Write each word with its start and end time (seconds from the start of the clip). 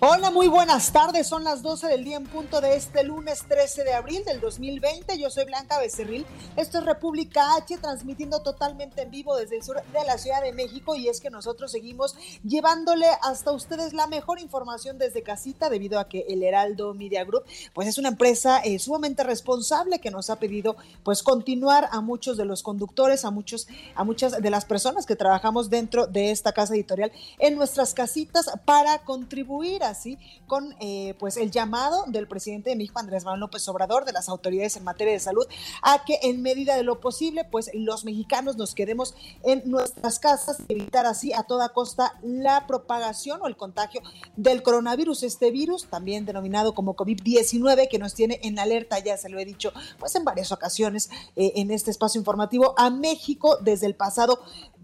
Hola, 0.00 0.30
muy 0.30 0.46
buenas 0.46 0.92
tardes. 0.92 1.26
Son 1.26 1.42
las 1.42 1.60
12 1.60 1.88
del 1.88 2.04
día 2.04 2.18
en 2.18 2.24
punto 2.24 2.60
de 2.60 2.76
este 2.76 3.02
lunes 3.02 3.42
13 3.48 3.82
de 3.82 3.94
abril 3.94 4.24
del 4.24 4.38
2020. 4.38 5.18
Yo 5.18 5.28
soy 5.28 5.44
Blanca 5.44 5.80
Becerril. 5.80 6.24
Esto 6.56 6.78
es 6.78 6.84
República 6.84 7.56
H, 7.56 7.78
transmitiendo 7.78 8.40
totalmente 8.40 9.02
en 9.02 9.10
vivo 9.10 9.36
desde 9.36 9.56
el 9.56 9.64
sur 9.64 9.82
de 9.92 10.04
la 10.06 10.16
Ciudad 10.16 10.40
de 10.40 10.52
México. 10.52 10.94
Y 10.94 11.08
es 11.08 11.20
que 11.20 11.30
nosotros 11.30 11.72
seguimos 11.72 12.14
llevándole 12.44 13.08
hasta 13.22 13.50
ustedes 13.50 13.92
la 13.92 14.06
mejor 14.06 14.38
información 14.38 14.98
desde 14.98 15.24
casita, 15.24 15.68
debido 15.68 15.98
a 15.98 16.06
que 16.06 16.26
el 16.28 16.44
Heraldo 16.44 16.94
Media 16.94 17.24
Group, 17.24 17.42
pues 17.72 17.88
es 17.88 17.98
una 17.98 18.10
empresa 18.10 18.60
eh, 18.60 18.78
sumamente 18.78 19.24
responsable 19.24 19.98
que 19.98 20.12
nos 20.12 20.30
ha 20.30 20.36
pedido, 20.36 20.76
pues, 21.02 21.24
continuar 21.24 21.88
a 21.90 22.00
muchos 22.00 22.36
de 22.36 22.44
los 22.44 22.62
conductores, 22.62 23.24
a 23.24 23.32
muchos, 23.32 23.66
a 23.96 24.04
muchas 24.04 24.40
de 24.40 24.50
las 24.50 24.64
personas 24.64 25.06
que 25.06 25.16
trabajamos 25.16 25.70
dentro 25.70 26.06
de 26.06 26.30
esta 26.30 26.52
casa 26.52 26.74
editorial 26.74 27.10
en 27.40 27.56
nuestras 27.56 27.94
casitas 27.94 28.48
para 28.64 29.00
contribuir 29.00 29.87
así 29.88 30.18
con 30.46 30.74
eh, 30.80 31.14
pues 31.18 31.36
el 31.36 31.50
llamado 31.50 32.04
del 32.06 32.28
presidente 32.28 32.70
de 32.70 32.76
México, 32.76 32.98
Andrés 32.98 33.24
Manuel 33.24 33.40
López 33.40 33.66
Obrador, 33.68 34.04
de 34.04 34.12
las 34.12 34.28
autoridades 34.28 34.76
en 34.76 34.84
materia 34.84 35.12
de 35.12 35.20
salud, 35.20 35.46
a 35.82 36.04
que 36.04 36.18
en 36.22 36.42
medida 36.42 36.76
de 36.76 36.82
lo 36.82 37.00
posible, 37.00 37.44
pues 37.44 37.70
los 37.74 38.04
mexicanos 38.04 38.56
nos 38.56 38.74
quedemos 38.74 39.14
en 39.42 39.62
nuestras 39.64 40.18
casas, 40.18 40.58
evitar 40.68 41.06
así 41.06 41.32
a 41.32 41.42
toda 41.42 41.70
costa 41.70 42.18
la 42.22 42.66
propagación 42.66 43.40
o 43.42 43.46
el 43.46 43.56
contagio 43.56 44.02
del 44.36 44.62
coronavirus, 44.62 45.22
este 45.22 45.50
virus 45.50 45.86
también 45.86 46.24
denominado 46.24 46.74
como 46.74 46.96
COVID-19 46.96 47.88
que 47.88 47.98
nos 47.98 48.14
tiene 48.14 48.40
en 48.42 48.58
alerta, 48.58 48.98
ya 48.98 49.16
se 49.16 49.28
lo 49.28 49.38
he 49.38 49.44
dicho, 49.44 49.72
pues 49.98 50.14
en 50.14 50.24
varias 50.24 50.52
ocasiones 50.52 51.10
eh, 51.36 51.52
en 51.56 51.70
este 51.70 51.90
espacio 51.90 52.18
informativo 52.18 52.74
a 52.76 52.90
México 52.90 53.58
desde 53.60 53.86
el 53.86 53.94
pasado 53.94 54.40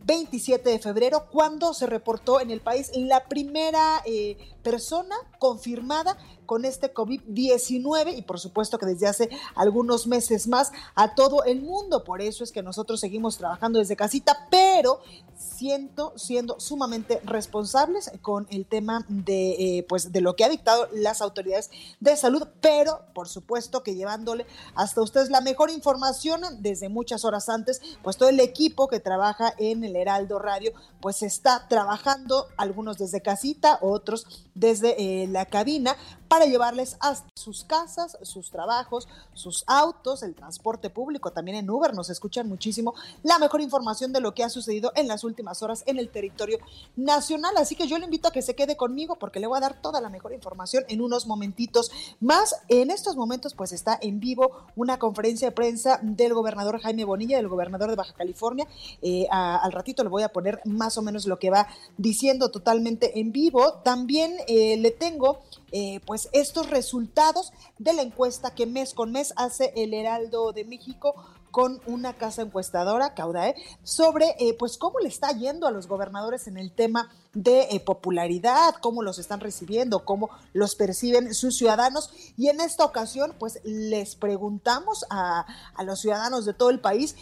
27 0.07 0.69
de 0.69 0.79
febrero, 0.79 1.27
cuando 1.31 1.73
se 1.73 1.87
reportó 1.87 2.41
en 2.41 2.51
el 2.51 2.61
país 2.61 2.91
la 2.95 3.25
primera 3.25 4.03
eh, 4.05 4.37
persona 4.65 5.15
confirmada 5.39 6.19
con 6.47 6.65
este 6.65 6.93
COVID-19 6.93 8.17
y 8.17 8.23
por 8.23 8.39
supuesto 8.39 8.79
que 8.79 8.87
desde 8.87 9.07
hace 9.07 9.31
algunos 9.55 10.07
meses 10.07 10.47
más 10.47 10.73
a 10.95 11.15
todo 11.15 11.45
el 11.45 11.63
mundo. 11.63 12.05
Por 12.05 12.21
eso 12.21 12.45
es 12.45 12.53
que 12.53 12.63
nosotros 12.63 13.01
seguimos 13.01 13.39
trabajando 13.39 13.79
desde 13.79 13.97
casita, 13.97 14.47
pero 14.51 15.01
siento 15.37 16.13
siendo 16.17 16.59
sumamente 16.61 17.21
responsables 17.25 18.11
con 18.23 18.47
el 18.51 18.67
tema 18.67 19.05
de 19.09 19.79
eh, 19.79 19.87
pues 19.89 20.13
de 20.13 20.21
lo 20.21 20.37
que 20.37 20.45
ha 20.45 20.49
dictado 20.49 20.89
las 20.93 21.21
autoridades 21.21 21.71
de 22.01 22.17
salud, 22.17 22.47
pero 22.61 23.01
por 23.15 23.29
supuesto 23.29 23.83
que 23.83 23.95
llevándole 23.95 24.47
hasta 24.75 25.03
ustedes 25.03 25.31
la 25.31 25.41
mejor 25.41 25.71
información 25.71 26.43
desde 26.61 26.89
muchas 26.89 27.25
horas 27.25 27.49
antes, 27.49 27.81
pues 28.03 28.17
todo 28.17 28.29
el 28.29 28.41
equipo 28.41 28.89
que 28.89 29.01
trabaja 29.01 29.55
en 29.59 29.85
el 29.85 29.97
Heraldo 29.97 30.39
Radio 30.39 30.73
pues 31.01 31.23
está 31.23 31.67
trabajando, 31.69 32.49
algunos 32.57 32.99
desde 32.99 33.21
casita, 33.21 33.79
otros 33.81 34.27
desde 34.55 34.95
eh, 34.99 35.27
la 35.27 35.47
cabina 35.47 35.97
para 36.35 36.47
llevarles 36.47 36.97
hasta 36.99 37.29
sus 37.37 37.63
casas, 37.63 38.19
sus 38.23 38.51
trabajos, 38.51 39.07
sus 39.35 39.63
autos, 39.69 40.25
el 40.25 40.35
transporte 40.35 40.91
público, 40.91 41.31
también 41.31 41.59
en 41.59 41.71
Uber 41.71 41.95
nos 41.95 42.11
escuchan 42.11 42.49
muchísimo 42.49 42.93
la 43.23 43.39
mejor 43.39 43.61
información 43.61 44.13
de 44.13 44.21
lo 44.21 44.35
que 44.35 44.43
ha 44.43 44.49
sucedido 44.49 44.91
en 44.97 45.07
las 45.07 45.23
últimas 45.23 45.63
horas 45.63 45.85
en 45.87 45.97
el 45.97 46.09
territorio 46.09 46.59
nacional. 46.97 47.57
Así 47.57 47.77
que 47.77 47.87
yo 47.87 47.99
le 47.99 48.07
invito 48.07 48.27
a 48.27 48.33
que 48.33 48.43
se 48.43 48.57
quede 48.57 48.77
conmigo 48.77 49.15
porque 49.15 49.39
le 49.39 49.47
voy 49.47 49.59
a 49.59 49.61
dar 49.61 49.81
toda 49.81 50.01
la 50.01 50.09
mejor 50.09 50.33
información 50.33 50.83
en 50.89 51.03
unos 51.03 51.29
momentitos 51.29 51.93
más. 52.19 52.57
En 52.67 52.91
estos 52.91 53.15
momentos 53.15 53.55
pues 53.55 53.71
está 53.71 53.97
en 54.03 54.19
vivo 54.19 54.67
una 54.75 54.99
conferencia 54.99 55.51
de 55.51 55.53
prensa 55.53 56.01
del 56.03 56.35
gobernador 56.35 56.81
Jaime 56.81 57.05
Bonilla, 57.05 57.37
del 57.37 57.47
gobernador 57.47 57.91
de 57.91 57.95
Baja 57.95 58.15
California. 58.15 58.67
Eh, 59.03 59.29
al 59.31 59.71
ratito 59.71 60.03
le 60.03 60.11
voy 60.11 60.25
a 60.25 60.31
poner 60.31 60.61
más 60.65 60.99
o 60.99 61.03
menos 61.03 61.27
lo 61.27 61.39
que 61.39 61.51
va 61.51 61.69
diciendo 61.97 62.51
totalmente 62.51 63.21
en 63.21 63.31
vivo. 63.31 63.75
También 63.85 64.35
eh, 64.49 64.77
le 64.79 64.91
tengo 64.91 65.39
eh, 65.77 65.99
pues 66.07 66.24
estos 66.33 66.71
resultados 66.71 67.53
de 67.79 67.93
la 67.93 68.03
encuesta 68.03 68.55
que 68.55 68.67
mes 68.67 68.95
con 68.95 69.13
mes 69.13 69.33
hace 69.37 69.73
el 69.77 69.95
Heraldo 69.95 70.53
de 70.53 70.65
México 70.65 71.15
con 71.55 71.81
una 71.87 72.15
casa 72.15 72.43
encuestadora, 72.43 73.15
Caudae, 73.15 73.55
sobre 73.85 74.35
eh, 74.41 74.57
pues 74.59 74.77
cómo 74.77 74.99
le 74.99 75.09
está 75.09 75.31
yendo 75.31 75.69
a 75.69 75.71
los 75.71 75.87
gobernadores 75.87 76.49
en 76.49 76.57
el 76.57 76.73
tema 76.73 77.13
de 77.33 77.69
eh, 77.71 77.79
popularidad, 77.79 78.75
cómo 78.81 79.05
los 79.05 79.21
están 79.21 79.39
recibiendo, 79.39 80.05
cómo 80.05 80.31
los 80.53 80.75
perciben 80.75 81.33
sus 81.33 81.57
ciudadanos. 81.57 82.11
Y 82.37 82.49
en 82.49 82.61
esta 82.61 82.85
ocasión, 82.85 83.37
pues 83.39 83.61
les 83.63 84.17
preguntamos 84.17 85.07
a, 85.11 85.47
a 85.77 85.85
los 85.85 86.01
ciudadanos 86.01 86.45
de 86.45 86.55
todo 86.55 86.71
el 86.71 86.81
país 86.81 87.15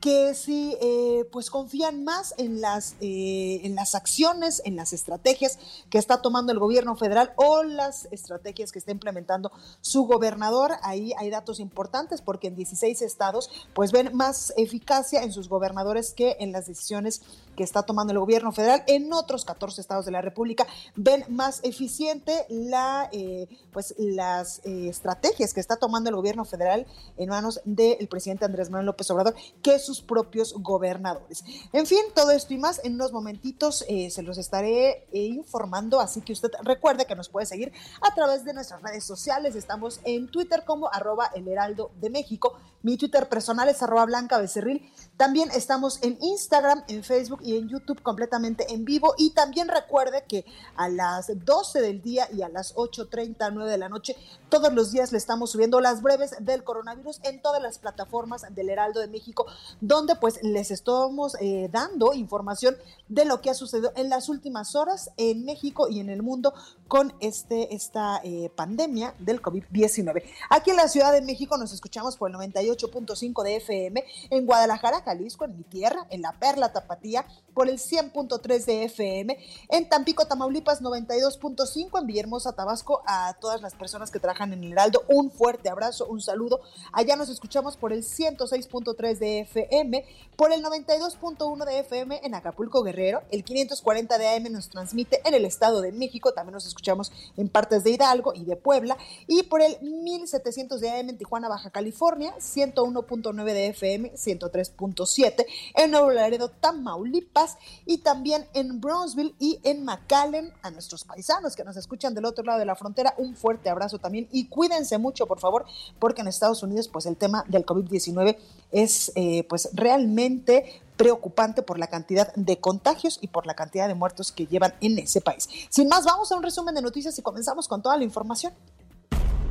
que 0.00 0.34
si 0.34 0.76
eh, 0.80 1.26
pues 1.30 1.50
confían 1.50 2.04
más 2.04 2.34
en 2.38 2.60
las, 2.60 2.96
eh, 3.00 3.60
en 3.64 3.74
las 3.74 3.94
acciones, 3.94 4.62
en 4.64 4.76
las 4.76 4.94
estrategias 4.94 5.58
que 5.90 5.98
está 5.98 6.22
tomando 6.22 6.52
el 6.52 6.58
gobierno 6.58 6.96
federal 6.96 7.32
o 7.36 7.62
las 7.62 8.08
estrategias 8.10 8.72
que 8.72 8.78
está 8.78 8.92
implementando 8.92 9.52
su 9.82 10.04
gobernador. 10.04 10.72
Ahí 10.82 11.12
hay 11.18 11.28
datos 11.28 11.60
importantes 11.60 12.22
porque 12.22 12.48
en 12.48 12.56
16 12.56 13.02
estados 13.02 13.50
pues 13.74 13.92
ven 13.92 14.10
más 14.14 14.54
eficacia 14.56 15.22
en 15.22 15.32
sus 15.32 15.48
gobernadores 15.48 16.14
que 16.14 16.36
en 16.40 16.52
las 16.52 16.66
decisiones 16.66 17.20
que 17.54 17.62
está 17.62 17.82
tomando 17.82 18.12
el 18.14 18.18
gobierno 18.18 18.52
federal. 18.52 18.82
En 18.86 19.12
otros 19.12 19.44
14 19.44 19.82
estados 19.82 20.06
de 20.06 20.12
la 20.12 20.22
República 20.22 20.66
ven 20.96 21.24
más 21.28 21.60
eficiente 21.62 22.46
la, 22.48 23.10
eh, 23.12 23.48
pues, 23.70 23.94
las 23.98 24.60
estrategias 24.64 25.52
que 25.52 25.60
está 25.60 25.76
tomando 25.76 26.08
el 26.08 26.16
gobierno 26.16 26.46
federal 26.46 26.86
en 27.18 27.28
manos 27.28 27.60
del 27.66 28.08
presidente 28.08 28.46
Andrés 28.46 28.70
Manuel 28.70 28.86
López 28.86 29.10
Obrador 29.10 29.34
que 29.62 29.78
sus 29.90 30.02
propios 30.02 30.54
gobernadores. 30.56 31.44
En 31.72 31.84
fin, 31.84 31.98
todo 32.14 32.30
esto 32.30 32.54
y 32.54 32.58
más 32.58 32.80
en 32.84 32.94
unos 32.94 33.10
momentitos 33.10 33.84
eh, 33.88 34.08
se 34.10 34.22
los 34.22 34.38
estaré 34.38 35.04
eh, 35.12 35.24
informando, 35.24 35.98
así 35.98 36.20
que 36.20 36.32
usted 36.32 36.50
recuerde 36.62 37.06
que 37.06 37.16
nos 37.16 37.28
puede 37.28 37.46
seguir 37.46 37.72
a 38.00 38.14
través 38.14 38.44
de 38.44 38.54
nuestras 38.54 38.80
redes 38.82 39.02
sociales. 39.02 39.56
Estamos 39.56 39.98
en 40.04 40.28
Twitter 40.28 40.62
como 40.64 40.88
arroba 40.92 41.28
el 41.34 41.48
heraldo 41.48 41.90
de 42.00 42.08
México. 42.08 42.56
Mi 42.82 42.96
Twitter 42.96 43.28
personal 43.28 43.68
es 43.68 43.82
arroba 43.82 44.06
blanca 44.06 44.38
becerril. 44.38 44.90
También 45.16 45.50
estamos 45.50 46.02
en 46.02 46.16
Instagram, 46.20 46.82
en 46.88 47.04
Facebook 47.04 47.40
y 47.42 47.56
en 47.56 47.68
YouTube 47.68 48.02
completamente 48.02 48.72
en 48.72 48.84
vivo. 48.84 49.14
Y 49.18 49.30
también 49.30 49.68
recuerde 49.68 50.24
que 50.26 50.44
a 50.76 50.88
las 50.88 51.30
12 51.44 51.80
del 51.80 52.00
día 52.00 52.28
y 52.32 52.42
a 52.42 52.48
las 52.48 52.74
8.39 52.74 53.66
de 53.66 53.78
la 53.78 53.88
noche, 53.88 54.16
todos 54.48 54.72
los 54.72 54.92
días 54.92 55.12
le 55.12 55.18
estamos 55.18 55.50
subiendo 55.50 55.80
las 55.80 56.02
breves 56.02 56.34
del 56.40 56.64
coronavirus 56.64 57.20
en 57.22 57.42
todas 57.42 57.62
las 57.62 57.78
plataformas 57.78 58.46
del 58.54 58.70
Heraldo 58.70 59.00
de 59.00 59.08
México 59.08 59.46
donde 59.80 60.16
pues 60.16 60.42
les 60.42 60.70
estamos 60.70 61.36
eh, 61.40 61.68
dando 61.70 62.12
información 62.14 62.76
de 63.08 63.24
lo 63.24 63.40
que 63.40 63.50
ha 63.50 63.54
sucedido 63.54 63.92
en 63.96 64.08
las 64.08 64.28
últimas 64.28 64.74
horas 64.74 65.10
en 65.16 65.44
México 65.44 65.88
y 65.88 66.00
en 66.00 66.10
el 66.10 66.22
mundo 66.22 66.54
con 66.88 67.12
este, 67.20 67.74
esta 67.74 68.20
eh, 68.24 68.50
pandemia 68.54 69.14
del 69.18 69.40
COVID-19. 69.40 70.24
Aquí 70.50 70.70
en 70.70 70.76
la 70.76 70.88
Ciudad 70.88 71.12
de 71.12 71.22
México 71.22 71.56
nos 71.56 71.72
escuchamos 71.72 72.16
por 72.16 72.30
el 72.30 72.36
98.5 72.76 73.42
de 73.42 73.56
FM, 73.56 74.04
en 74.30 74.46
Guadalajara, 74.46 75.02
Jalisco, 75.02 75.44
en 75.44 75.56
mi 75.56 75.64
tierra, 75.64 76.06
en 76.10 76.22
La 76.22 76.38
Perla, 76.38 76.72
Tapatía, 76.72 77.26
por 77.54 77.68
el 77.68 77.78
100.3 77.78 78.64
de 78.64 78.84
FM, 78.84 79.36
en 79.68 79.88
Tampico, 79.88 80.26
Tamaulipas, 80.26 80.82
92.5, 80.82 82.00
en 82.00 82.06
Villahermosa, 82.06 82.52
Tabasco, 82.52 83.02
a 83.06 83.34
todas 83.40 83.60
las 83.60 83.74
personas 83.74 84.10
que 84.10 84.20
trabajan 84.20 84.52
en 84.52 84.64
el 84.64 84.72
Heraldo, 84.72 85.04
un 85.08 85.30
fuerte 85.30 85.68
abrazo, 85.68 86.06
un 86.06 86.20
saludo. 86.20 86.60
Allá 86.92 87.16
nos 87.16 87.28
escuchamos 87.28 87.76
por 87.76 87.92
el 87.92 88.02
106.3 88.02 89.18
de 89.18 89.40
FM, 89.40 90.04
por 90.36 90.52
el 90.52 90.62
92.1 90.62 91.64
de 91.64 91.78
FM 91.80 92.20
en 92.22 92.34
Acapulco, 92.34 92.82
Guerrero, 92.82 93.22
el 93.30 93.44
540 93.44 94.18
de 94.18 94.28
AM 94.28 94.52
nos 94.52 94.68
transmite 94.68 95.20
en 95.26 95.34
el 95.34 95.44
Estado 95.44 95.80
de 95.80 95.92
México, 95.92 96.32
también 96.32 96.54
nos 96.54 96.66
escuchamos 96.66 97.12
en 97.36 97.48
partes 97.48 97.84
de 97.84 97.90
Hidalgo 97.90 98.32
y 98.34 98.44
de 98.44 98.56
Puebla, 98.56 98.96
y 99.26 99.42
por 99.44 99.60
el 99.60 99.76
1700 99.82 100.80
de 100.80 100.90
AM 100.90 101.10
en 101.10 101.18
Tijuana, 101.18 101.48
Baja 101.48 101.70
California, 101.70 102.34
101.9 102.60 103.44
de 103.44 103.66
FM, 103.68 104.12
103.7 104.12 105.46
en 105.74 105.90
Nuevo 105.90 106.10
Laredo, 106.10 106.50
Tamaulipas 106.50 107.56
y 107.86 107.98
también 107.98 108.46
en 108.54 108.80
Brownsville 108.80 109.34
y 109.38 109.60
en 109.64 109.84
McAllen. 109.84 110.52
A 110.62 110.70
nuestros 110.70 111.04
paisanos 111.04 111.56
que 111.56 111.64
nos 111.64 111.76
escuchan 111.76 112.14
del 112.14 112.24
otro 112.24 112.44
lado 112.44 112.58
de 112.58 112.66
la 112.66 112.74
frontera, 112.74 113.14
un 113.16 113.34
fuerte 113.34 113.70
abrazo 113.70 113.98
también 113.98 114.28
y 114.30 114.46
cuídense 114.46 114.98
mucho, 114.98 115.26
por 115.26 115.40
favor, 115.40 115.64
porque 115.98 116.20
en 116.20 116.28
Estados 116.28 116.62
Unidos, 116.62 116.88
pues 116.88 117.06
el 117.06 117.16
tema 117.16 117.44
del 117.48 117.64
COVID-19 117.64 118.36
es 118.70 119.12
eh, 119.14 119.44
pues 119.48 119.70
realmente 119.72 120.82
preocupante 120.96 121.62
por 121.62 121.78
la 121.78 121.86
cantidad 121.86 122.32
de 122.34 122.60
contagios 122.60 123.18
y 123.22 123.28
por 123.28 123.46
la 123.46 123.54
cantidad 123.54 123.88
de 123.88 123.94
muertos 123.94 124.32
que 124.32 124.46
llevan 124.46 124.74
en 124.82 124.98
ese 124.98 125.22
país. 125.22 125.48
Sin 125.70 125.88
más, 125.88 126.04
vamos 126.04 126.30
a 126.30 126.36
un 126.36 126.42
resumen 126.42 126.74
de 126.74 126.82
noticias 126.82 127.18
y 127.18 127.22
comenzamos 127.22 127.68
con 127.68 127.80
toda 127.80 127.96
la 127.96 128.04
información. 128.04 128.52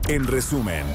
En 0.07 0.25
resumen. 0.25 0.85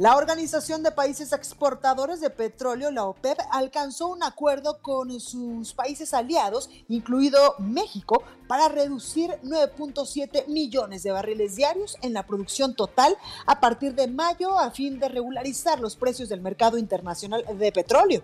La 0.00 0.16
Organización 0.16 0.82
de 0.82 0.92
Países 0.92 1.30
Exportadores 1.34 2.22
de 2.22 2.30
Petróleo, 2.30 2.90
la 2.90 3.04
OPEP, 3.04 3.36
alcanzó 3.50 4.08
un 4.08 4.22
acuerdo 4.22 4.78
con 4.80 5.20
sus 5.20 5.74
países 5.74 6.14
aliados, 6.14 6.70
incluido 6.88 7.54
México, 7.58 8.22
para 8.48 8.68
reducir 8.68 9.32
9.7 9.42 10.46
millones 10.46 11.02
de 11.02 11.12
barriles 11.12 11.56
diarios 11.56 11.98
en 12.00 12.14
la 12.14 12.26
producción 12.26 12.74
total 12.74 13.14
a 13.44 13.60
partir 13.60 13.94
de 13.94 14.08
mayo 14.08 14.58
a 14.58 14.70
fin 14.70 14.98
de 14.98 15.10
regularizar 15.10 15.78
los 15.80 15.96
precios 15.96 16.30
del 16.30 16.40
mercado 16.40 16.78
internacional 16.78 17.44
de 17.58 17.70
petróleo. 17.70 18.22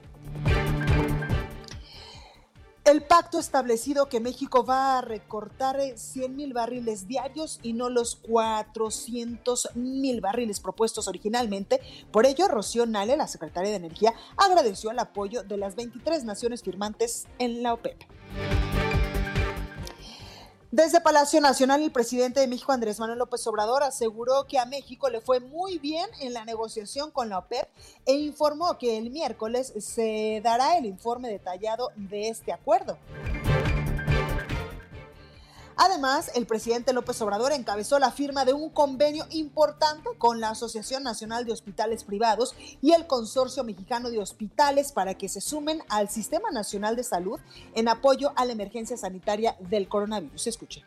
El 2.86 3.02
pacto 3.02 3.40
establecido 3.40 4.08
que 4.08 4.20
México 4.20 4.64
va 4.64 4.98
a 4.98 5.00
recortar 5.00 5.76
100 5.96 6.24
eh, 6.24 6.28
mil 6.28 6.52
barriles 6.52 7.08
diarios 7.08 7.58
y 7.64 7.72
no 7.72 7.90
los 7.90 8.14
400 8.14 9.70
mil 9.74 10.20
barriles 10.20 10.60
propuestos 10.60 11.08
originalmente. 11.08 11.80
Por 12.12 12.26
ello, 12.26 12.46
Rocío 12.46 12.86
Nale, 12.86 13.16
la 13.16 13.26
secretaria 13.26 13.70
de 13.70 13.78
Energía, 13.78 14.14
agradeció 14.36 14.92
el 14.92 15.00
apoyo 15.00 15.42
de 15.42 15.56
las 15.56 15.74
23 15.74 16.22
naciones 16.22 16.62
firmantes 16.62 17.26
en 17.40 17.64
la 17.64 17.74
OPEP. 17.74 18.04
Desde 20.76 21.00
Palacio 21.00 21.40
Nacional, 21.40 21.82
el 21.82 21.90
presidente 21.90 22.40
de 22.40 22.46
México, 22.46 22.70
Andrés 22.70 23.00
Manuel 23.00 23.18
López 23.18 23.46
Obrador, 23.46 23.82
aseguró 23.82 24.44
que 24.46 24.58
a 24.58 24.66
México 24.66 25.08
le 25.08 25.22
fue 25.22 25.40
muy 25.40 25.78
bien 25.78 26.04
en 26.20 26.34
la 26.34 26.44
negociación 26.44 27.10
con 27.10 27.30
la 27.30 27.38
OPEP 27.38 27.66
e 28.04 28.12
informó 28.12 28.76
que 28.76 28.98
el 28.98 29.08
miércoles 29.08 29.72
se 29.78 30.42
dará 30.44 30.76
el 30.76 30.84
informe 30.84 31.30
detallado 31.30 31.92
de 31.96 32.28
este 32.28 32.52
acuerdo. 32.52 32.98
Además, 35.76 36.30
el 36.34 36.46
presidente 36.46 36.94
López 36.94 37.20
Obrador 37.20 37.52
encabezó 37.52 37.98
la 37.98 38.10
firma 38.10 38.46
de 38.46 38.54
un 38.54 38.70
convenio 38.70 39.26
importante 39.30 40.08
con 40.16 40.40
la 40.40 40.50
Asociación 40.50 41.02
Nacional 41.02 41.44
de 41.44 41.52
Hospitales 41.52 42.02
Privados 42.02 42.54
y 42.80 42.92
el 42.92 43.06
Consorcio 43.06 43.62
Mexicano 43.62 44.10
de 44.10 44.18
Hospitales 44.18 44.92
para 44.92 45.14
que 45.14 45.28
se 45.28 45.42
sumen 45.42 45.82
al 45.90 46.08
Sistema 46.08 46.50
Nacional 46.50 46.96
de 46.96 47.04
Salud 47.04 47.38
en 47.74 47.88
apoyo 47.88 48.32
a 48.36 48.46
la 48.46 48.52
emergencia 48.52 48.96
sanitaria 48.96 49.56
del 49.60 49.86
coronavirus. 49.86 50.46
Escuche. 50.46 50.82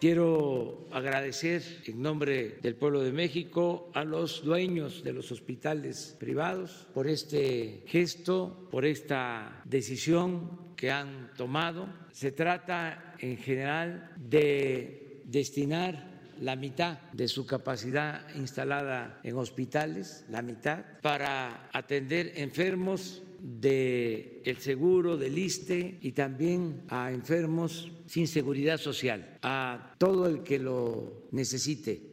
Quiero 0.00 0.86
agradecer 0.92 1.62
en 1.84 2.00
nombre 2.00 2.58
del 2.62 2.74
pueblo 2.74 3.00
de 3.00 3.12
México 3.12 3.90
a 3.92 4.02
los 4.02 4.42
dueños 4.42 5.04
de 5.04 5.12
los 5.12 5.30
hospitales 5.30 6.16
privados 6.18 6.88
por 6.94 7.06
este 7.06 7.82
gesto, 7.86 8.66
por 8.70 8.86
esta 8.86 9.60
decisión 9.66 10.69
que 10.80 10.90
han 10.90 11.30
tomado. 11.36 11.90
Se 12.10 12.32
trata 12.32 13.14
en 13.18 13.36
general 13.36 14.12
de 14.16 15.20
destinar 15.26 16.08
la 16.40 16.56
mitad 16.56 16.98
de 17.12 17.28
su 17.28 17.44
capacidad 17.44 18.34
instalada 18.34 19.20
en 19.22 19.36
hospitales, 19.36 20.24
la 20.30 20.40
mitad, 20.40 20.82
para 21.02 21.68
atender 21.74 22.32
enfermos 22.36 23.22
el 23.62 24.56
seguro, 24.58 25.18
del 25.18 25.36
ISTE 25.36 25.98
y 26.00 26.12
también 26.12 26.82
a 26.88 27.12
enfermos 27.12 27.92
sin 28.06 28.26
seguridad 28.26 28.78
social, 28.78 29.38
a 29.42 29.94
todo 29.98 30.26
el 30.26 30.42
que 30.42 30.58
lo 30.58 31.28
necesite. 31.30 32.09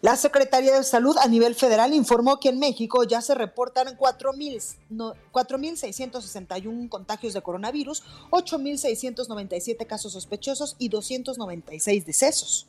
La 0.00 0.14
Secretaría 0.14 0.76
de 0.76 0.84
Salud 0.84 1.16
a 1.18 1.26
nivel 1.26 1.56
federal 1.56 1.92
informó 1.92 2.38
que 2.38 2.50
en 2.50 2.60
México 2.60 3.02
ya 3.02 3.20
se 3.20 3.34
reportan 3.34 3.98
4.661 3.98 6.88
contagios 6.88 7.34
de 7.34 7.42
coronavirus, 7.42 8.04
8.697 8.30 9.88
casos 9.88 10.12
sospechosos 10.12 10.76
y 10.78 10.88
296 10.88 12.06
decesos. 12.06 12.68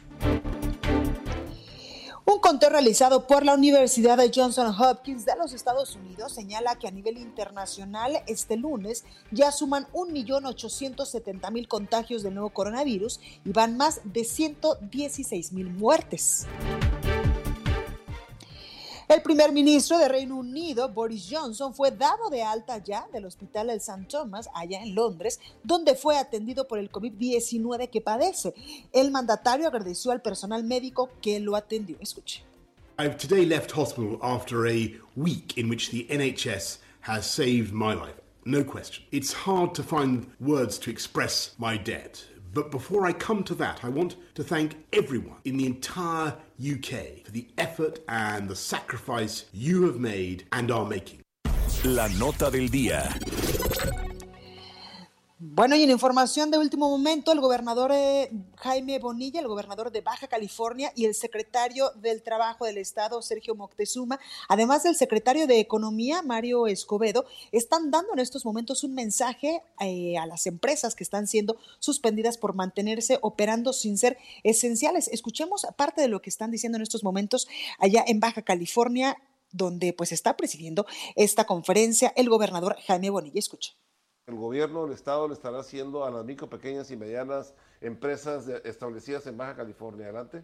Un 2.25 2.39
conteo 2.39 2.69
realizado 2.69 3.25
por 3.25 3.45
la 3.45 3.55
Universidad 3.55 4.17
de 4.17 4.29
Johnson 4.33 4.73
Hopkins 4.79 5.25
de 5.25 5.35
los 5.35 5.53
Estados 5.53 5.95
Unidos 5.95 6.31
señala 6.31 6.77
que 6.77 6.87
a 6.87 6.91
nivel 6.91 7.17
internacional 7.17 8.21
este 8.27 8.55
lunes 8.55 9.03
ya 9.31 9.51
suman 9.51 9.87
1.870.000 9.93 11.67
contagios 11.67 12.21
del 12.21 12.35
nuevo 12.35 12.51
coronavirus 12.51 13.19
y 13.45 13.51
van 13.51 13.77
más 13.77 14.01
de 14.03 14.21
116.000 14.21 15.75
muertes. 15.75 16.45
El 19.09 19.23
primer 19.23 19.51
ministro 19.51 19.97
de 19.97 20.07
Reino 20.07 20.37
Unido, 20.37 20.87
Boris 20.87 21.27
Johnson, 21.31 21.73
fue 21.73 21.89
dado 21.89 22.29
de 22.29 22.43
alta 22.43 22.77
ya 22.77 23.07
del 23.11 23.25
Hospital 23.25 23.65
del 23.65 23.77
St. 23.77 24.05
Thomas, 24.07 24.47
allá 24.53 24.83
en 24.83 24.93
Londres, 24.93 25.39
donde 25.63 25.95
fue 25.95 26.15
atendido 26.15 26.67
por 26.67 26.77
el 26.77 26.91
COVID-19 26.91 27.89
que 27.89 28.01
padece. 28.01 28.53
El 28.93 29.09
mandatario 29.09 29.67
agradeció 29.67 30.11
al 30.11 30.21
personal 30.21 30.63
médico 30.63 31.09
que 31.23 31.39
lo 31.39 31.55
atendió. 31.55 31.97
Escuche. 31.99 32.43
I've 32.99 33.17
today 33.17 33.47
left 33.47 33.71
hospital 33.75 34.19
after 34.21 34.67
a 34.67 34.93
week 35.15 35.57
in 35.57 35.71
which 35.71 35.89
the 35.89 36.05
NHS 36.07 36.77
has 37.01 37.25
saved 37.25 37.73
my 37.73 37.95
life. 37.95 38.21
No 38.45 38.63
question. 38.63 39.05
It's 39.11 39.33
hard 39.33 39.73
to 39.73 39.81
find 39.81 40.27
words 40.39 40.77
to 40.81 40.91
express 40.91 41.55
my 41.57 41.79
debt. 41.79 42.23
But 42.53 42.71
before 42.71 43.05
I 43.05 43.13
come 43.13 43.43
to 43.43 43.55
that, 43.55 43.83
I 43.83 43.89
want 43.89 44.15
to 44.35 44.43
thank 44.43 44.75
everyone 44.91 45.37
in 45.45 45.57
the 45.57 45.65
entire 45.65 46.35
UK 46.59 47.23
for 47.25 47.31
the 47.31 47.47
effort 47.57 47.99
and 48.07 48.49
the 48.49 48.55
sacrifice 48.55 49.45
you 49.53 49.83
have 49.83 49.99
made 49.99 50.45
and 50.51 50.71
are 50.71 50.85
making. 50.85 51.21
La 51.83 52.07
nota 52.07 52.49
del 52.49 52.67
día. 52.67 54.18
Bueno, 55.59 55.75
y 55.75 55.83
en 55.83 55.89
información 55.89 56.51
de 56.51 56.57
último 56.57 56.89
momento, 56.89 57.33
el 57.33 57.41
gobernador 57.41 57.91
eh, 57.93 58.31
Jaime 58.59 58.97
Bonilla, 58.97 59.41
el 59.41 59.49
gobernador 59.49 59.91
de 59.91 59.99
Baja 59.99 60.29
California 60.29 60.93
y 60.95 61.03
el 61.03 61.13
secretario 61.13 61.91
del 61.95 62.21
Trabajo 62.21 62.63
del 62.63 62.77
Estado, 62.77 63.21
Sergio 63.21 63.55
Moctezuma, 63.55 64.21
además 64.47 64.83
del 64.83 64.95
secretario 64.95 65.47
de 65.47 65.59
Economía, 65.59 66.21
Mario 66.21 66.65
Escobedo, 66.65 67.25
están 67.51 67.91
dando 67.91 68.13
en 68.13 68.19
estos 68.19 68.45
momentos 68.45 68.85
un 68.85 68.95
mensaje 68.95 69.61
eh, 69.81 70.17
a 70.17 70.25
las 70.25 70.47
empresas 70.47 70.95
que 70.95 71.03
están 71.03 71.27
siendo 71.27 71.57
suspendidas 71.79 72.37
por 72.37 72.55
mantenerse 72.55 73.19
operando 73.21 73.73
sin 73.73 73.97
ser 73.97 74.17
esenciales. 74.45 75.09
Escuchemos 75.09 75.67
parte 75.75 75.99
de 75.99 76.07
lo 76.07 76.21
que 76.21 76.29
están 76.29 76.51
diciendo 76.51 76.77
en 76.77 76.83
estos 76.83 77.03
momentos 77.03 77.49
allá 77.79 78.05
en 78.07 78.21
Baja 78.21 78.43
California, 78.43 79.17
donde 79.51 79.91
pues 79.91 80.13
está 80.13 80.37
presidiendo 80.37 80.85
esta 81.17 81.43
conferencia 81.43 82.13
el 82.15 82.29
gobernador 82.29 82.77
Jaime 82.87 83.09
Bonilla. 83.09 83.39
Escuche 83.39 83.73
el 84.29 84.35
gobierno 84.35 84.83
del 84.83 84.93
estado 84.93 85.27
le 85.27 85.33
estará 85.33 85.59
haciendo 85.59 86.05
a 86.05 86.11
las 86.11 86.23
micro, 86.23 86.47
pequeñas 86.47 86.91
y 86.91 86.97
medianas 86.97 87.55
empresas 87.81 88.47
establecidas 88.63 89.25
en 89.25 89.37
Baja 89.37 89.55
California. 89.55 90.05
Adelante. 90.05 90.43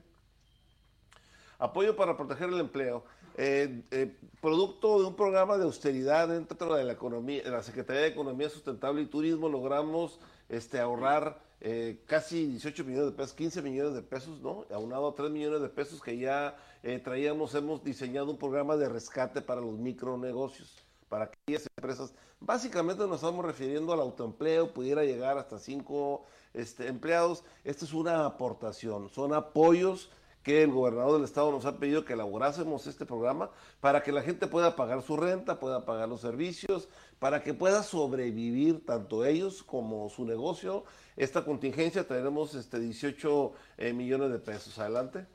Apoyo 1.59 1.95
para 1.95 2.17
proteger 2.17 2.49
el 2.49 2.59
empleo. 2.59 3.05
Eh, 3.37 3.83
eh, 3.91 4.17
producto 4.41 4.99
de 4.99 5.07
un 5.07 5.15
programa 5.15 5.57
de 5.57 5.65
austeridad 5.65 6.27
dentro 6.27 6.75
de 6.75 6.83
la 6.83 6.93
economía, 6.93 7.43
de 7.43 7.51
la 7.51 7.61
Secretaría 7.61 8.01
de 8.01 8.07
Economía 8.07 8.49
Sustentable 8.49 9.01
y 9.01 9.05
Turismo, 9.05 9.49
logramos 9.49 10.19
este, 10.49 10.79
ahorrar 10.79 11.41
eh, 11.61 12.01
casi 12.07 12.47
18 12.47 12.83
millones 12.85 13.11
de 13.11 13.17
pesos, 13.17 13.33
15 13.33 13.61
millones 13.61 13.93
de 13.93 14.01
pesos, 14.01 14.41
¿no? 14.41 14.65
Aunado 14.73 15.09
a 15.09 15.15
3 15.15 15.29
millones 15.29 15.61
de 15.61 15.69
pesos 15.69 16.01
que 16.01 16.17
ya 16.17 16.57
traíamos, 17.03 17.55
hemos 17.55 17.83
diseñado 17.83 18.29
un 18.29 18.37
programa 18.37 18.77
de 18.77 18.87
rescate 18.87 19.41
para 19.41 19.59
los 19.59 19.77
micronegocios 19.77 20.84
para 21.09 21.25
aquellas 21.25 21.67
empresas. 21.77 22.13
Básicamente 22.39 23.05
nos 23.05 23.17
estamos 23.17 23.45
refiriendo 23.45 23.93
al 23.93 23.99
autoempleo, 23.99 24.73
pudiera 24.73 25.03
llegar 25.03 25.37
hasta 25.37 25.59
cinco 25.59 26.25
este, 26.53 26.87
empleados. 26.87 27.43
Esta 27.63 27.85
es 27.85 27.93
una 27.93 28.25
aportación, 28.25 29.09
son 29.09 29.33
apoyos 29.33 30.09
que 30.45 30.61
el 30.61 30.71
gobernador 30.71 31.13
del 31.13 31.23
estado 31.23 31.51
nos 31.51 31.65
ha 31.65 31.79
pedido 31.79 32.05
que 32.05 32.13
elaborásemos 32.13 32.85
este 32.85 33.03
programa 33.03 33.49
para 33.79 34.03
que 34.03 34.11
la 34.11 34.21
gente 34.21 34.45
pueda 34.45 34.75
pagar 34.75 35.01
su 35.01 35.17
renta, 35.17 35.59
pueda 35.59 35.85
pagar 35.85 36.07
los 36.07 36.21
servicios, 36.21 36.87
para 37.17 37.41
que 37.41 37.55
pueda 37.55 37.81
sobrevivir 37.81 38.85
tanto 38.85 39.25
ellos 39.25 39.63
como 39.63 40.07
su 40.09 40.23
negocio. 40.23 40.83
Esta 41.17 41.43
contingencia 41.43 42.07
tenemos 42.07 42.53
este 42.53 42.79
18 42.79 43.53
eh, 43.77 43.93
millones 43.93 44.29
de 44.29 44.37
pesos. 44.37 44.77
Adelante. 44.77 45.25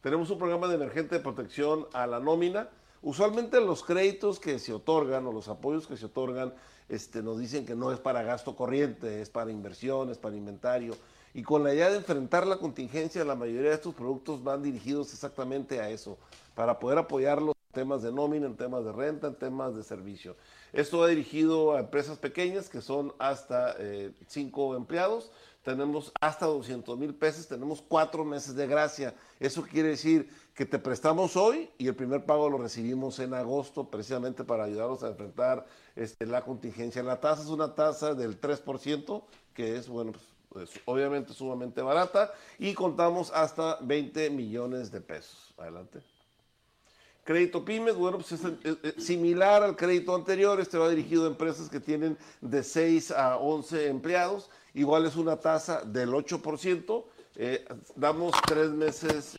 Tenemos 0.00 0.30
un 0.30 0.38
programa 0.38 0.68
de 0.68 0.76
emergente 0.76 1.16
de 1.16 1.20
protección 1.20 1.88
a 1.92 2.06
la 2.06 2.20
nómina 2.20 2.68
Usualmente 3.06 3.60
los 3.60 3.84
créditos 3.84 4.40
que 4.40 4.58
se 4.58 4.72
otorgan 4.72 5.24
o 5.28 5.32
los 5.32 5.46
apoyos 5.46 5.86
que 5.86 5.96
se 5.96 6.06
otorgan 6.06 6.52
este, 6.88 7.22
nos 7.22 7.38
dicen 7.38 7.64
que 7.64 7.76
no 7.76 7.92
es 7.92 8.00
para 8.00 8.24
gasto 8.24 8.56
corriente, 8.56 9.22
es 9.22 9.30
para 9.30 9.52
inversiones, 9.52 10.18
para 10.18 10.34
inventario. 10.34 10.96
Y 11.32 11.44
con 11.44 11.62
la 11.62 11.72
idea 11.72 11.88
de 11.88 11.98
enfrentar 11.98 12.48
la 12.48 12.56
contingencia, 12.56 13.24
la 13.24 13.36
mayoría 13.36 13.68
de 13.70 13.76
estos 13.76 13.94
productos 13.94 14.42
van 14.42 14.60
dirigidos 14.60 15.12
exactamente 15.12 15.78
a 15.78 15.88
eso, 15.88 16.18
para 16.56 16.80
poder 16.80 16.98
apoyarlos 16.98 17.55
temas 17.76 18.02
de 18.02 18.10
nómina, 18.10 18.46
en 18.46 18.56
temas 18.56 18.86
de 18.86 18.92
renta, 18.92 19.26
en 19.26 19.34
temas 19.34 19.76
de 19.76 19.82
servicio. 19.82 20.34
Esto 20.72 21.00
va 21.00 21.08
dirigido 21.08 21.76
a 21.76 21.80
empresas 21.80 22.16
pequeñas 22.16 22.70
que 22.70 22.80
son 22.80 23.12
hasta 23.18 23.76
eh, 23.78 24.12
cinco 24.28 24.74
empleados. 24.74 25.30
Tenemos 25.62 26.10
hasta 26.18 26.46
200 26.46 26.96
mil 26.96 27.14
pesos, 27.14 27.46
tenemos 27.46 27.82
cuatro 27.82 28.24
meses 28.24 28.54
de 28.54 28.66
gracia. 28.66 29.14
Eso 29.38 29.60
quiere 29.60 29.90
decir 29.90 30.26
que 30.54 30.64
te 30.64 30.78
prestamos 30.78 31.36
hoy 31.36 31.68
y 31.76 31.86
el 31.86 31.94
primer 31.94 32.24
pago 32.24 32.48
lo 32.48 32.56
recibimos 32.56 33.18
en 33.18 33.34
agosto 33.34 33.90
precisamente 33.90 34.42
para 34.42 34.64
ayudarnos 34.64 35.02
a 35.02 35.08
enfrentar 35.08 35.66
este, 35.96 36.24
la 36.24 36.40
contingencia. 36.40 37.02
La 37.02 37.20
tasa 37.20 37.42
es 37.42 37.48
una 37.48 37.74
tasa 37.74 38.14
del 38.14 38.40
3%, 38.40 39.22
que 39.52 39.76
es, 39.76 39.86
bueno, 39.86 40.12
pues, 40.48 40.70
obviamente 40.86 41.34
sumamente 41.34 41.82
barata 41.82 42.32
y 42.58 42.72
contamos 42.72 43.30
hasta 43.34 43.76
20 43.82 44.30
millones 44.30 44.90
de 44.90 45.02
pesos. 45.02 45.52
Adelante. 45.58 46.15
Crédito 47.26 47.64
pymes, 47.64 47.96
bueno, 47.96 48.18
pues 48.18 48.40
es, 48.40 49.04
similar 49.04 49.64
al 49.64 49.74
crédito 49.74 50.14
anterior, 50.14 50.60
este 50.60 50.78
va 50.78 50.88
dirigido 50.88 51.24
a 51.24 51.26
empresas 51.26 51.68
que 51.68 51.80
tienen 51.80 52.16
de 52.40 52.62
6 52.62 53.10
a 53.10 53.36
11 53.38 53.88
empleados, 53.88 54.48
igual 54.74 55.06
es 55.06 55.16
una 55.16 55.36
tasa 55.36 55.82
del 55.82 56.10
8%, 56.10 57.04
eh, 57.34 57.66
damos 57.96 58.32
tres 58.46 58.70
meses 58.70 59.35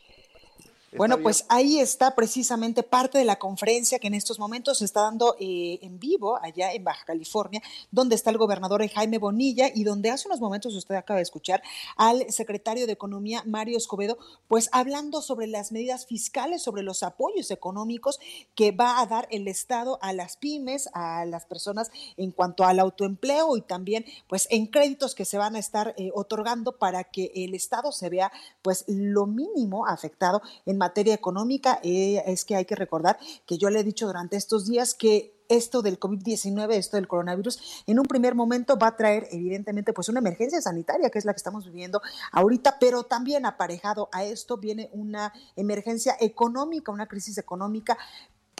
bueno, 0.95 1.17
pues 1.19 1.45
ahí 1.49 1.79
está 1.79 2.15
precisamente 2.15 2.81
parte 2.81 3.17
de 3.17 3.25
la 3.25 3.37
conferencia 3.37 3.99
que 3.99 4.07
en 4.07 4.13
estos 4.13 4.39
momentos 4.39 4.77
se 4.77 4.85
está 4.85 5.01
dando 5.01 5.35
eh, 5.39 5.79
en 5.81 5.99
vivo 5.99 6.39
allá 6.41 6.71
en 6.71 6.83
Baja 6.83 7.03
California, 7.05 7.61
donde 7.91 8.15
está 8.15 8.29
el 8.29 8.37
gobernador 8.37 8.87
Jaime 8.87 9.17
Bonilla 9.17 9.69
y 9.73 9.83
donde 9.83 10.11
hace 10.11 10.27
unos 10.27 10.39
momentos 10.39 10.73
usted 10.75 10.95
acaba 10.95 11.17
de 11.17 11.23
escuchar 11.23 11.61
al 11.97 12.31
secretario 12.31 12.85
de 12.85 12.93
Economía, 12.93 13.43
Mario 13.45 13.77
Escobedo, 13.77 14.17
pues 14.47 14.69
hablando 14.71 15.21
sobre 15.21 15.47
las 15.47 15.71
medidas 15.71 16.05
fiscales, 16.05 16.61
sobre 16.61 16.83
los 16.83 17.03
apoyos 17.03 17.51
económicos 17.51 18.19
que 18.55 18.71
va 18.71 19.01
a 19.01 19.05
dar 19.07 19.27
el 19.31 19.47
Estado 19.47 19.99
a 20.01 20.13
las 20.13 20.37
pymes, 20.37 20.89
a 20.93 21.25
las 21.25 21.45
personas 21.45 21.91
en 22.15 22.31
cuanto 22.31 22.63
al 22.63 22.79
autoempleo 22.79 23.57
y 23.57 23.61
también 23.61 24.05
pues 24.27 24.47
en 24.51 24.67
créditos 24.67 25.15
que 25.15 25.25
se 25.25 25.37
van 25.37 25.55
a 25.55 25.59
estar 25.59 25.93
eh, 25.97 26.11
otorgando 26.13 26.77
para 26.77 27.03
que 27.03 27.31
el 27.35 27.55
Estado 27.55 27.91
se 27.91 28.09
vea 28.09 28.31
pues 28.61 28.85
lo 28.87 29.25
mínimo 29.25 29.85
afectado 29.85 30.41
en 30.65 30.76
materia 30.77 31.13
económica 31.13 31.79
eh, 31.83 32.23
es 32.25 32.45
que 32.45 32.55
hay 32.55 32.65
que 32.65 32.75
recordar 32.75 33.17
que 33.45 33.57
yo 33.57 33.69
le 33.69 33.79
he 33.79 33.83
dicho 33.83 34.07
durante 34.07 34.37
estos 34.37 34.65
días 34.65 34.93
que 34.93 35.37
esto 35.49 35.81
del 35.81 35.99
COVID-19, 35.99 36.73
esto 36.73 36.97
del 36.97 37.07
coronavirus, 37.07 37.83
en 37.87 37.99
un 37.99 38.05
primer 38.05 38.35
momento 38.35 38.77
va 38.77 38.87
a 38.87 38.95
traer 38.95 39.27
evidentemente 39.31 39.93
pues 39.93 40.09
una 40.09 40.19
emergencia 40.19 40.61
sanitaria, 40.61 41.09
que 41.09 41.19
es 41.19 41.25
la 41.25 41.33
que 41.33 41.37
estamos 41.37 41.65
viviendo 41.65 42.01
ahorita, 42.31 42.77
pero 42.79 43.03
también 43.03 43.45
aparejado 43.45 44.09
a 44.11 44.23
esto 44.23 44.57
viene 44.57 44.89
una 44.91 45.33
emergencia 45.55 46.17
económica, 46.19 46.91
una 46.91 47.07
crisis 47.07 47.37
económica 47.37 47.97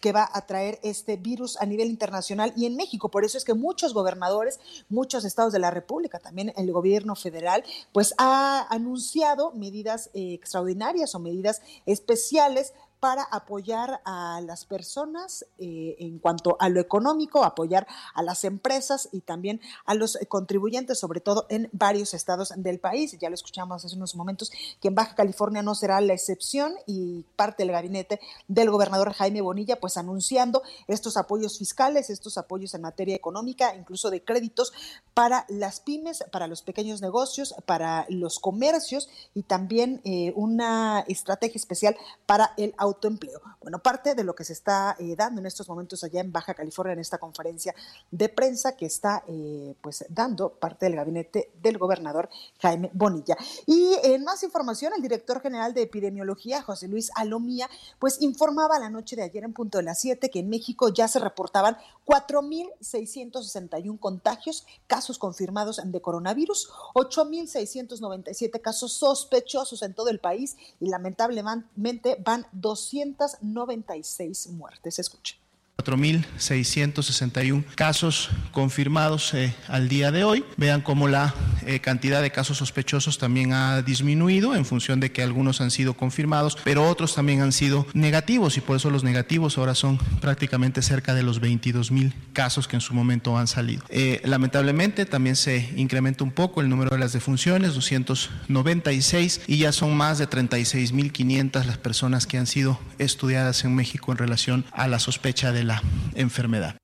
que 0.01 0.11
va 0.11 0.29
a 0.31 0.45
traer 0.45 0.79
este 0.83 1.17
virus 1.17 1.57
a 1.57 1.65
nivel 1.65 1.89
internacional 1.89 2.53
y 2.55 2.65
en 2.65 2.75
México. 2.75 3.09
Por 3.09 3.25
eso 3.25 3.37
es 3.37 3.43
que 3.43 3.55
muchos 3.55 3.93
gobernadores, 3.93 4.59
muchos 4.89 5.25
estados 5.25 5.51
de 5.53 5.59
la 5.59 5.71
República, 5.71 6.19
también 6.19 6.53
el 6.55 6.71
gobierno 6.71 7.15
federal, 7.15 7.63
pues 7.91 8.13
ha 8.17 8.67
anunciado 8.69 9.51
medidas 9.53 10.11
eh, 10.13 10.33
extraordinarias 10.33 11.15
o 11.15 11.19
medidas 11.19 11.61
especiales 11.85 12.73
para 12.99 13.23
apoyar 13.23 14.01
a 14.05 14.41
las 14.41 14.65
personas 14.65 15.45
eh, 15.59 15.95
en 15.99 16.19
cuanto 16.19 16.57
a 16.59 16.69
lo 16.69 16.79
económico, 16.79 17.43
apoyar 17.43 17.87
a 18.13 18.23
las 18.23 18.43
empresas 18.43 19.09
y 19.11 19.21
también 19.21 19.61
a 19.85 19.93
los 19.93 20.17
contribuyentes, 20.29 20.99
sobre 20.99 21.21
todo 21.21 21.45
en 21.49 21.69
varios 21.71 22.13
estados 22.13 22.53
del 22.55 22.79
país. 22.79 23.17
Ya 23.19 23.29
lo 23.29 23.35
escuchamos 23.35 23.85
hace 23.85 23.95
unos 23.95 24.15
momentos 24.15 24.51
que 24.81 24.87
en 24.87 24.95
Baja 24.95 25.15
California 25.15 25.61
no 25.61 25.75
será 25.75 26.01
la 26.01 26.13
excepción 26.13 26.73
y 26.85 27.23
parte 27.35 27.63
del 27.63 27.71
gabinete 27.71 28.19
del 28.47 28.71
gobernador 28.71 29.13
Jaime 29.13 29.41
Bonilla, 29.41 29.79
pues 29.79 29.97
anunciando 29.97 30.63
estos 30.87 31.17
apoyos 31.17 31.57
fiscales, 31.57 32.09
estos 32.09 32.37
apoyos 32.37 32.73
en 32.73 32.81
materia 32.81 33.15
económica, 33.15 33.75
incluso 33.75 34.09
de 34.09 34.23
créditos 34.23 34.73
para 35.13 35.45
las 35.49 35.79
pymes, 35.79 36.23
para 36.31 36.47
los 36.47 36.61
pequeños 36.61 37.01
negocios, 37.01 37.55
para 37.65 38.05
los 38.09 38.39
comercios 38.39 39.09
y 39.33 39.43
también 39.43 40.01
eh, 40.03 40.33
una 40.35 41.03
estrategia 41.07 41.59
especial 41.59 41.95
para 42.25 42.53
el 42.57 42.73
autoempleo. 42.97 43.41
Bueno, 43.61 43.79
parte 43.79 44.15
de 44.15 44.23
lo 44.23 44.35
que 44.35 44.43
se 44.43 44.53
está 44.53 44.95
eh, 44.99 45.15
dando 45.15 45.39
en 45.39 45.45
estos 45.45 45.69
momentos 45.69 46.03
allá 46.03 46.21
en 46.21 46.31
Baja 46.31 46.53
California 46.53 46.93
en 46.93 46.99
esta 46.99 47.17
conferencia 47.17 47.73
de 48.11 48.29
prensa 48.29 48.75
que 48.75 48.85
está 48.85 49.23
eh, 49.27 49.75
pues 49.81 50.05
dando 50.09 50.49
parte 50.49 50.85
del 50.85 50.95
gabinete 50.95 51.51
del 51.61 51.77
gobernador 51.77 52.29
Jaime 52.59 52.89
Bonilla. 52.93 53.37
Y 53.65 53.95
en 54.03 54.23
más 54.23 54.43
información, 54.43 54.93
el 54.95 55.01
director 55.01 55.41
general 55.41 55.73
de 55.73 55.83
epidemiología, 55.83 56.61
José 56.61 56.87
Luis 56.87 57.11
Alomía, 57.15 57.69
pues 57.99 58.21
informaba 58.21 58.79
la 58.79 58.89
noche 58.89 59.15
de 59.15 59.23
ayer 59.23 59.43
en 59.43 59.53
punto 59.53 59.77
de 59.77 59.83
las 59.83 59.99
7 59.99 60.29
que 60.29 60.39
en 60.39 60.49
México 60.49 60.89
ya 60.89 61.07
se 61.07 61.19
reportaban 61.19 61.77
4.661 62.05 63.99
contagios, 63.99 64.65
casos 64.87 65.17
confirmados 65.19 65.79
de 65.83 66.01
coronavirus, 66.01 66.69
8.697 66.95 68.61
casos 68.61 68.93
sospechosos 68.93 69.81
en 69.81 69.93
todo 69.93 70.09
el 70.09 70.19
país 70.19 70.57
y 70.79 70.89
lamentablemente 70.89 72.17
van 72.23 72.47
296 72.77 74.47
muertes. 74.49 74.99
Escuchen. 74.99 75.46
4.661 75.77 77.63
casos 77.75 78.29
confirmados 78.51 79.33
eh, 79.33 79.53
al 79.67 79.87
día 79.87 80.11
de 80.11 80.23
hoy. 80.23 80.43
Vean 80.57 80.81
cómo 80.81 81.07
la 81.07 81.33
eh, 81.65 81.79
cantidad 81.79 82.21
de 82.21 82.31
casos 82.31 82.57
sospechosos 82.57 83.17
también 83.17 83.53
ha 83.53 83.81
disminuido 83.81 84.55
en 84.55 84.65
función 84.65 84.99
de 84.99 85.11
que 85.11 85.21
algunos 85.21 85.61
han 85.61 85.71
sido 85.71 85.93
confirmados, 85.93 86.57
pero 86.63 86.87
otros 86.87 87.13
también 87.13 87.41
han 87.41 87.51
sido 87.51 87.85
negativos 87.93 88.57
y 88.57 88.61
por 88.61 88.77
eso 88.77 88.89
los 88.89 89.03
negativos 89.03 89.57
ahora 89.57 89.75
son 89.75 89.97
prácticamente 90.19 90.81
cerca 90.81 91.13
de 91.13 91.23
los 91.23 91.41
22.000 91.41 92.13
casos 92.33 92.67
que 92.67 92.75
en 92.75 92.81
su 92.81 92.93
momento 92.93 93.37
han 93.37 93.47
salido. 93.47 93.83
Eh, 93.89 94.21
lamentablemente 94.25 95.05
también 95.05 95.35
se 95.35 95.73
incrementa 95.75 96.23
un 96.23 96.31
poco 96.31 96.61
el 96.61 96.69
número 96.69 96.89
de 96.89 96.99
las 96.99 97.13
defunciones, 97.13 97.75
296, 97.75 99.41
y 99.47 99.57
ya 99.57 99.71
son 99.71 99.95
más 99.95 100.17
de 100.17 100.27
36.500 100.27 101.65
las 101.65 101.77
personas 101.77 102.25
que 102.25 102.37
han 102.37 102.47
sido 102.47 102.79
estudiadas 102.97 103.63
en 103.63 103.75
México 103.75 104.11
en 104.11 104.17
relación 104.17 104.65
a 104.71 104.87
la 104.87 104.99
sospecha 104.99 105.51
de 105.51 105.66
la 105.67 105.81
enfermedad. 106.15 106.77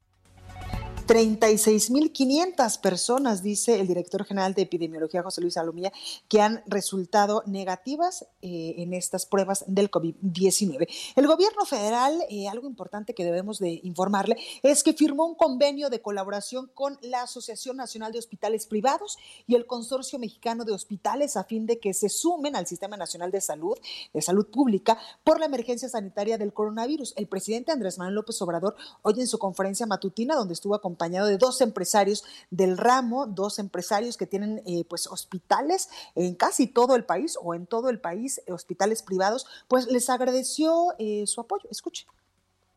36.500 1.05 2.79
personas, 2.79 3.43
dice 3.43 3.79
el 3.79 3.87
director 3.87 4.23
general 4.23 4.53
de 4.53 4.61
epidemiología 4.61 5.21
José 5.21 5.41
Luis 5.41 5.57
Alomía, 5.57 5.91
que 6.29 6.41
han 6.41 6.63
resultado 6.65 7.43
negativas 7.45 8.25
eh, 8.41 8.75
en 8.77 8.93
estas 8.93 9.25
pruebas 9.25 9.65
del 9.67 9.91
COVID-19. 9.91 10.87
El 11.17 11.27
gobierno 11.27 11.65
federal, 11.65 12.23
eh, 12.29 12.47
algo 12.47 12.67
importante 12.67 13.13
que 13.13 13.25
debemos 13.25 13.59
de 13.59 13.81
informarle, 13.83 14.37
es 14.63 14.81
que 14.81 14.93
firmó 14.93 15.25
un 15.25 15.35
convenio 15.35 15.89
de 15.89 16.01
colaboración 16.01 16.71
con 16.73 16.97
la 17.01 17.23
Asociación 17.23 17.75
Nacional 17.75 18.13
de 18.13 18.19
Hospitales 18.19 18.65
Privados 18.65 19.17
y 19.45 19.55
el 19.55 19.65
Consorcio 19.65 20.19
Mexicano 20.19 20.63
de 20.63 20.71
Hospitales 20.71 21.35
a 21.35 21.43
fin 21.43 21.65
de 21.65 21.79
que 21.79 21.93
se 21.93 22.07
sumen 22.07 22.55
al 22.55 22.65
Sistema 22.65 22.95
Nacional 22.95 23.29
de 23.29 23.41
Salud, 23.41 23.77
de 24.13 24.21
Salud 24.21 24.47
Pública, 24.47 24.97
por 25.25 25.39
la 25.39 25.47
emergencia 25.47 25.89
sanitaria 25.89 26.37
del 26.37 26.53
coronavirus. 26.53 27.13
El 27.17 27.27
presidente 27.27 27.73
Andrés 27.73 27.97
Manuel 27.97 28.15
López 28.15 28.41
Obrador, 28.41 28.75
hoy 29.01 29.19
en 29.19 29.27
su 29.27 29.37
conferencia 29.37 29.85
matutina, 29.85 30.35
donde 30.35 30.53
estuvo 30.53 30.75
acompañado 30.75 30.92
acompañado 30.93 31.27
de 31.27 31.37
dos 31.37 31.61
empresarios 31.61 32.23
del 32.51 32.77
ramo, 32.77 33.25
dos 33.25 33.57
empresarios 33.57 34.15
que 34.15 34.27
tienen 34.27 34.61
eh, 34.67 34.85
pues 34.87 35.07
hospitales 35.07 35.89
en 36.15 36.35
casi 36.35 36.67
todo 36.67 36.95
el 36.95 37.03
país 37.03 37.35
o 37.41 37.55
en 37.55 37.65
todo 37.65 37.89
el 37.89 37.99
país, 37.99 38.41
hospitales 38.47 39.01
privados, 39.01 39.47
pues 39.67 39.87
les 39.87 40.09
agradeció 40.09 40.93
eh, 40.99 41.25
su 41.25 41.41
apoyo. 41.41 41.67
Escuche. 41.71 42.05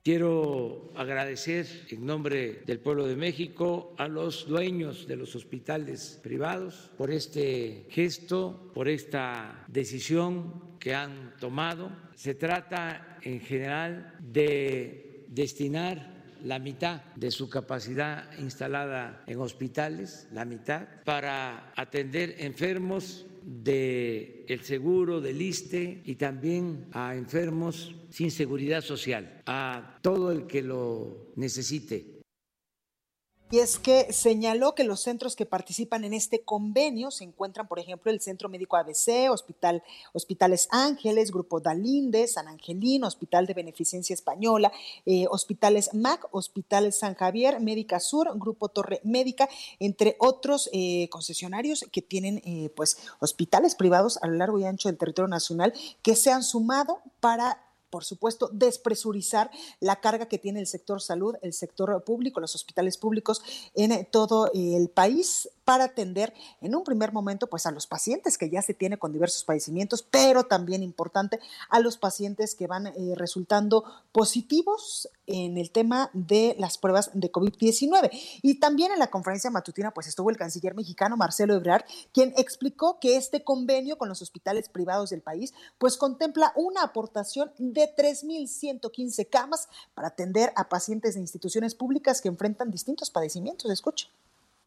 Quiero 0.02 0.92
agradecer 0.94 1.66
en 1.90 2.06
nombre 2.06 2.62
del 2.64 2.78
pueblo 2.78 3.06
de 3.06 3.16
México 3.16 3.92
a 3.98 4.06
los 4.06 4.46
dueños 4.46 5.06
de 5.08 5.16
los 5.16 5.34
hospitales 5.34 6.20
privados 6.22 6.92
por 6.96 7.10
este 7.10 7.86
gesto, 7.90 8.70
por 8.72 8.88
esta 8.88 9.64
decisión 9.66 10.78
que 10.78 10.94
han 10.94 11.36
tomado. 11.38 11.90
Se 12.14 12.34
trata 12.34 13.18
en 13.22 13.40
general 13.40 14.14
de 14.20 15.26
destinar 15.28 16.15
la 16.44 16.58
mitad 16.58 17.02
de 17.14 17.30
su 17.30 17.48
capacidad 17.48 18.30
instalada 18.38 19.22
en 19.26 19.40
hospitales, 19.40 20.28
la 20.32 20.44
mitad, 20.44 20.86
para 21.04 21.72
atender 21.76 22.36
enfermos 22.38 23.26
del 23.42 24.44
el 24.48 24.60
seguro, 24.62 25.20
del 25.20 25.40
ISTE 25.40 26.02
y 26.04 26.16
también 26.16 26.86
a 26.92 27.14
enfermos 27.14 27.94
sin 28.10 28.30
seguridad 28.30 28.82
social, 28.82 29.42
a 29.46 29.98
todo 30.02 30.32
el 30.32 30.46
que 30.46 30.62
lo 30.62 31.32
necesite. 31.36 32.15
Y 33.48 33.60
es 33.60 33.78
que 33.78 34.12
señaló 34.12 34.74
que 34.74 34.82
los 34.82 35.00
centros 35.00 35.36
que 35.36 35.46
participan 35.46 36.02
en 36.02 36.14
este 36.14 36.42
convenio 36.42 37.12
se 37.12 37.22
encuentran, 37.22 37.68
por 37.68 37.78
ejemplo, 37.78 38.10
el 38.10 38.20
Centro 38.20 38.48
Médico 38.48 38.76
ABC, 38.76 39.30
Hospital, 39.30 39.84
Hospitales 40.12 40.66
Ángeles, 40.72 41.30
Grupo 41.30 41.60
Dalinde, 41.60 42.26
San 42.26 42.48
Angelín, 42.48 43.04
Hospital 43.04 43.46
de 43.46 43.54
Beneficencia 43.54 44.14
Española, 44.14 44.72
eh, 45.04 45.26
Hospitales 45.30 45.94
MAC, 45.94 46.26
Hospitales 46.32 46.98
San 46.98 47.14
Javier, 47.14 47.60
Médica 47.60 48.00
Sur, 48.00 48.32
Grupo 48.36 48.68
Torre 48.68 49.00
Médica, 49.04 49.48
entre 49.78 50.16
otros 50.18 50.68
eh, 50.72 51.08
concesionarios 51.10 51.84
que 51.92 52.02
tienen 52.02 52.42
eh, 52.44 52.70
pues 52.74 52.98
hospitales 53.20 53.76
privados 53.76 54.18
a 54.22 54.26
lo 54.26 54.34
largo 54.34 54.58
y 54.58 54.64
ancho 54.64 54.88
del 54.88 54.98
territorio 54.98 55.28
nacional 55.28 55.72
que 56.02 56.16
se 56.16 56.32
han 56.32 56.42
sumado 56.42 57.00
para 57.20 57.65
por 57.90 58.04
supuesto, 58.04 58.50
despresurizar 58.52 59.50
la 59.80 59.96
carga 59.96 60.26
que 60.26 60.38
tiene 60.38 60.60
el 60.60 60.66
sector 60.66 61.00
salud, 61.00 61.36
el 61.42 61.52
sector 61.52 62.02
público, 62.04 62.40
los 62.40 62.54
hospitales 62.54 62.96
públicos 62.96 63.42
en 63.74 64.06
todo 64.10 64.50
el 64.54 64.88
país 64.88 65.48
para 65.66 65.84
atender 65.84 66.32
en 66.60 66.76
un 66.76 66.84
primer 66.84 67.12
momento 67.12 67.48
pues 67.48 67.66
a 67.66 67.72
los 67.72 67.88
pacientes 67.88 68.38
que 68.38 68.48
ya 68.48 68.62
se 68.62 68.72
tiene 68.72 68.98
con 68.98 69.12
diversos 69.12 69.42
padecimientos, 69.42 70.02
pero 70.02 70.44
también 70.44 70.84
importante 70.84 71.40
a 71.70 71.80
los 71.80 71.98
pacientes 71.98 72.54
que 72.54 72.68
van 72.68 72.86
eh, 72.86 72.92
resultando 73.16 73.84
positivos 74.12 75.08
en 75.26 75.58
el 75.58 75.72
tema 75.72 76.08
de 76.12 76.54
las 76.60 76.78
pruebas 76.78 77.10
de 77.14 77.32
COVID-19. 77.32 78.10
Y 78.42 78.60
también 78.60 78.92
en 78.92 79.00
la 79.00 79.10
conferencia 79.10 79.50
matutina 79.50 79.92
pues 79.92 80.06
estuvo 80.06 80.30
el 80.30 80.36
canciller 80.36 80.76
mexicano 80.76 81.16
Marcelo 81.16 81.54
Ebrard, 81.54 81.84
quien 82.12 82.32
explicó 82.36 83.00
que 83.00 83.16
este 83.16 83.42
convenio 83.42 83.98
con 83.98 84.08
los 84.08 84.22
hospitales 84.22 84.68
privados 84.68 85.10
del 85.10 85.22
país 85.22 85.52
pues 85.78 85.96
contempla 85.96 86.52
una 86.54 86.84
aportación 86.84 87.50
de 87.80 87.94
3.115 87.94 89.28
camas 89.28 89.68
para 89.94 90.08
atender 90.08 90.50
a 90.56 90.68
pacientes 90.68 91.14
de 91.14 91.20
instituciones 91.20 91.74
públicas 91.74 92.20
que 92.20 92.28
enfrentan 92.28 92.70
distintos 92.70 93.10
padecimientos. 93.10 93.70
Escucha. 93.70 94.08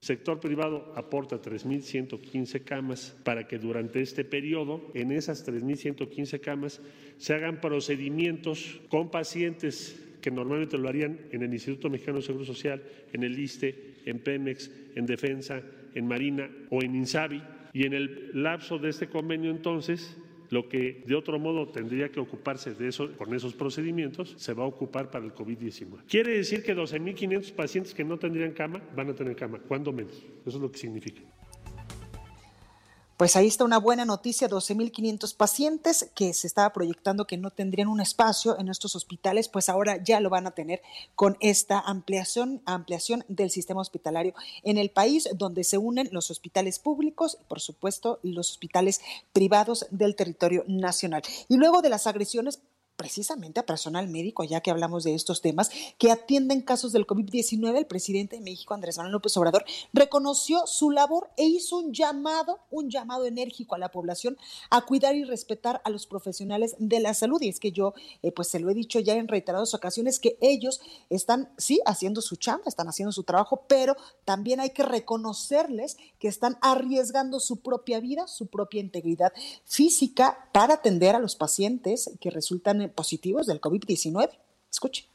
El 0.02 0.08
sector 0.08 0.40
privado 0.40 0.94
aporta 0.96 1.42
3.115 1.42 2.64
camas 2.64 3.14
para 3.26 3.48
que 3.48 3.58
durante 3.58 4.02
este 4.02 4.24
periodo, 4.24 4.82
en 4.94 5.12
esas 5.12 5.46
3.115 5.46 6.40
camas, 6.40 6.80
se 7.18 7.34
hagan 7.34 7.60
procedimientos 7.60 8.80
con 8.90 9.12
pacientes 9.12 10.00
que 10.22 10.32
normalmente 10.32 10.78
lo 10.78 10.88
harían 10.88 11.20
en 11.32 11.44
el 11.44 11.54
Instituto 11.54 11.90
Mexicano 11.90 12.20
de 12.20 12.24
Seguro 12.24 12.46
Social, 12.46 12.82
en 13.12 13.24
el 13.24 13.38
ISTE, 13.38 13.96
en 14.06 14.20
Pemex, 14.20 14.72
en 14.96 15.06
Defensa, 15.06 15.62
en 15.94 16.08
Marina 16.08 16.50
o 16.70 16.82
en 16.82 16.96
INSABI. 16.96 17.44
Y 17.74 17.86
en 17.86 17.94
el 17.94 18.32
lapso 18.34 18.78
de 18.78 18.90
este 18.90 19.10
convenio, 19.10 19.52
entonces, 19.52 20.16
lo 20.50 20.68
que 20.68 21.04
de 21.06 21.16
otro 21.16 21.40
modo 21.40 21.68
tendría 21.68 22.10
que 22.10 22.20
ocuparse 22.20 22.74
de 22.74 22.88
eso, 22.88 23.12
con 23.18 23.34
esos 23.34 23.54
procedimientos, 23.54 24.34
se 24.38 24.54
va 24.54 24.64
a 24.64 24.68
ocupar 24.68 25.12
para 25.12 25.26
el 25.26 25.34
COVID-19. 25.34 26.06
Quiere 26.08 26.38
decir 26.38 26.64
que 26.64 26.76
12.500 26.76 27.54
pacientes 27.54 27.94
que 27.94 28.04
no 28.04 28.18
tendrían 28.18 28.52
cama 28.52 28.82
van 28.96 29.10
a 29.10 29.16
tener 29.16 29.36
cama, 29.36 29.60
¿cuándo 29.60 29.92
menos? 29.92 30.14
Eso 30.46 30.58
es 30.58 30.62
lo 30.62 30.72
que 30.72 30.78
significa. 30.78 31.22
Pues 33.20 33.36
ahí 33.36 33.48
está 33.48 33.66
una 33.66 33.80
buena 33.80 34.06
noticia, 34.06 34.48
12.500 34.48 35.36
pacientes 35.36 36.10
que 36.16 36.34
se 36.34 36.48
estaba 36.48 36.72
proyectando 36.72 37.28
que 37.28 37.36
no 37.36 37.52
tendrían 37.52 37.90
un 37.90 38.00
espacio 38.00 38.58
en 38.58 38.70
estos 38.70 38.96
hospitales, 38.96 39.50
pues 39.50 39.68
ahora 39.68 40.02
ya 40.02 40.22
lo 40.22 40.30
van 40.30 40.48
a 40.48 40.52
tener 40.52 40.82
con 41.16 41.36
esta 41.42 41.82
ampliación, 41.82 42.62
ampliación 42.66 43.26
del 43.28 43.50
sistema 43.50 43.82
hospitalario 43.82 44.34
en 44.64 44.78
el 44.78 44.90
país, 44.90 45.28
donde 45.36 45.66
se 45.66 45.78
unen 45.78 46.08
los 46.14 46.32
hospitales 46.32 46.80
públicos 46.80 47.38
y, 47.42 47.44
por 47.44 47.60
supuesto, 47.60 48.20
los 48.24 48.52
hospitales 48.52 49.02
privados 49.34 49.86
del 49.92 50.16
territorio 50.16 50.64
nacional. 50.70 51.22
Y 51.50 51.58
luego 51.58 51.82
de 51.82 51.90
las 51.90 52.08
agresiones 52.08 52.62
precisamente 53.00 53.62
a 53.62 53.66
personal 53.66 54.10
médico, 54.10 54.44
ya 54.44 54.60
que 54.60 54.72
hablamos 54.72 55.06
de 55.06 55.16
estos 55.16 55.40
temas, 55.40 55.72
que 55.98 56.12
atienden 56.12 56.62
casos 56.62 56.92
del 56.92 57.08
COVID-19, 57.08 57.78
el 57.78 57.86
presidente 57.86 58.36
de 58.36 58.42
México, 58.42 58.74
Andrés 58.74 58.98
Manuel 58.98 59.14
López 59.14 59.38
Obrador, 59.38 59.64
reconoció 59.94 60.68
su 60.68 60.92
labor 60.92 61.30
e 61.38 61.46
hizo 61.46 61.78
un 61.78 61.94
llamado, 61.94 62.60
un 62.70 62.90
llamado 62.90 63.26
enérgico 63.26 63.76
a 63.76 63.78
la 63.78 63.90
población 63.90 64.38
a 64.70 64.82
cuidar 64.82 65.16
y 65.16 65.24
respetar 65.24 65.82
a 65.86 65.90
los 65.90 66.08
profesionales 66.08 66.76
de 66.78 67.00
la 67.00 67.14
salud. 67.14 67.42
Y 67.42 67.48
es 67.48 67.62
que 67.62 67.72
yo, 67.72 67.94
eh, 68.22 68.34
pues 68.34 68.50
se 68.50 68.60
lo 68.60 68.70
he 68.70 68.74
dicho 68.74 69.00
ya 69.00 69.14
en 69.14 69.30
reiteradas 69.30 69.74
ocasiones, 69.74 70.20
que 70.20 70.38
ellos 70.42 70.82
están, 71.10 71.54
sí, 71.58 71.80
haciendo 71.86 72.20
su 72.22 72.36
chamba, 72.36 72.66
están 72.68 72.90
haciendo 72.90 73.14
su 73.14 73.24
trabajo, 73.24 73.64
pero 73.70 73.96
también 74.26 74.60
hay 74.60 74.72
que 74.72 74.84
reconocerles 74.84 75.96
que 76.20 76.28
están 76.28 76.58
arriesgando 76.60 77.40
su 77.40 77.62
propia 77.62 78.02
vida, 78.02 78.28
su 78.28 78.48
propia 78.48 78.82
integridad 78.82 79.32
física 79.64 80.50
para 80.52 80.74
atender 80.74 81.16
a 81.16 81.20
los 81.20 81.38
pacientes 81.38 82.12
que 82.20 82.30
resultan 82.30 82.89
positivos 82.92 83.48
del 83.48 83.60
COVID-19. 83.60 84.30
Escuche 84.72 85.06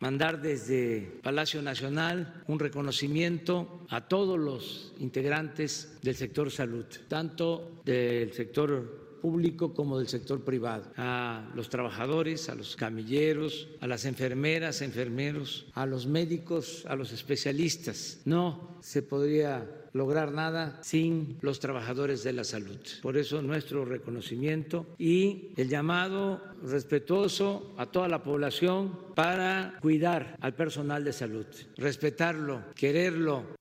mandar 0.00 0.40
desde 0.40 1.20
Palacio 1.22 1.62
Nacional 1.62 2.42
un 2.48 2.58
reconocimiento 2.58 3.86
a 3.90 4.08
todos 4.08 4.38
los 4.38 4.94
integrantes 4.98 5.98
del 6.02 6.16
sector 6.16 6.50
salud, 6.50 6.86
tanto 7.06 7.82
del 7.84 8.32
sector 8.32 9.09
público 9.20 9.74
como 9.74 9.98
del 9.98 10.08
sector 10.08 10.42
privado, 10.42 10.84
a 10.96 11.50
los 11.54 11.68
trabajadores, 11.68 12.48
a 12.48 12.54
los 12.54 12.76
camilleros, 12.76 13.68
a 13.80 13.86
las 13.86 14.04
enfermeras, 14.04 14.82
enfermeros, 14.82 15.66
a 15.74 15.86
los 15.86 16.06
médicos, 16.06 16.84
a 16.86 16.96
los 16.96 17.12
especialistas. 17.12 18.20
No 18.24 18.78
se 18.80 19.02
podría 19.02 19.66
lograr 19.92 20.32
nada 20.32 20.78
sin 20.82 21.38
los 21.40 21.60
trabajadores 21.60 22.22
de 22.22 22.32
la 22.32 22.44
salud. 22.44 22.78
Por 23.02 23.16
eso 23.16 23.42
nuestro 23.42 23.84
reconocimiento 23.84 24.86
y 24.98 25.50
el 25.56 25.68
llamado 25.68 26.42
respetuoso 26.62 27.74
a 27.76 27.86
toda 27.86 28.08
la 28.08 28.22
población 28.22 28.98
para 29.14 29.78
cuidar 29.80 30.36
al 30.40 30.54
personal 30.54 31.04
de 31.04 31.12
salud, 31.12 31.46
respetarlo, 31.76 32.62
quererlo, 32.74 33.59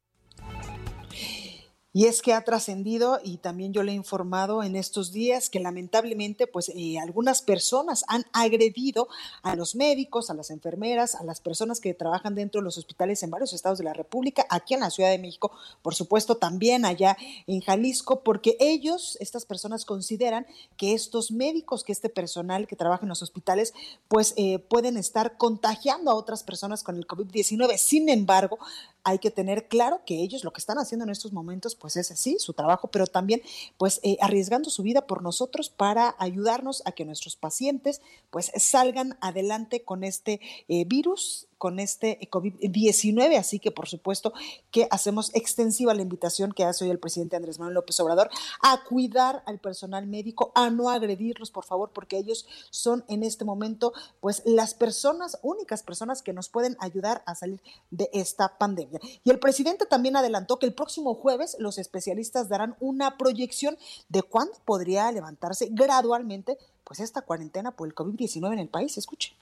y 1.99 2.05
es 2.05 2.21
que 2.21 2.31
ha 2.31 2.45
trascendido 2.45 3.19
y 3.25 3.39
también 3.39 3.73
yo 3.73 3.83
le 3.83 3.91
he 3.91 3.95
informado 3.95 4.63
en 4.63 4.77
estos 4.77 5.11
días 5.11 5.49
que 5.49 5.59
lamentablemente 5.59 6.47
pues 6.47 6.69
eh, 6.73 6.97
algunas 6.97 7.41
personas 7.41 8.05
han 8.07 8.23
agredido 8.31 9.09
a 9.43 9.57
los 9.57 9.75
médicos, 9.75 10.29
a 10.29 10.33
las 10.33 10.49
enfermeras, 10.49 11.15
a 11.15 11.25
las 11.25 11.41
personas 11.41 11.81
que 11.81 11.93
trabajan 11.93 12.35
dentro 12.35 12.61
de 12.61 12.63
los 12.63 12.77
hospitales 12.77 13.21
en 13.21 13.31
varios 13.31 13.51
estados 13.51 13.79
de 13.79 13.83
la 13.83 13.91
República, 13.91 14.45
aquí 14.49 14.75
en 14.75 14.79
la 14.79 14.91
Ciudad 14.91 15.09
de 15.09 15.19
México, 15.19 15.51
por 15.81 15.93
supuesto 15.93 16.37
también 16.37 16.85
allá 16.85 17.17
en 17.47 17.59
Jalisco, 17.59 18.23
porque 18.23 18.55
ellos, 18.61 19.17
estas 19.19 19.45
personas 19.45 19.83
consideran 19.83 20.47
que 20.77 20.93
estos 20.93 21.31
médicos, 21.31 21.83
que 21.83 21.91
este 21.91 22.07
personal 22.07 22.65
que 22.65 22.77
trabaja 22.77 23.03
en 23.03 23.09
los 23.09 23.23
hospitales, 23.23 23.73
pues 24.07 24.33
eh, 24.37 24.59
pueden 24.59 24.95
estar 24.95 25.35
contagiando 25.35 26.11
a 26.11 26.15
otras 26.15 26.43
personas 26.43 26.81
con 26.81 26.95
el 26.95 27.05
COVID-19. 27.05 27.75
Sin 27.75 28.07
embargo, 28.07 28.57
hay 29.03 29.19
que 29.19 29.31
tener 29.31 29.67
claro 29.67 30.01
que 30.05 30.21
ellos 30.21 30.43
lo 30.43 30.51
que 30.51 30.59
están 30.59 30.77
haciendo 30.77 31.03
en 31.03 31.11
estos 31.11 31.33
momentos 31.33 31.75
pues 31.75 31.95
es 31.97 32.11
así, 32.11 32.37
su 32.39 32.53
trabajo, 32.53 32.87
pero 32.89 33.07
también 33.07 33.41
pues 33.77 33.99
eh, 34.03 34.17
arriesgando 34.21 34.69
su 34.69 34.83
vida 34.83 35.07
por 35.07 35.21
nosotros 35.21 35.69
para 35.69 36.15
ayudarnos 36.19 36.81
a 36.85 36.91
que 36.91 37.05
nuestros 37.05 37.35
pacientes 37.35 38.01
pues 38.29 38.51
salgan 38.55 39.17
adelante 39.21 39.83
con 39.83 40.03
este 40.03 40.39
eh, 40.67 40.85
virus 40.85 41.48
con 41.59 41.79
este 41.79 42.17
COVID-19. 42.31 43.37
Así 43.37 43.59
que, 43.59 43.69
por 43.69 43.87
supuesto, 43.87 44.33
que 44.71 44.87
hacemos 44.89 45.29
extensiva 45.35 45.93
la 45.93 46.01
invitación 46.01 46.53
que 46.53 46.63
hace 46.63 46.85
hoy 46.85 46.89
el 46.89 46.99
presidente 46.99 47.35
Andrés 47.35 47.59
Manuel 47.59 47.75
López 47.75 47.99
Obrador 47.99 48.31
a 48.63 48.83
cuidar 48.85 49.43
al 49.45 49.59
personal 49.59 50.07
médico, 50.07 50.51
a 50.55 50.71
no 50.71 50.89
agredirlos, 50.89 51.51
por 51.51 51.65
favor, 51.65 51.91
porque 51.93 52.17
ellos 52.17 52.47
son 52.71 53.03
en 53.07 53.23
este 53.23 53.45
momento, 53.45 53.93
pues, 54.21 54.41
las 54.45 54.73
personas, 54.73 55.37
únicas 55.43 55.83
personas 55.83 56.23
que 56.23 56.33
nos 56.33 56.49
pueden 56.49 56.77
ayudar 56.79 57.21
a 57.27 57.35
salir 57.35 57.61
de 57.91 58.09
esta 58.13 58.57
pandemia. 58.57 58.99
Y 59.23 59.29
el 59.29 59.39
presidente 59.39 59.85
también 59.85 60.15
adelantó 60.15 60.59
que 60.59 60.65
el 60.65 60.73
próximo 60.73 61.13
jueves 61.13 61.57
los 61.59 61.77
especialistas 61.77 62.47
darán 62.47 62.77
una 62.79 63.17
proyección 63.17 63.77
de 64.07 64.23
cuándo 64.23 64.53
podría 64.63 65.11
levantarse 65.11 65.67
gradualmente, 65.71 66.57
pues, 66.85 67.01
esta 67.01 67.21
cuarentena 67.21 67.71
por 67.71 67.87
el 67.87 67.93
COVID-19 67.93 68.53
en 68.53 68.59
el 68.59 68.69
país. 68.69 68.97
Escuche. 68.97 69.35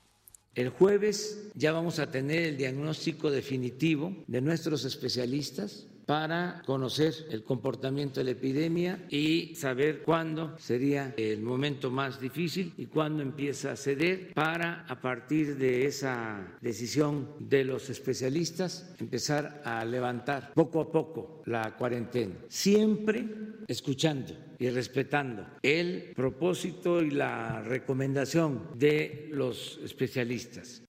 El 0.57 0.69
jueves 0.69 1.37
ya 1.53 1.71
vamos 1.71 1.99
a 1.99 2.09
tener 2.09 2.41
el 2.41 2.57
diagnóstico 2.57 3.29
definitivo 3.29 4.15
de 4.25 4.41
nuestros 4.41 4.85
especialistas 4.85 5.85
para 6.07 6.63
conocer 6.65 7.13
el 7.29 7.43
comportamiento 7.43 8.21
de 8.21 8.23
la 8.23 8.31
epidemia 8.31 9.05
y 9.09 9.53
saber 9.55 10.03
cuándo 10.03 10.57
sería 10.57 11.13
el 11.17 11.41
momento 11.41 11.91
más 11.91 12.21
difícil 12.21 12.73
y 12.77 12.85
cuándo 12.85 13.21
empieza 13.21 13.73
a 13.73 13.75
ceder 13.75 14.33
para 14.33 14.85
a 14.87 15.01
partir 15.01 15.57
de 15.57 15.85
esa 15.85 16.55
decisión 16.61 17.27
de 17.39 17.65
los 17.65 17.89
especialistas 17.89 18.95
empezar 18.99 19.61
a 19.65 19.83
levantar 19.83 20.53
poco 20.53 20.79
a 20.79 20.89
poco 20.89 21.43
la 21.45 21.75
cuarentena, 21.75 22.35
siempre 22.47 23.27
escuchando 23.67 24.33
y 24.59 24.69
respetando 24.69 25.45
el 25.61 26.13
propósito 26.15 27.03
y 27.03 27.11
la 27.11 27.61
recomendación 27.63 28.69
de 28.75 29.27
los 29.31 29.77
especialistas. 29.83 30.86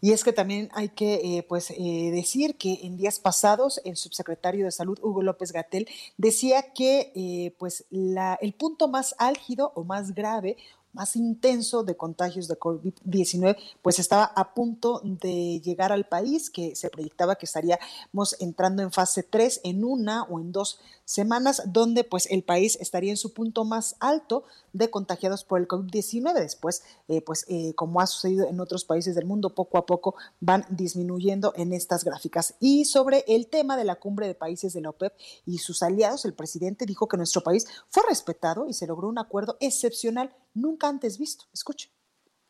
Y 0.00 0.12
es 0.12 0.24
que 0.24 0.32
también 0.32 0.68
hay 0.72 0.90
que 0.90 1.14
eh, 1.14 1.42
pues, 1.42 1.70
eh, 1.70 2.10
decir 2.12 2.56
que 2.56 2.80
en 2.82 2.96
días 2.96 3.18
pasados 3.18 3.80
el 3.84 3.96
subsecretario 3.96 4.64
de 4.64 4.70
Salud, 4.70 4.98
Hugo 5.02 5.22
López 5.22 5.52
Gatel, 5.52 5.88
decía 6.16 6.72
que 6.74 7.12
eh, 7.14 7.54
pues, 7.58 7.84
la, 7.90 8.38
el 8.40 8.52
punto 8.52 8.88
más 8.88 9.14
álgido 9.18 9.72
o 9.74 9.84
más 9.84 10.14
grave 10.14 10.56
más 10.96 11.14
intenso 11.14 11.84
de 11.84 11.94
contagios 11.94 12.48
de 12.48 12.58
COVID-19, 12.58 13.56
pues 13.82 13.98
estaba 13.98 14.24
a 14.24 14.54
punto 14.54 15.02
de 15.04 15.60
llegar 15.60 15.92
al 15.92 16.08
país, 16.08 16.48
que 16.48 16.74
se 16.74 16.88
proyectaba 16.88 17.36
que 17.36 17.44
estaríamos 17.44 18.34
entrando 18.40 18.82
en 18.82 18.90
fase 18.90 19.22
3 19.22 19.60
en 19.64 19.84
una 19.84 20.22
o 20.24 20.40
en 20.40 20.52
dos 20.52 20.80
semanas, 21.04 21.62
donde 21.66 22.02
pues 22.02 22.26
el 22.30 22.42
país 22.42 22.78
estaría 22.80 23.10
en 23.10 23.18
su 23.18 23.34
punto 23.34 23.66
más 23.66 23.96
alto 24.00 24.44
de 24.76 24.90
contagiados 24.90 25.44
por 25.44 25.60
el 25.60 25.68
COVID-19. 25.68 26.34
Después, 26.34 26.82
eh, 27.08 27.22
pues 27.22 27.44
eh, 27.48 27.74
como 27.74 28.00
ha 28.00 28.06
sucedido 28.06 28.48
en 28.48 28.60
otros 28.60 28.84
países 28.84 29.14
del 29.14 29.26
mundo, 29.26 29.54
poco 29.54 29.78
a 29.78 29.86
poco 29.86 30.14
van 30.40 30.64
disminuyendo 30.70 31.52
en 31.56 31.72
estas 31.72 32.04
gráficas. 32.04 32.54
Y 32.60 32.84
sobre 32.84 33.24
el 33.28 33.48
tema 33.48 33.76
de 33.76 33.84
la 33.84 33.96
cumbre 33.96 34.26
de 34.26 34.34
países 34.34 34.72
de 34.72 34.80
la 34.80 34.90
OPEP 34.90 35.14
y 35.46 35.58
sus 35.58 35.82
aliados, 35.82 36.24
el 36.24 36.34
presidente 36.34 36.86
dijo 36.86 37.08
que 37.08 37.16
nuestro 37.16 37.42
país 37.42 37.66
fue 37.88 38.02
respetado 38.08 38.66
y 38.68 38.72
se 38.72 38.86
logró 38.86 39.08
un 39.08 39.18
acuerdo 39.18 39.56
excepcional 39.60 40.34
nunca 40.54 40.88
antes 40.88 41.18
visto. 41.18 41.46
Escuche. 41.52 41.95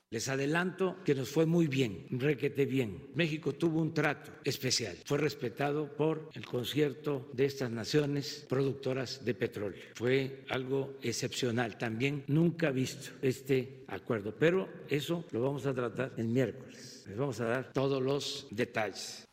Les 0.09 0.29
adelanto 0.29 1.03
que 1.05 1.17
nos 1.17 1.29
fue 1.29 1.47
muy 1.47 1.67
bien, 1.67 2.07
requete 2.11 2.65
bien. 2.65 3.09
México 3.17 3.55
tuvo 3.55 3.81
un 3.81 3.93
trato 3.93 4.31
especial. 4.45 4.97
Fue 5.05 5.19
respetado 5.19 5.97
por 5.97 6.31
el 6.35 6.47
concierto 6.47 7.29
de 7.33 7.47
estas 7.47 7.73
naciones 7.73 8.47
productoras 8.49 9.25
de 9.25 9.35
petróleo. 9.35 9.83
Fue 9.97 10.45
algo 10.49 10.95
excepcional. 11.03 11.77
También 11.77 12.23
nunca 12.29 12.71
visto 12.71 13.11
este 13.21 13.83
acuerdo. 13.89 14.33
Pero 14.39 14.69
eso 14.89 15.25
lo 15.33 15.43
vamos 15.43 15.67
a 15.67 15.75
tratar 15.75 16.13
el 16.17 16.29
miércoles. 16.29 17.03
Les 17.09 17.17
vamos 17.17 17.41
a 17.41 17.47
dar 17.47 17.73
todos 17.73 18.01
los 18.01 18.47
detalles. 18.53 19.27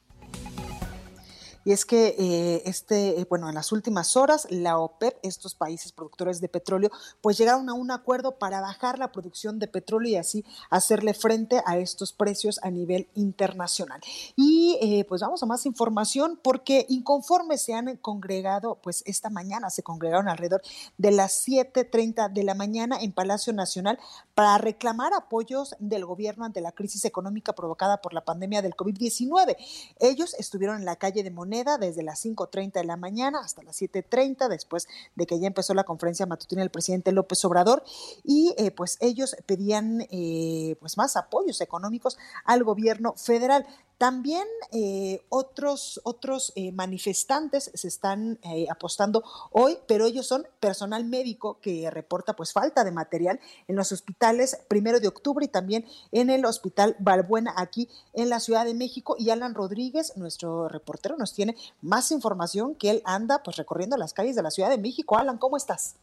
Y 1.66 1.72
es 1.72 1.86
que 1.86 2.16
eh, 2.18 2.62
este, 2.66 3.20
eh, 3.20 3.26
bueno, 3.30 3.50
en 3.50 3.56
las 3.56 3.72
últimas 3.72 4.18
horas, 4.18 4.48
la 4.50 4.78
OPEP, 4.78 5.18
estos 5.24 5.56
países 5.56 5.92
productores 5.92 6.42
de 6.42 6.50
petróleo, 6.50 6.92
pues 7.22 7.38
llegaron 7.38 7.70
a 7.70 7.74
un 7.74 7.92
acuerdo 7.92 8.38
para 8.38 8.62
bajar 8.62 9.00
la 9.00 9.12
producción 9.12 9.60
de 9.60 9.68
petróleo 9.68 10.12
y 10.12 10.16
así 10.18 10.46
hacerle 10.70 11.14
frente 11.14 11.62
a 11.66 11.78
estos 11.78 12.14
precios 12.14 12.60
a 12.64 12.70
nivel 12.70 13.08
internacional. 13.16 14.02
Y 14.36 14.78
eh, 14.82 15.06
pues 15.08 15.22
vamos 15.22 15.42
a 15.44 15.46
más 15.46 15.66
información 15.66 16.40
porque 16.42 16.86
inconformes 16.90 17.62
se 17.62 17.74
han 17.74 17.96
congregado, 17.98 18.80
pues 18.82 19.04
esta 19.06 19.30
mañana 19.30 19.70
se 19.70 19.84
congregaron 19.84 20.28
alrededor 20.28 20.62
de 20.98 21.12
las 21.12 21.48
7.30 21.48 22.32
de 22.32 22.44
la 22.44 22.56
mañana 22.56 22.98
en 23.00 23.12
Palacio 23.12 23.54
Nacional 23.54 24.00
para 24.36 24.58
reclamar 24.58 25.14
apoyos 25.14 25.76
del 25.80 26.06
gobierno 26.06 26.46
ante 26.46 26.62
la 26.62 26.72
crisis 26.72 27.06
económica 27.06 27.54
provocada 27.54 28.02
por 28.02 28.14
la 28.14 28.26
pandemia 28.26 28.62
del 28.62 28.76
COVID-19. 28.76 29.56
Ellos 30.00 30.34
estuvieron 30.38 30.78
en 30.78 30.86
la 30.86 30.96
calle 30.96 31.24
de 31.24 31.32
Desde 31.54 32.02
las 32.02 32.26
5.30 32.26 32.74
de 32.74 32.84
la 32.84 32.98
mañana 32.98 33.40
hasta 33.40 33.62
las 33.62 33.80
7.30, 33.80 34.50
después 34.50 34.88
de 35.14 35.28
que 35.28 35.40
ya 35.40 35.46
empezó 35.46 35.76
la 35.76 35.84
conferencia 35.84 36.26
matutina 36.26 36.62
del 36.64 36.72
presidente 36.72 37.12
López 37.12 37.46
Obrador, 37.46 37.84
y 38.24 38.56
eh, 38.58 38.72
pues 38.72 38.98
ellos 39.02 39.36
pedían 39.46 40.02
eh, 40.10 40.76
pues 40.80 40.98
más 40.98 41.16
apoyos 41.16 41.62
económicos 41.62 42.18
al 42.44 42.64
gobierno 42.64 43.14
federal. 43.18 43.68
También 44.04 44.46
eh, 44.74 45.24
otros, 45.30 46.02
otros 46.04 46.52
eh, 46.58 46.74
manifestantes 46.74 47.72
se 47.74 47.88
están 47.88 48.38
eh, 48.44 48.68
apostando 48.70 49.24
hoy, 49.50 49.78
pero 49.88 50.06
ellos 50.06 50.28
son 50.28 50.46
personal 50.60 51.06
médico 51.06 51.62
que 51.62 51.90
reporta 51.90 52.36
pues 52.36 52.52
falta 52.52 52.84
de 52.84 52.92
material 52.92 53.40
en 53.70 53.78
los 53.78 53.94
hospitales 53.94 54.60
primero 54.68 55.00
de 55.00 55.08
octubre 55.08 55.46
y 55.46 55.48
también 55.48 55.86
en 56.12 56.30
el 56.30 56.44
hospital 56.44 56.98
Balbuena 57.00 57.54
aquí 57.56 57.88
en 58.12 58.28
la 58.28 58.42
Ciudad 58.42 58.66
de 58.66 58.74
México. 58.74 59.16
Y 59.18 59.30
Alan 59.30 59.56
Rodríguez, 59.56 60.18
nuestro 60.18 60.68
reportero, 60.68 61.16
nos 61.16 61.34
tiene 61.34 61.56
más 61.80 62.12
información 62.12 62.76
que 62.76 62.90
él 62.90 63.02
anda 63.06 63.42
pues 63.42 63.56
recorriendo 63.56 63.96
las 63.96 64.12
calles 64.12 64.36
de 64.36 64.44
la 64.44 64.52
Ciudad 64.52 64.70
de 64.70 64.80
México. 64.80 65.18
Alan, 65.18 65.38
¿cómo 65.38 65.56
estás? 65.56 65.96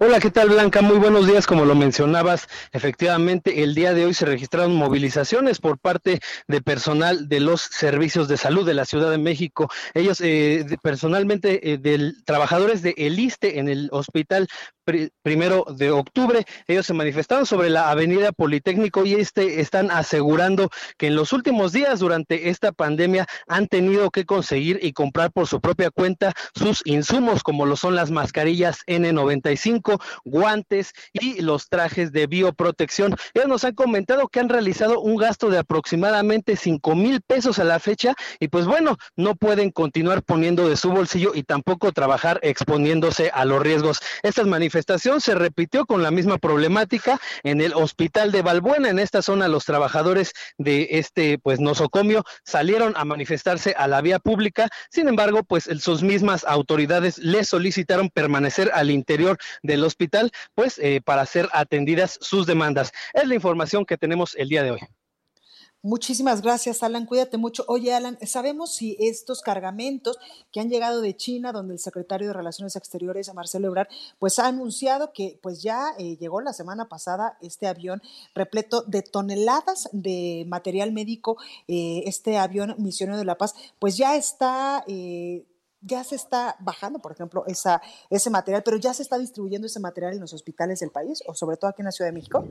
Hola, 0.00 0.20
¿qué 0.20 0.30
tal 0.30 0.50
Blanca? 0.50 0.80
Muy 0.80 0.96
buenos 0.98 1.26
días, 1.26 1.44
como 1.44 1.64
lo 1.64 1.74
mencionabas. 1.74 2.46
Efectivamente, 2.70 3.64
el 3.64 3.74
día 3.74 3.94
de 3.94 4.06
hoy 4.06 4.14
se 4.14 4.26
registraron 4.26 4.76
movilizaciones 4.76 5.58
por 5.58 5.76
parte 5.80 6.20
de 6.46 6.60
personal 6.62 7.28
de 7.28 7.40
los 7.40 7.62
servicios 7.62 8.28
de 8.28 8.36
salud 8.36 8.64
de 8.64 8.74
la 8.74 8.84
Ciudad 8.84 9.10
de 9.10 9.18
México. 9.18 9.68
Ellos, 9.94 10.20
eh, 10.20 10.64
personalmente, 10.84 11.72
eh, 11.72 11.78
de 11.78 12.12
trabajadores 12.24 12.80
de 12.82 12.94
Eliste 12.96 13.58
en 13.58 13.68
el 13.68 13.88
hospital 13.90 14.46
primero 15.22 15.64
de 15.68 15.90
octubre. 15.90 16.44
Ellos 16.66 16.86
se 16.86 16.94
manifestaron 16.94 17.46
sobre 17.46 17.70
la 17.70 17.90
avenida 17.90 18.32
Politécnico 18.32 19.04
y 19.04 19.14
este 19.14 19.60
están 19.60 19.90
asegurando 19.90 20.70
que 20.96 21.08
en 21.08 21.16
los 21.16 21.32
últimos 21.32 21.72
días 21.72 22.00
durante 22.00 22.48
esta 22.48 22.72
pandemia 22.72 23.26
han 23.46 23.66
tenido 23.66 24.10
que 24.10 24.24
conseguir 24.24 24.78
y 24.82 24.92
comprar 24.92 25.30
por 25.30 25.46
su 25.46 25.60
propia 25.60 25.90
cuenta 25.90 26.32
sus 26.54 26.82
insumos 26.84 27.42
como 27.42 27.66
lo 27.66 27.76
son 27.76 27.94
las 27.94 28.10
mascarillas 28.10 28.78
N95, 28.86 30.00
guantes 30.24 30.92
y 31.12 31.42
los 31.42 31.68
trajes 31.68 32.12
de 32.12 32.26
bioprotección. 32.26 33.14
Ellos 33.34 33.48
nos 33.48 33.64
han 33.64 33.74
comentado 33.74 34.28
que 34.28 34.40
han 34.40 34.48
realizado 34.48 35.00
un 35.00 35.16
gasto 35.16 35.50
de 35.50 35.58
aproximadamente 35.58 36.56
5 36.56 36.94
mil 36.94 37.20
pesos 37.20 37.58
a 37.58 37.64
la 37.64 37.78
fecha 37.78 38.14
y 38.40 38.48
pues 38.48 38.66
bueno, 38.66 38.96
no 39.16 39.34
pueden 39.34 39.70
continuar 39.70 40.22
poniendo 40.22 40.68
de 40.68 40.76
su 40.76 40.90
bolsillo 40.90 41.32
y 41.34 41.42
tampoco 41.42 41.92
trabajar 41.92 42.40
exponiéndose 42.42 43.30
a 43.32 43.44
los 43.44 43.62
riesgos. 43.62 44.00
Estas 44.22 44.46
manifestaciones 44.46 44.77
manifestación 44.78 45.20
se 45.20 45.34
repitió 45.34 45.86
con 45.86 46.04
la 46.04 46.12
misma 46.12 46.38
problemática 46.38 47.20
en 47.42 47.60
el 47.60 47.72
hospital 47.74 48.30
de 48.30 48.42
Balbuena. 48.42 48.90
En 48.90 49.00
esta 49.00 49.22
zona, 49.22 49.48
los 49.48 49.64
trabajadores 49.64 50.34
de 50.56 50.86
este 50.92 51.36
pues 51.36 51.58
nosocomio 51.58 52.22
salieron 52.44 52.94
a 52.96 53.04
manifestarse 53.04 53.74
a 53.76 53.88
la 53.88 54.00
vía 54.02 54.20
pública. 54.20 54.68
Sin 54.88 55.08
embargo, 55.08 55.42
pues 55.42 55.64
sus 55.80 56.04
mismas 56.04 56.44
autoridades 56.44 57.18
les 57.18 57.48
solicitaron 57.48 58.08
permanecer 58.08 58.70
al 58.72 58.92
interior 58.92 59.36
del 59.64 59.82
hospital, 59.82 60.30
pues 60.54 60.78
eh, 60.78 61.00
para 61.04 61.26
ser 61.26 61.48
atendidas 61.52 62.16
sus 62.20 62.46
demandas. 62.46 62.92
Es 63.14 63.26
la 63.26 63.34
información 63.34 63.84
que 63.84 63.96
tenemos 63.96 64.36
el 64.36 64.48
día 64.48 64.62
de 64.62 64.70
hoy. 64.70 64.97
Muchísimas 65.82 66.42
gracias, 66.42 66.82
Alan. 66.82 67.06
Cuídate 67.06 67.36
mucho. 67.36 67.64
Oye, 67.68 67.94
Alan, 67.94 68.18
¿sabemos 68.26 68.74
si 68.74 68.96
estos 68.98 69.42
cargamentos 69.42 70.18
que 70.50 70.58
han 70.58 70.70
llegado 70.70 71.00
de 71.00 71.16
China, 71.16 71.52
donde 71.52 71.74
el 71.74 71.78
secretario 71.78 72.26
de 72.26 72.34
Relaciones 72.34 72.74
Exteriores, 72.74 73.32
Marcelo 73.32 73.68
Ebrard, 73.68 73.86
pues 74.18 74.40
ha 74.40 74.48
anunciado 74.48 75.12
que 75.12 75.38
pues 75.40 75.62
ya 75.62 75.92
eh, 75.96 76.16
llegó 76.16 76.40
la 76.40 76.52
semana 76.52 76.88
pasada 76.88 77.38
este 77.42 77.68
avión 77.68 78.02
repleto 78.34 78.82
de 78.88 79.02
toneladas 79.02 79.88
de 79.92 80.44
material 80.48 80.90
médico, 80.90 81.36
eh, 81.68 82.02
este 82.06 82.38
avión 82.38 82.74
misionero 82.78 83.16
de 83.16 83.24
la 83.24 83.38
paz, 83.38 83.54
pues 83.78 83.96
ya 83.96 84.16
está... 84.16 84.82
Eh, 84.88 85.46
ya 85.80 86.02
se 86.02 86.16
está 86.16 86.56
bajando, 86.58 86.98
por 86.98 87.12
ejemplo, 87.12 87.44
esa, 87.46 87.80
ese 88.10 88.30
material, 88.30 88.62
pero 88.64 88.78
ya 88.78 88.92
se 88.92 89.02
está 89.02 89.16
distribuyendo 89.16 89.68
ese 89.68 89.78
material 89.78 90.12
en 90.14 90.20
los 90.20 90.32
hospitales 90.32 90.80
del 90.80 90.90
país, 90.90 91.22
o 91.26 91.34
sobre 91.34 91.56
todo 91.56 91.70
aquí 91.70 91.82
en 91.82 91.86
la 91.86 91.92
Ciudad 91.92 92.08
de 92.08 92.14
México. 92.14 92.44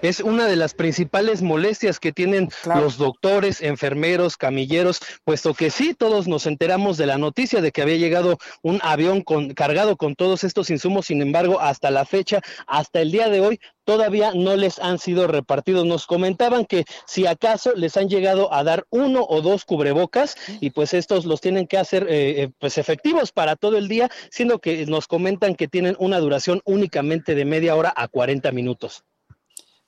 Es 0.00 0.20
una 0.20 0.46
de 0.46 0.56
las 0.56 0.74
principales 0.74 1.42
molestias 1.42 1.98
que 1.98 2.12
tienen 2.12 2.48
los 2.64 2.96
doctores, 2.98 3.60
enfermeros, 3.60 4.36
camilleros, 4.36 5.00
puesto 5.24 5.54
que 5.54 5.70
sí, 5.70 5.94
todos 5.94 6.28
nos 6.28 6.46
enteramos 6.46 6.96
de 6.96 7.06
la 7.06 7.18
noticia 7.18 7.60
de 7.60 7.72
que 7.72 7.82
había 7.82 7.96
llegado 7.96 8.38
un 8.62 8.80
avión 8.82 9.22
con, 9.22 9.54
cargado 9.54 9.96
con 9.96 10.14
todos 10.14 10.44
estos 10.44 10.70
insumos, 10.70 11.06
sin 11.06 11.22
embargo, 11.22 11.60
hasta 11.60 11.90
la 11.90 12.04
fecha, 12.04 12.40
hasta 12.66 13.00
el 13.00 13.10
día 13.10 13.28
de 13.28 13.40
hoy, 13.40 13.60
todavía 13.84 14.32
no 14.34 14.56
les 14.56 14.78
han 14.78 14.98
sido 14.98 15.26
repartidos. 15.26 15.86
Nos 15.86 16.06
comentaban 16.06 16.64
que 16.64 16.84
si 17.06 17.26
acaso 17.26 17.72
les 17.74 17.96
han 17.96 18.08
llegado 18.08 18.52
a 18.52 18.64
dar 18.64 18.86
uno 18.90 19.24
o 19.28 19.40
dos 19.42 19.64
cubrebocas 19.64 20.36
y 20.60 20.70
pues 20.70 20.94
estos 20.94 21.24
los 21.24 21.40
tienen 21.40 21.66
que 21.66 21.78
hacer 21.78 22.04
eh, 22.08 22.42
eh, 22.42 22.50
pues 22.58 22.78
efectivos 22.78 23.32
para 23.32 23.56
todo 23.56 23.76
el 23.78 23.88
día, 23.88 24.10
siendo 24.30 24.60
que 24.60 24.86
nos 24.86 25.06
comentan 25.06 25.54
que 25.54 25.68
tienen 25.68 25.96
una 25.98 26.18
duración 26.18 26.60
únicamente 26.64 27.34
de 27.34 27.44
media 27.44 27.76
hora 27.76 27.92
a 27.96 28.08
40 28.08 28.52
minutos. 28.52 29.04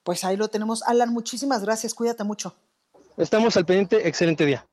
Pues 0.05 0.23
ahí 0.23 0.37
lo 0.37 0.49
tenemos. 0.49 0.83
Alan, 0.85 1.13
muchísimas 1.13 1.63
gracias. 1.63 1.95
Cuídate 1.95 2.23
mucho. 2.23 2.55
Estamos 3.17 3.57
al 3.57 3.65
pendiente. 3.65 4.07
Excelente 4.07 4.47
día. 4.47 4.65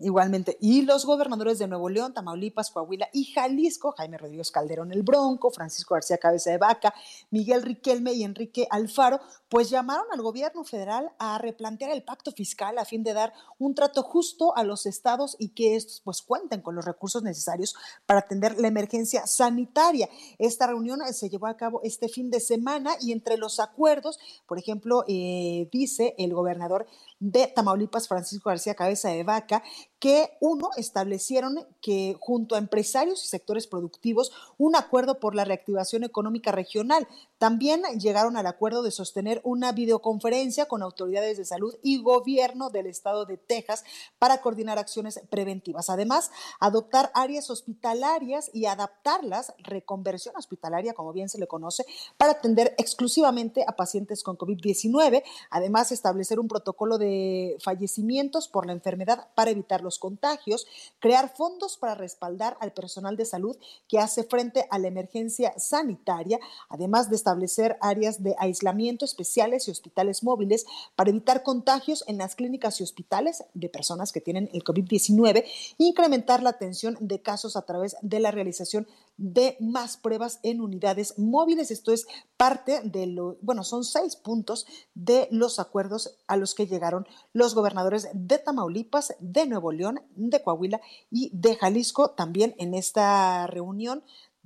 Igualmente. 0.00 0.56
Y 0.60 0.82
los 0.82 1.04
gobernadores 1.04 1.58
de 1.58 1.66
Nuevo 1.66 1.88
León, 1.88 2.14
Tamaulipas, 2.14 2.70
Coahuila 2.70 3.08
y 3.12 3.24
Jalisco, 3.32 3.94
Jaime 3.96 4.16
Rodríguez 4.16 4.52
Calderón 4.52 4.92
el 4.92 5.02
Bronco, 5.02 5.50
Francisco 5.50 5.94
García 5.94 6.18
Cabeza 6.18 6.52
de 6.52 6.58
Vaca, 6.58 6.94
Miguel 7.30 7.62
Riquelme 7.62 8.12
y 8.12 8.22
Enrique 8.22 8.68
Alfaro, 8.70 9.18
pues 9.48 9.70
llamaron 9.70 10.06
al 10.12 10.22
gobierno 10.22 10.62
federal 10.62 11.10
a 11.18 11.38
replantear 11.38 11.90
el 11.90 12.04
pacto 12.04 12.30
fiscal 12.30 12.78
a 12.78 12.84
fin 12.84 13.02
de 13.02 13.12
dar 13.12 13.32
un 13.58 13.74
trato 13.74 14.04
justo 14.04 14.56
a 14.56 14.62
los 14.62 14.86
estados 14.86 15.34
y 15.36 15.48
que 15.48 15.74
estos 15.74 16.00
pues 16.04 16.22
cuenten 16.22 16.60
con 16.60 16.76
los 16.76 16.84
recursos 16.84 17.24
necesarios 17.24 17.74
para 18.06 18.20
atender 18.20 18.60
la 18.60 18.68
emergencia 18.68 19.26
sanitaria. 19.26 20.08
Esta 20.38 20.68
reunión 20.68 21.02
eh, 21.02 21.12
se 21.12 21.28
llevó 21.28 21.48
a 21.48 21.56
cabo 21.56 21.80
este 21.82 22.08
fin 22.08 22.30
de 22.30 22.38
semana 22.38 22.92
y 23.00 23.10
entre 23.10 23.36
los 23.36 23.58
acuerdos, 23.58 24.20
por 24.46 24.60
ejemplo, 24.60 25.04
eh, 25.08 25.68
dice 25.72 26.14
el 26.18 26.34
gobernador 26.34 26.86
de 27.18 27.48
Tamaulipas, 27.48 28.06
Francisco 28.06 28.48
García 28.48 28.74
Cabeza 28.74 29.08
de 29.08 29.24
Vaca, 29.24 29.62
que 29.98 30.36
uno 30.40 30.70
establecieron 30.76 31.66
que 31.80 32.16
junto 32.20 32.54
a 32.54 32.58
empresarios 32.58 33.24
y 33.24 33.28
sectores 33.28 33.66
productivos 33.66 34.32
un 34.56 34.76
acuerdo 34.76 35.18
por 35.18 35.34
la 35.34 35.44
reactivación 35.44 36.04
económica 36.04 36.52
regional. 36.52 37.08
También 37.38 37.82
llegaron 37.98 38.36
al 38.36 38.46
acuerdo 38.46 38.82
de 38.82 38.90
sostener 38.90 39.40
una 39.44 39.72
videoconferencia 39.72 40.66
con 40.66 40.82
autoridades 40.82 41.38
de 41.38 41.44
salud 41.44 41.74
y 41.82 42.02
gobierno 42.02 42.70
del 42.70 42.86
estado 42.86 43.26
de 43.26 43.36
Texas 43.36 43.84
para 44.18 44.40
coordinar 44.40 44.78
acciones 44.78 45.20
preventivas. 45.30 45.88
Además, 45.88 46.30
adoptar 46.58 47.10
áreas 47.14 47.50
hospitalarias 47.50 48.50
y 48.52 48.66
adaptarlas, 48.66 49.54
reconversión 49.58 50.36
hospitalaria, 50.36 50.94
como 50.94 51.12
bien 51.12 51.28
se 51.28 51.38
le 51.38 51.46
conoce, 51.46 51.84
para 52.16 52.32
atender 52.32 52.74
exclusivamente 52.78 53.64
a 53.66 53.76
pacientes 53.76 54.22
con 54.22 54.36
COVID-19. 54.36 55.22
Además, 55.50 55.92
establecer 55.92 56.40
un 56.40 56.48
protocolo 56.48 56.98
de 56.98 57.56
fallecimientos 57.62 58.48
por 58.48 58.66
la 58.66 58.72
enfermedad 58.72 59.28
para 59.34 59.50
evitar 59.50 59.80
los 59.80 59.87
contagios, 59.96 60.66
crear 60.98 61.32
fondos 61.32 61.76
para 61.76 61.94
respaldar 61.94 62.56
al 62.60 62.72
personal 62.72 63.16
de 63.16 63.24
salud 63.24 63.56
que 63.86 64.00
hace 64.00 64.24
frente 64.24 64.66
a 64.70 64.78
la 64.80 64.88
emergencia 64.88 65.54
sanitaria, 65.56 66.40
además 66.68 67.08
de 67.10 67.14
establecer 67.14 67.78
áreas 67.80 68.24
de 68.24 68.34
aislamiento 68.40 69.04
especiales 69.04 69.68
y 69.68 69.70
hospitales 69.70 70.24
móviles 70.24 70.66
para 70.96 71.10
evitar 71.10 71.44
contagios 71.44 72.02
en 72.08 72.18
las 72.18 72.34
clínicas 72.34 72.80
y 72.80 72.82
hospitales 72.82 73.44
de 73.54 73.68
personas 73.68 74.10
que 74.10 74.20
tienen 74.20 74.50
el 74.52 74.64
COVID-19, 74.64 75.44
incrementar 75.78 76.42
la 76.42 76.50
atención 76.50 76.96
de 77.00 77.22
casos 77.22 77.56
a 77.56 77.62
través 77.62 77.96
de 78.02 78.18
la 78.18 78.30
realización 78.30 78.88
de 79.18 79.56
más 79.60 79.96
pruebas 79.96 80.40
en 80.42 80.60
unidades 80.60 81.18
móviles. 81.18 81.70
Esto 81.70 81.92
es 81.92 82.06
parte 82.36 82.80
de 82.82 83.06
lo, 83.06 83.36
bueno, 83.42 83.64
son 83.64 83.84
seis 83.84 84.16
puntos 84.16 84.66
de 84.94 85.28
los 85.30 85.58
acuerdos 85.58 86.16
a 86.28 86.36
los 86.36 86.54
que 86.54 86.66
llegaron 86.66 87.06
los 87.32 87.54
gobernadores 87.54 88.08
de 88.14 88.38
Tamaulipas, 88.38 89.14
de 89.18 89.46
Nuevo 89.46 89.72
León, 89.72 90.00
de 90.14 90.42
Coahuila 90.42 90.80
y 91.10 91.30
de 91.34 91.56
Jalisco 91.56 92.10
también 92.10 92.54
en 92.58 92.74
esta 92.74 93.46
reunión 93.48 94.02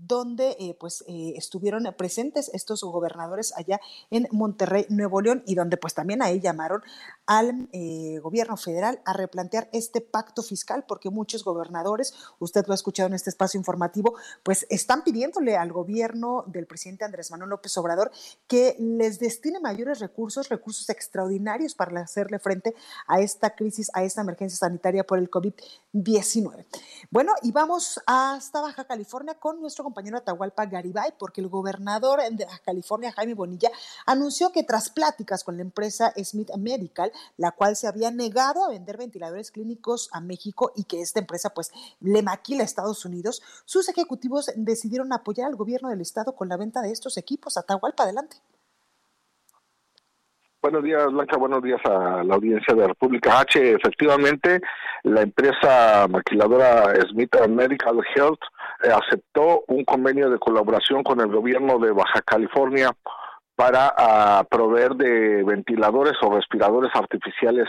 donde 0.07 0.57
eh, 0.59 0.77
pues 0.79 1.05
eh, 1.07 1.35
estuvieron 1.37 1.85
presentes 1.97 2.51
estos 2.53 2.83
gobernadores 2.83 3.53
allá 3.57 3.81
en 4.11 4.27
Monterrey, 4.33 4.87
Nuevo 4.89 5.21
León, 5.21 5.43
y 5.47 5.55
donde 5.55 5.77
pues 5.77 5.95
también 5.95 6.23
ahí 6.23 6.41
llamaron 6.41 6.83
al 7.27 7.69
eh, 7.73 8.19
gobierno 8.21 8.57
federal 8.57 9.01
a 9.05 9.13
replantear 9.13 9.69
este 9.73 10.01
pacto 10.01 10.43
fiscal, 10.43 10.85
porque 10.89 11.11
muchos 11.11 11.45
gobernadores, 11.45 12.15
usted 12.41 12.65
lo 12.67 12.73
ha 12.73 12.75
escuchado 12.75 13.07
en 13.07 13.15
este 13.15 13.31
espacio 13.31 13.59
informativo, 13.59 14.15
pues 14.43 14.67
están 14.71 15.05
pidiéndole 15.05 15.57
al 15.57 15.73
gobierno 15.73 16.45
del 16.49 16.67
presidente 16.67 17.05
Andrés 17.05 17.31
Manuel 17.31 17.51
López 17.51 17.77
Obrador 17.79 18.11
que 18.49 18.77
les 18.79 19.21
destine 19.21 19.61
mayores 19.61 20.01
recursos, 20.01 20.49
recursos 20.49 20.89
extraordinarios 20.89 21.75
para 21.75 22.01
hacerle 22.01 22.39
frente 22.39 22.75
a 23.07 23.21
esta 23.21 23.55
crisis, 23.55 23.91
a 23.95 24.03
esta 24.03 24.23
emergencia 24.23 24.59
sanitaria 24.59 25.05
por 25.05 25.19
el 25.19 25.31
COVID-19. 25.31 26.67
Bueno, 27.11 27.35
y 27.43 27.53
vamos 27.53 28.01
hasta 28.07 28.61
Baja 28.61 28.85
California 28.85 29.35
con 29.35 29.61
nuestro 29.61 29.85
compañero 29.85 29.92
Atahualpa 30.17 30.67
Garibay, 30.67 31.13
porque 31.19 31.41
el 31.41 31.49
gobernador 31.49 32.21
de 32.31 32.45
Baja 32.45 32.61
California, 32.65 33.13
Jaime 33.13 33.35
Bonilla, 33.35 33.71
anunció 34.07 34.53
que 34.53 34.63
tras 34.63 34.91
pláticas 34.91 35.45
con 35.45 35.57
la 35.57 35.63
empresa 35.63 36.13
Smith 36.17 36.51
Medical, 36.57 37.13
la 37.37 37.53
cual 37.53 37.77
se 37.77 37.87
había 37.87 38.11
negado 38.11 38.65
a 38.65 38.71
vender 38.71 38.97
ventiladores 38.97 39.51
clínicos 39.51 40.09
a 40.13 40.21
México 40.21 40.73
y 40.77 40.85
que 40.85 41.01
esta 41.01 41.21
empresa 41.21 41.51
pues 41.51 41.73
le 42.01 42.23
maquila 42.23 42.63
a 42.63 42.65
Estados 42.65 43.05
Unidos, 43.05 43.43
sus 43.65 43.89
ejecutivos 43.89 44.51
decidieron 44.57 45.13
apoyar 45.13 45.49
al 45.49 45.57
gobierno 45.57 45.89
del 45.89 46.01
estado 46.01 46.35
con 46.35 46.49
la 46.49 46.57
venta 46.57 46.83
de 46.83 46.91
estos 46.91 47.17
equipos. 47.17 47.57
Atahualpa, 47.57 48.05
adelante. 48.05 48.37
Buenos 50.63 50.85
días, 50.85 51.11
Blanca. 51.11 51.37
Buenos 51.39 51.61
días 51.61 51.81
a 51.85 52.23
la 52.23 52.37
audiencia 52.37 52.73
de 52.73 52.87
República 52.87 53.41
H. 53.41 53.73
Efectivamente, 53.73 54.61
la 55.03 55.23
empresa 55.23 56.07
maquiladora 56.09 56.95
Smith 57.11 57.35
Medical 57.49 57.99
Health 58.15 58.39
aceptó 58.91 59.65
un 59.69 59.85
convenio 59.85 60.31
de 60.31 60.39
colaboración 60.39 61.03
con 61.03 61.21
el 61.21 61.29
gobierno 61.29 61.79
de 61.79 61.93
Baja 61.93 62.23
California 62.23 62.91
para 63.55 63.93
ah, 63.97 64.45
proveer 64.51 64.95
de 64.95 65.45
ventiladores 65.45 66.15
o 66.23 66.35
respiradores 66.35 66.91
artificiales 66.95 67.69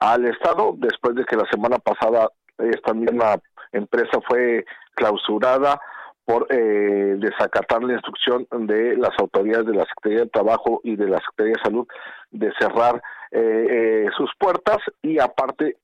al 0.00 0.26
Estado, 0.26 0.74
después 0.76 1.14
de 1.14 1.24
que 1.24 1.36
la 1.36 1.48
semana 1.50 1.78
pasada 1.78 2.28
esta 2.58 2.92
misma 2.92 3.36
empresa 3.72 4.18
fue 4.28 4.64
clausurada 4.94 5.80
por 6.24 6.46
eh, 6.50 7.16
desacatar 7.18 7.82
la 7.82 7.94
instrucción 7.94 8.46
de 8.50 8.96
las 8.96 9.10
autoridades 9.18 9.66
de 9.66 9.74
la 9.74 9.84
Secretaría 9.84 10.24
de 10.24 10.30
Trabajo 10.30 10.80
y 10.84 10.96
de 10.96 11.08
la 11.08 11.18
Secretaría 11.18 11.54
de 11.56 11.62
Salud 11.62 11.88
de 12.30 12.52
cerrar 12.58 13.02
eh, 13.32 13.66
eh, 13.70 14.06
sus 14.16 14.30
puertas 14.38 14.78
y 15.02 15.18
aparte 15.20 15.76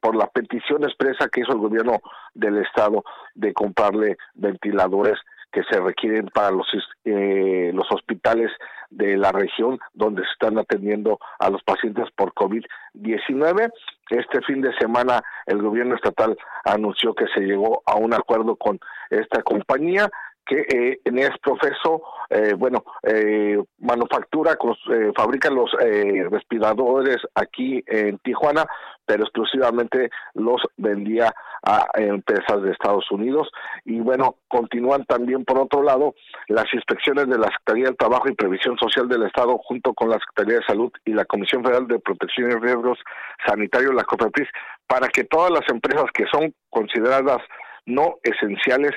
por 0.00 0.16
la 0.16 0.26
petición 0.28 0.84
expresa 0.84 1.28
que 1.28 1.40
hizo 1.40 1.52
el 1.52 1.58
gobierno 1.58 2.00
del 2.34 2.58
estado 2.58 3.04
de 3.34 3.52
comprarle 3.52 4.16
ventiladores 4.34 5.18
que 5.50 5.62
se 5.70 5.80
requieren 5.80 6.28
para 6.28 6.50
los 6.50 6.66
los 7.04 7.86
hospitales 7.92 8.50
de 8.90 9.16
la 9.16 9.32
región 9.32 9.78
donde 9.92 10.22
se 10.22 10.32
están 10.32 10.58
atendiendo 10.58 11.18
a 11.38 11.50
los 11.50 11.62
pacientes 11.62 12.06
por 12.16 12.32
COVID-19. 12.34 13.70
Este 14.10 14.40
fin 14.42 14.62
de 14.62 14.74
semana 14.78 15.22
el 15.46 15.60
gobierno 15.62 15.94
estatal 15.94 16.36
anunció 16.64 17.14
que 17.14 17.26
se 17.34 17.40
llegó 17.40 17.82
a 17.86 17.96
un 17.96 18.14
acuerdo 18.14 18.56
con 18.56 18.80
esta 19.10 19.42
compañía 19.42 20.10
que 20.48 20.64
eh, 20.66 21.00
en 21.04 21.18
es 21.18 21.30
profeso, 21.42 22.02
eh, 22.30 22.54
bueno, 22.56 22.82
eh, 23.02 23.62
manufactura, 23.78 24.52
eh, 24.90 25.12
fabrica 25.14 25.50
los 25.50 25.70
eh, 25.80 26.26
respiradores 26.30 27.18
aquí 27.34 27.84
en 27.86 28.18
Tijuana, 28.18 28.64
pero 29.04 29.24
exclusivamente 29.24 30.10
los 30.34 30.62
vendía 30.76 31.32
a 31.62 31.86
empresas 31.96 32.62
de 32.62 32.70
Estados 32.72 33.10
Unidos. 33.10 33.48
Y 33.84 34.00
bueno, 34.00 34.36
continúan 34.48 35.04
también, 35.04 35.44
por 35.44 35.58
otro 35.58 35.82
lado, 35.82 36.14
las 36.48 36.72
inspecciones 36.72 37.28
de 37.28 37.38
la 37.38 37.48
Secretaría 37.48 37.86
del 37.86 37.96
Trabajo 37.96 38.28
y 38.28 38.34
Previsión 38.34 38.76
Social 38.78 39.08
del 39.08 39.24
Estado, 39.24 39.58
junto 39.58 39.92
con 39.92 40.08
la 40.08 40.18
Secretaría 40.18 40.60
de 40.60 40.66
Salud 40.66 40.92
y 41.04 41.12
la 41.12 41.24
Comisión 41.26 41.62
Federal 41.62 41.86
de 41.86 41.98
Protección 41.98 42.50
y 42.50 42.54
Riesgos 42.54 42.98
Sanitarios, 43.46 43.94
la 43.94 44.04
COFEPRIS, 44.04 44.48
para 44.86 45.08
que 45.08 45.24
todas 45.24 45.50
las 45.50 45.68
empresas 45.68 46.06
que 46.14 46.24
son 46.32 46.54
consideradas 46.70 47.38
no 47.86 48.16
esenciales 48.22 48.92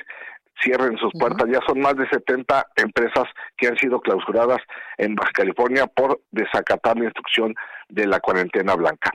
cierren 0.64 0.98
sus 0.98 1.12
puertas. 1.14 1.48
Ya 1.52 1.60
son 1.68 1.80
más 1.80 1.96
de 1.96 2.08
70 2.10 2.68
empresas 2.78 3.26
que 3.58 3.68
han 3.68 3.78
sido 3.78 4.00
clausuradas 4.00 4.60
en 4.98 5.16
Baja 5.16 5.32
California 5.34 5.88
por 5.88 6.22
desacatar 6.32 6.98
la 6.98 7.06
instrucción 7.06 7.56
de 7.90 8.08
la 8.08 8.20
cuarentena 8.20 8.76
blanca. 8.76 9.12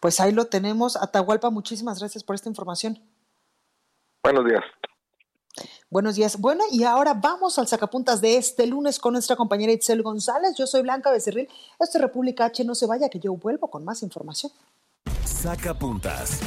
Pues 0.00 0.20
ahí 0.20 0.32
lo 0.32 0.46
tenemos. 0.46 0.96
Atahualpa, 0.96 1.50
muchísimas 1.50 1.98
gracias 1.98 2.24
por 2.24 2.34
esta 2.34 2.48
información. 2.48 2.98
Buenos 4.22 4.44
días. 4.44 4.62
Buenos 5.90 6.14
días. 6.14 6.40
Bueno, 6.40 6.62
y 6.70 6.84
ahora 6.84 7.14
vamos 7.14 7.58
al 7.58 7.66
sacapuntas 7.66 8.20
de 8.20 8.36
este 8.36 8.66
lunes 8.66 8.98
con 8.98 9.12
nuestra 9.14 9.36
compañera 9.36 9.72
Itzel 9.72 10.02
González. 10.02 10.54
Yo 10.56 10.66
soy 10.66 10.82
Blanca 10.82 11.10
Becerril. 11.10 11.48
Esto 11.78 11.98
es 11.98 12.02
República 12.02 12.44
H. 12.46 12.64
No 12.64 12.74
se 12.74 12.86
vaya, 12.86 13.08
que 13.08 13.18
yo 13.18 13.34
vuelvo 13.34 13.68
con 13.68 13.84
más 13.84 14.02
información. 14.02 14.52
Sacapuntas. 15.24 16.40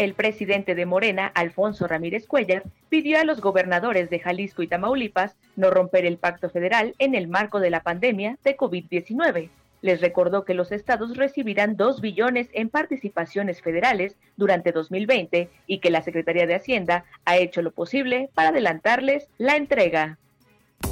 El 0.00 0.14
presidente 0.14 0.74
de 0.74 0.86
Morena, 0.86 1.26
Alfonso 1.26 1.86
Ramírez 1.86 2.26
Cuellar, 2.26 2.62
pidió 2.88 3.20
a 3.20 3.24
los 3.24 3.42
gobernadores 3.42 4.08
de 4.08 4.18
Jalisco 4.18 4.62
y 4.62 4.66
Tamaulipas 4.66 5.36
no 5.56 5.70
romper 5.70 6.06
el 6.06 6.16
pacto 6.16 6.48
federal 6.48 6.94
en 6.98 7.14
el 7.14 7.28
marco 7.28 7.60
de 7.60 7.68
la 7.68 7.82
pandemia 7.82 8.38
de 8.42 8.56
COVID-19. 8.56 9.50
Les 9.82 10.00
recordó 10.00 10.46
que 10.46 10.54
los 10.54 10.72
estados 10.72 11.18
recibirán 11.18 11.76
2 11.76 12.00
billones 12.00 12.48
en 12.54 12.70
participaciones 12.70 13.60
federales 13.60 14.16
durante 14.38 14.72
2020 14.72 15.50
y 15.66 15.80
que 15.80 15.90
la 15.90 16.00
Secretaría 16.00 16.46
de 16.46 16.54
Hacienda 16.54 17.04
ha 17.26 17.36
hecho 17.36 17.60
lo 17.60 17.70
posible 17.70 18.30
para 18.32 18.48
adelantarles 18.48 19.28
la 19.36 19.56
entrega. 19.56 20.16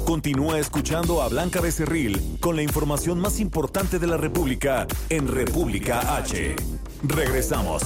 Continúa 0.05 0.59
escuchando 0.59 1.23
a 1.23 1.29
Blanca 1.29 1.61
Becerril 1.61 2.37
con 2.39 2.55
la 2.55 2.61
información 2.61 3.19
más 3.19 3.39
importante 3.39 3.97
de 3.97 4.05
la 4.05 4.17
República 4.17 4.85
en 5.09 5.27
República 5.27 6.15
H. 6.15 6.55
Regresamos. 7.01 7.81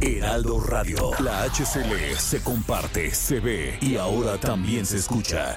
Heraldo 0.00 0.60
Radio. 0.60 1.10
La 1.20 1.44
HCL 1.44 2.16
se 2.18 2.42
comparte, 2.42 3.14
se 3.14 3.40
ve 3.40 3.78
y 3.80 3.96
ahora 3.96 4.38
también 4.38 4.86
se 4.86 4.96
escucha. 4.96 5.56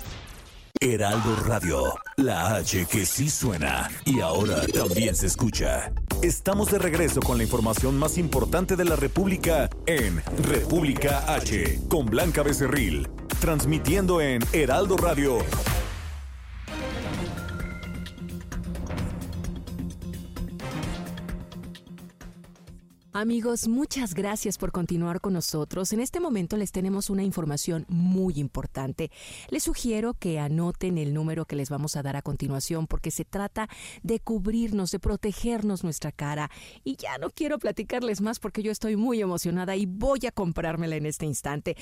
Heraldo 0.80 1.36
Radio, 1.46 1.96
la 2.18 2.56
H 2.56 2.86
que 2.86 3.06
sí 3.06 3.30
suena 3.30 3.90
y 4.06 4.20
ahora 4.20 4.62
también 4.68 5.16
se 5.16 5.26
escucha. 5.26 5.92
Estamos 6.22 6.72
de 6.72 6.78
regreso 6.78 7.20
con 7.20 7.38
la 7.38 7.44
información 7.44 7.98
más 7.98 8.18
importante 8.18 8.76
de 8.76 8.86
la 8.86 8.96
República 8.96 9.70
en 9.88 10.22
República 10.44 11.34
H, 11.34 11.80
con 11.90 12.06
Blanca 12.06 12.44
Becerril, 12.44 13.08
transmitiendo 13.40 14.22
en 14.22 14.44
Heraldo 14.54 14.98
Radio 14.98 15.40
Amigos, 23.14 23.68
muchas 23.68 24.14
gracias 24.14 24.58
por 24.58 24.72
continuar 24.72 25.22
con 25.22 25.34
nosotros. 25.34 25.92
En 25.92 26.02
este 26.02 26.20
momento 26.20 26.56
les 26.56 26.72
tenemos 26.72 27.10
una 27.10 27.24
información 27.24 27.86
muy 27.88 28.36
importante. 28.38 29.10
Les 29.50 29.64
sugiero 29.64 30.14
que 30.14 30.40
anoten 30.40 30.98
el 30.98 31.14
número 31.14 31.46
que 31.46 31.56
les 31.56 31.70
vamos 31.70 31.96
a 31.96 32.04
dar 32.04 32.16
a 32.16 32.22
continuación 32.22 32.86
porque 32.86 33.10
se 33.10 33.26
trata 33.26 33.70
de 34.04 34.20
cubrirnos, 34.20 34.92
de 34.92 35.00
protegernos 35.00 35.84
nuestra 35.84 36.12
cara. 36.12 36.52
Y 36.84 36.98
ya 36.98 37.18
no 37.18 37.30
quiero 37.32 37.58
platicarles 37.58 38.22
más 38.22 38.40
porque 38.40 38.62
yo 38.62 38.72
estoy 38.72 38.98
muy 38.98 39.22
emocionada 39.22 39.76
y 39.76 39.86
voy 39.86 40.28
a 40.28 40.32
comprármela 40.32 40.96
en 40.98 41.06
este 41.08 41.26
instante. 41.26 41.76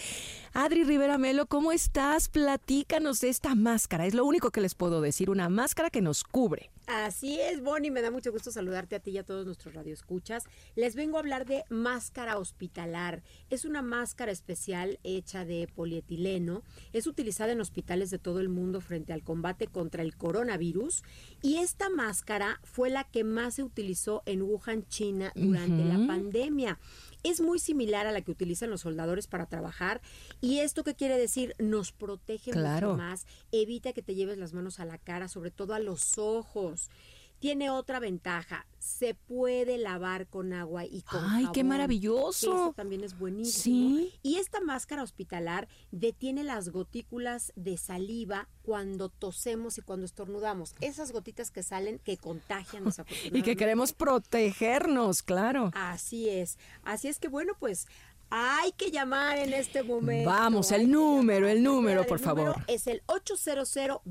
Adri 0.54 0.84
Rivera 0.84 1.18
Melo, 1.18 1.48
¿cómo 1.48 1.72
estás? 1.72 2.30
Platícanos 2.30 3.20
de 3.20 3.30
esta 3.30 3.56
máscara. 3.56 4.06
Es 4.06 4.14
lo 4.14 4.26
único 4.26 4.52
que 4.52 4.62
les 4.62 4.76
puedo 4.76 5.02
decir, 5.02 5.30
una 5.30 5.50
máscara 5.50 5.90
que 5.90 6.02
nos 6.02 6.24
cubre. 6.24 6.72
Así 6.88 7.40
es, 7.40 7.64
Bonnie, 7.64 7.90
me 7.90 8.04
da 8.04 8.12
mucho 8.12 8.32
gusto 8.32 8.52
saludarte 8.52 8.96
a 8.96 9.00
ti 9.00 9.10
y 9.10 9.18
a 9.18 9.24
todos 9.24 9.44
nuestros 9.44 9.74
radioescuchas. 9.74 10.44
Les 10.76 10.96
vengo 10.96 11.18
a 11.18 11.20
hablar 11.20 11.48
de 11.48 11.64
máscara 11.70 12.38
hospitalar. 12.38 13.24
Es 13.50 13.66
una 13.66 13.82
máscara 13.82 14.32
especial 14.32 15.00
hecha 15.04 15.46
de 15.46 15.68
polietileno. 15.74 16.62
Es 16.94 17.08
utilizada 17.08 17.54
en 17.54 17.62
hospitales 17.62 18.12
de 18.12 18.20
todo 18.20 18.40
el 18.40 18.50
mundo 18.50 18.82
frente 18.82 19.14
al 19.14 19.24
combate 19.24 19.66
contra 19.66 20.04
el 20.04 20.16
coronavirus. 20.16 21.02
Y 21.42 21.58
esta 21.58 21.90
máscara 21.90 22.60
fue 22.64 22.92
la 22.92 23.04
que 23.04 23.24
más 23.24 23.56
se 23.56 23.64
utilizó 23.64 24.22
en 24.28 24.44
Wuhan, 24.44 24.88
China, 24.88 25.32
durante 25.36 25.84
la 25.86 26.06
pandemia 26.06 26.78
es 27.26 27.42
muy 27.42 27.60
similar 27.60 28.06
a 28.08 28.12
la 28.12 28.22
que 28.22 28.32
utilizan 28.32 28.70
los 28.70 28.82
soldadores 28.82 29.28
para 29.28 29.48
trabajar. 29.48 30.02
¿Y 30.42 30.60
esto 30.60 30.84
qué 30.84 30.96
quiere 30.96 31.18
decir? 31.18 31.56
Nos 31.58 31.92
protege 31.92 32.54
mucho 32.54 32.96
más, 32.96 33.26
evita 33.52 33.94
que 33.94 34.02
te 34.02 34.16
lleves 34.16 34.38
las 34.38 34.54
manos 34.54 34.80
a 34.80 34.86
la 34.86 34.98
cara, 34.98 35.28
sobre 35.28 35.52
todo 35.52 35.74
a 35.74 35.80
los 35.80 36.18
ojos. 36.18 36.90
Tiene 37.40 37.70
otra 37.70 38.00
ventaja, 38.00 38.66
se 38.80 39.14
puede 39.14 39.78
lavar 39.78 40.28
con 40.28 40.54
agua 40.54 40.86
y 40.86 41.02
con 41.02 41.24
¡Ay, 41.24 41.48
qué 41.54 41.64
maravilloso! 41.64 42.54
eso 42.54 42.74
también 42.76 43.04
es 43.04 43.18
buenísimo. 43.18 43.98
¿Sí? 43.98 44.14
Y 44.22 44.38
esta 44.38 44.62
máscara 44.62 45.04
hospitalar 45.04 45.68
detiene 45.92 46.44
las 46.44 46.70
gotículas 46.70 47.52
de 47.56 47.78
saliva 47.78 48.48
cuando 48.62 49.10
tosemos 49.10 49.78
y 49.78 49.82
cuando 49.82 50.06
estornudamos. 50.06 50.76
Esas 50.82 51.12
gotitas 51.12 51.52
que 51.52 51.64
salen 51.64 52.00
que 52.00 52.18
contagian 52.18 52.86
Y 53.32 53.42
que 53.42 53.56
queremos 53.56 53.94
protegernos, 53.94 55.22
claro. 55.24 55.72
Así 55.74 56.30
es. 56.30 56.58
Así 56.84 57.08
es 57.08 57.20
que 57.20 57.28
bueno, 57.28 57.54
pues 57.60 57.88
hay 58.30 58.72
que 58.74 58.92
llamar 58.92 59.38
en 59.38 59.54
este 59.54 59.84
momento. 59.84 60.30
Vamos, 60.30 60.72
el 60.72 60.90
número, 60.90 61.48
el 61.48 61.64
número, 61.64 62.06
por 62.06 62.20
favor. 62.20 62.56
Es 62.68 62.88
el 62.88 63.02
800 63.06 64.02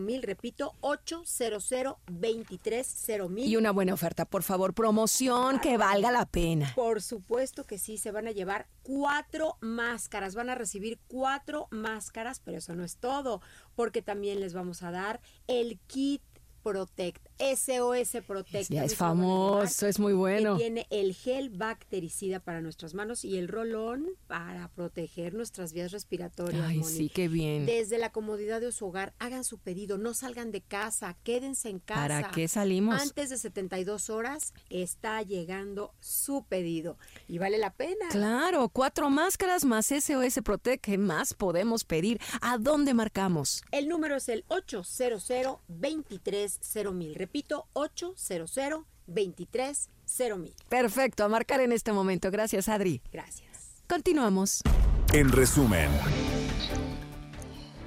mil, 0.00 0.22
repito, 0.22 0.72
800 0.80 1.70
mil. 3.30 3.48
Y 3.48 3.56
una 3.56 3.70
buena 3.70 3.94
oferta, 3.94 4.24
por 4.24 4.42
favor, 4.42 4.74
promoción 4.74 5.60
que 5.60 5.76
valga 5.76 6.10
la 6.10 6.26
pena. 6.26 6.72
Por 6.74 7.02
supuesto 7.02 7.64
que 7.64 7.78
sí, 7.78 7.98
se 7.98 8.10
van 8.10 8.26
a 8.28 8.32
llevar 8.32 8.66
cuatro 8.82 9.56
máscaras, 9.60 10.34
van 10.34 10.50
a 10.50 10.54
recibir 10.54 10.98
cuatro 11.06 11.68
máscaras, 11.70 12.40
pero 12.40 12.58
eso 12.58 12.74
no 12.74 12.84
es 12.84 12.96
todo, 12.96 13.40
porque 13.74 14.02
también 14.02 14.40
les 14.40 14.54
vamos 14.54 14.82
a 14.82 14.90
dar 14.90 15.20
el 15.46 15.78
kit 15.86 16.22
Protect, 16.62 17.27
SOS 17.38 18.22
Protect. 18.26 18.70
Ya 18.70 18.84
es 18.84 18.96
famoso, 18.96 19.86
es 19.86 19.98
muy 19.98 20.12
bueno. 20.12 20.56
tiene 20.56 20.86
el 20.90 21.14
gel 21.14 21.50
bactericida 21.50 22.40
para 22.40 22.60
nuestras 22.60 22.94
manos 22.94 23.24
y 23.24 23.38
el 23.38 23.48
rolón 23.48 24.06
para 24.26 24.68
proteger 24.68 25.34
nuestras 25.34 25.72
vías 25.72 25.92
respiratorias. 25.92 26.66
Ay, 26.66 26.82
sí, 26.84 27.08
qué 27.08 27.28
bien. 27.28 27.66
Desde 27.66 27.98
la 27.98 28.10
comodidad 28.10 28.60
de 28.60 28.72
su 28.72 28.86
hogar, 28.86 29.14
hagan 29.18 29.44
su 29.44 29.58
pedido, 29.58 29.98
no 29.98 30.14
salgan 30.14 30.50
de 30.50 30.60
casa, 30.60 31.16
quédense 31.22 31.68
en 31.68 31.78
casa. 31.78 32.00
¿Para 32.00 32.30
qué 32.30 32.48
salimos? 32.48 33.00
Antes 33.00 33.30
de 33.30 33.38
72 33.38 34.10
horas 34.10 34.52
está 34.70 35.22
llegando 35.22 35.94
su 36.00 36.44
pedido 36.44 36.98
y 37.28 37.38
vale 37.38 37.58
la 37.58 37.72
pena. 37.72 38.08
Claro, 38.10 38.68
cuatro 38.68 39.10
máscaras 39.10 39.64
más 39.64 39.86
SOS 39.86 40.40
Protect, 40.44 40.84
¿qué 40.84 40.98
más 40.98 41.34
podemos 41.34 41.84
pedir? 41.84 42.20
¿A 42.40 42.58
dónde 42.58 42.94
marcamos? 42.94 43.62
El 43.70 43.88
número 43.88 44.16
es 44.16 44.28
el 44.28 44.44
800 44.48 45.28
23 45.68 46.60
mil. 46.92 47.14
Repito, 47.28 47.66
800 47.74 48.86
23 49.06 49.88
mil. 50.38 50.54
Perfecto, 50.70 51.24
a 51.24 51.28
marcar 51.28 51.60
en 51.60 51.72
este 51.72 51.92
momento. 51.92 52.30
Gracias, 52.30 52.70
Adri. 52.70 53.02
Gracias. 53.12 53.82
Continuamos. 53.86 54.62
En 55.12 55.30
resumen. 55.30 55.90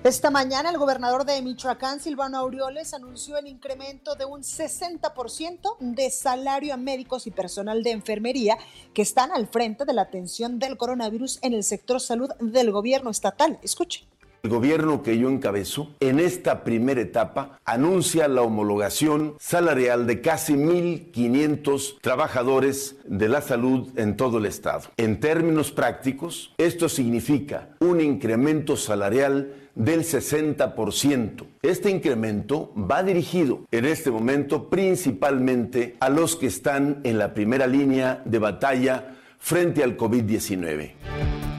Esta 0.04 0.30
mañana 0.30 0.70
el 0.70 0.78
gobernador 0.78 1.26
de 1.26 1.42
Michoacán, 1.42 2.00
Silvano 2.00 2.38
Aureoles, 2.38 2.94
anunció 2.94 3.38
el 3.38 3.48
incremento 3.48 4.14
de 4.14 4.26
un 4.26 4.42
60% 4.42 5.78
de 5.80 6.12
salario 6.12 6.76
a 6.76 6.78
médicos 6.78 7.26
y 7.26 7.32
personal 7.32 7.82
de 7.82 7.92
enfermería 7.92 8.60
que 8.94 9.02
están 9.02 9.32
al 9.32 9.48
frente 9.48 9.86
de 9.86 9.94
la 9.94 10.04
atención 10.04 10.60
del 10.60 10.78
coronavirus 10.78 11.40
en 11.42 11.56
el 11.56 11.64
sector 11.64 12.00
salud 12.00 12.30
del 12.40 12.72
gobierno 12.72 13.10
estatal. 13.10 13.60
Escuche. 13.64 14.08
El 14.44 14.50
gobierno 14.50 15.04
que 15.04 15.20
yo 15.20 15.30
encabezo, 15.30 15.96
en 16.00 16.20
esta 16.20 16.64
primera 16.64 17.00
etapa, 17.00 17.60
anuncia 17.64 18.28
la 18.28 18.42
homologación 18.42 19.36
salarial 19.40 20.08
de 20.08 20.22
casi 20.22 20.54
1.500 20.54 22.00
trabajadores 22.02 22.96
de 23.06 23.30
la 23.30 23.42
salud 23.42 23.90
en 23.98 24.18
todo 24.18 24.40
el 24.40 24.48
estado. 24.48 24.90
En 24.98 25.20
términos 25.20 25.72
prácticos, 25.72 26.56
esto 26.58 26.90
significa 26.90 27.70
un 27.82 28.02
incremento 28.02 28.78
salarial 28.78 29.54
del 29.76 30.02
60%. 30.02 31.46
Este 31.62 31.92
incremento 31.92 32.74
va 32.76 33.04
dirigido 33.04 33.68
en 33.70 33.86
este 33.86 34.10
momento 34.10 34.70
principalmente 34.70 35.98
a 36.00 36.10
los 36.10 36.36
que 36.36 36.48
están 36.48 37.02
en 37.04 37.20
la 37.20 37.36
primera 37.36 37.68
línea 37.68 38.24
de 38.26 38.40
batalla 38.40 39.18
frente 39.38 39.84
al 39.84 39.98
COVID-19. 39.98 41.51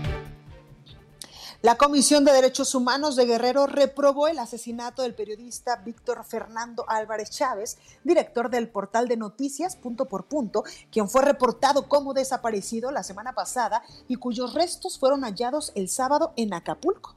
La 1.63 1.77
Comisión 1.77 2.25
de 2.25 2.33
Derechos 2.33 2.75
Humanos 2.75 3.15
de 3.15 3.25
Guerrero 3.25 3.69
reprobó 3.69 4.27
el 4.27 4.41
asesinato 4.41 5.03
del 5.03 5.15
periodista 5.15 5.77
Víctor 5.77 6.25
Fernando 6.25 6.85
Álvarez 6.89 7.31
Chávez, 7.31 7.79
director 8.03 8.51
del 8.51 8.69
portal 8.69 9.07
de 9.07 9.17
noticias 9.17 9.77
Punto 9.77 10.07
por 10.07 10.25
Punto, 10.25 10.65
quien 10.91 11.09
fue 11.09 11.23
reportado 11.23 11.89
como 11.89 12.15
desaparecido 12.15 12.91
la 12.91 13.05
semana 13.05 13.33
pasada 13.33 13.85
y 14.09 14.17
cuyos 14.17 14.55
restos 14.55 14.99
fueron 14.99 15.23
hallados 15.23 15.71
el 15.77 15.89
sábado 15.89 16.33
en 16.35 16.53
Acapulco. 16.53 17.15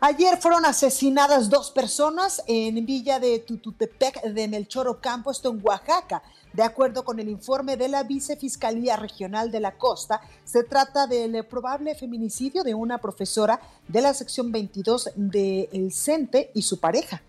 Ayer 0.00 0.36
fueron 0.38 0.66
asesinadas 0.66 1.48
dos 1.48 1.70
personas 1.70 2.42
en 2.48 2.84
Villa 2.84 3.20
de 3.20 3.38
Tututepec 3.38 4.20
de 4.24 4.48
Melchor 4.48 4.88
Ocampo, 4.88 5.30
esto 5.30 5.50
en 5.50 5.60
Oaxaca. 5.64 6.24
De 6.54 6.62
acuerdo 6.62 7.04
con 7.04 7.18
el 7.18 7.28
informe 7.28 7.76
de 7.76 7.88
la 7.88 8.04
Vicefiscalía 8.04 8.96
Regional 8.96 9.50
de 9.50 9.58
la 9.58 9.76
Costa, 9.76 10.20
se 10.44 10.62
trata 10.62 11.08
del 11.08 11.44
probable 11.44 11.96
feminicidio 11.96 12.62
de 12.62 12.74
una 12.74 12.98
profesora 12.98 13.60
de 13.88 14.00
la 14.00 14.14
sección 14.14 14.52
22 14.52 15.10
del 15.16 15.68
El 15.72 15.92
CENTE 15.92 16.52
y 16.54 16.62
su 16.62 16.78
pareja. 16.78 17.22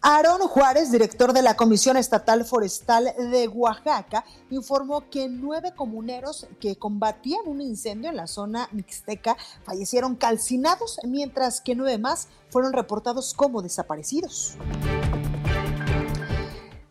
Aarón 0.00 0.40
Juárez, 0.42 0.92
director 0.92 1.32
de 1.32 1.42
la 1.42 1.56
Comisión 1.56 1.96
Estatal 1.96 2.44
Forestal 2.44 3.12
de 3.18 3.48
Oaxaca, 3.48 4.24
informó 4.50 5.10
que 5.10 5.28
nueve 5.28 5.72
comuneros 5.74 6.46
que 6.60 6.76
combatían 6.76 7.40
un 7.46 7.60
incendio 7.60 8.10
en 8.10 8.16
la 8.16 8.28
zona 8.28 8.68
mixteca 8.70 9.36
fallecieron 9.64 10.14
calcinados, 10.14 11.00
mientras 11.02 11.60
que 11.60 11.74
nueve 11.74 11.98
más 11.98 12.28
fueron 12.50 12.72
reportados 12.72 13.34
como 13.34 13.62
desaparecidos. 13.62 14.56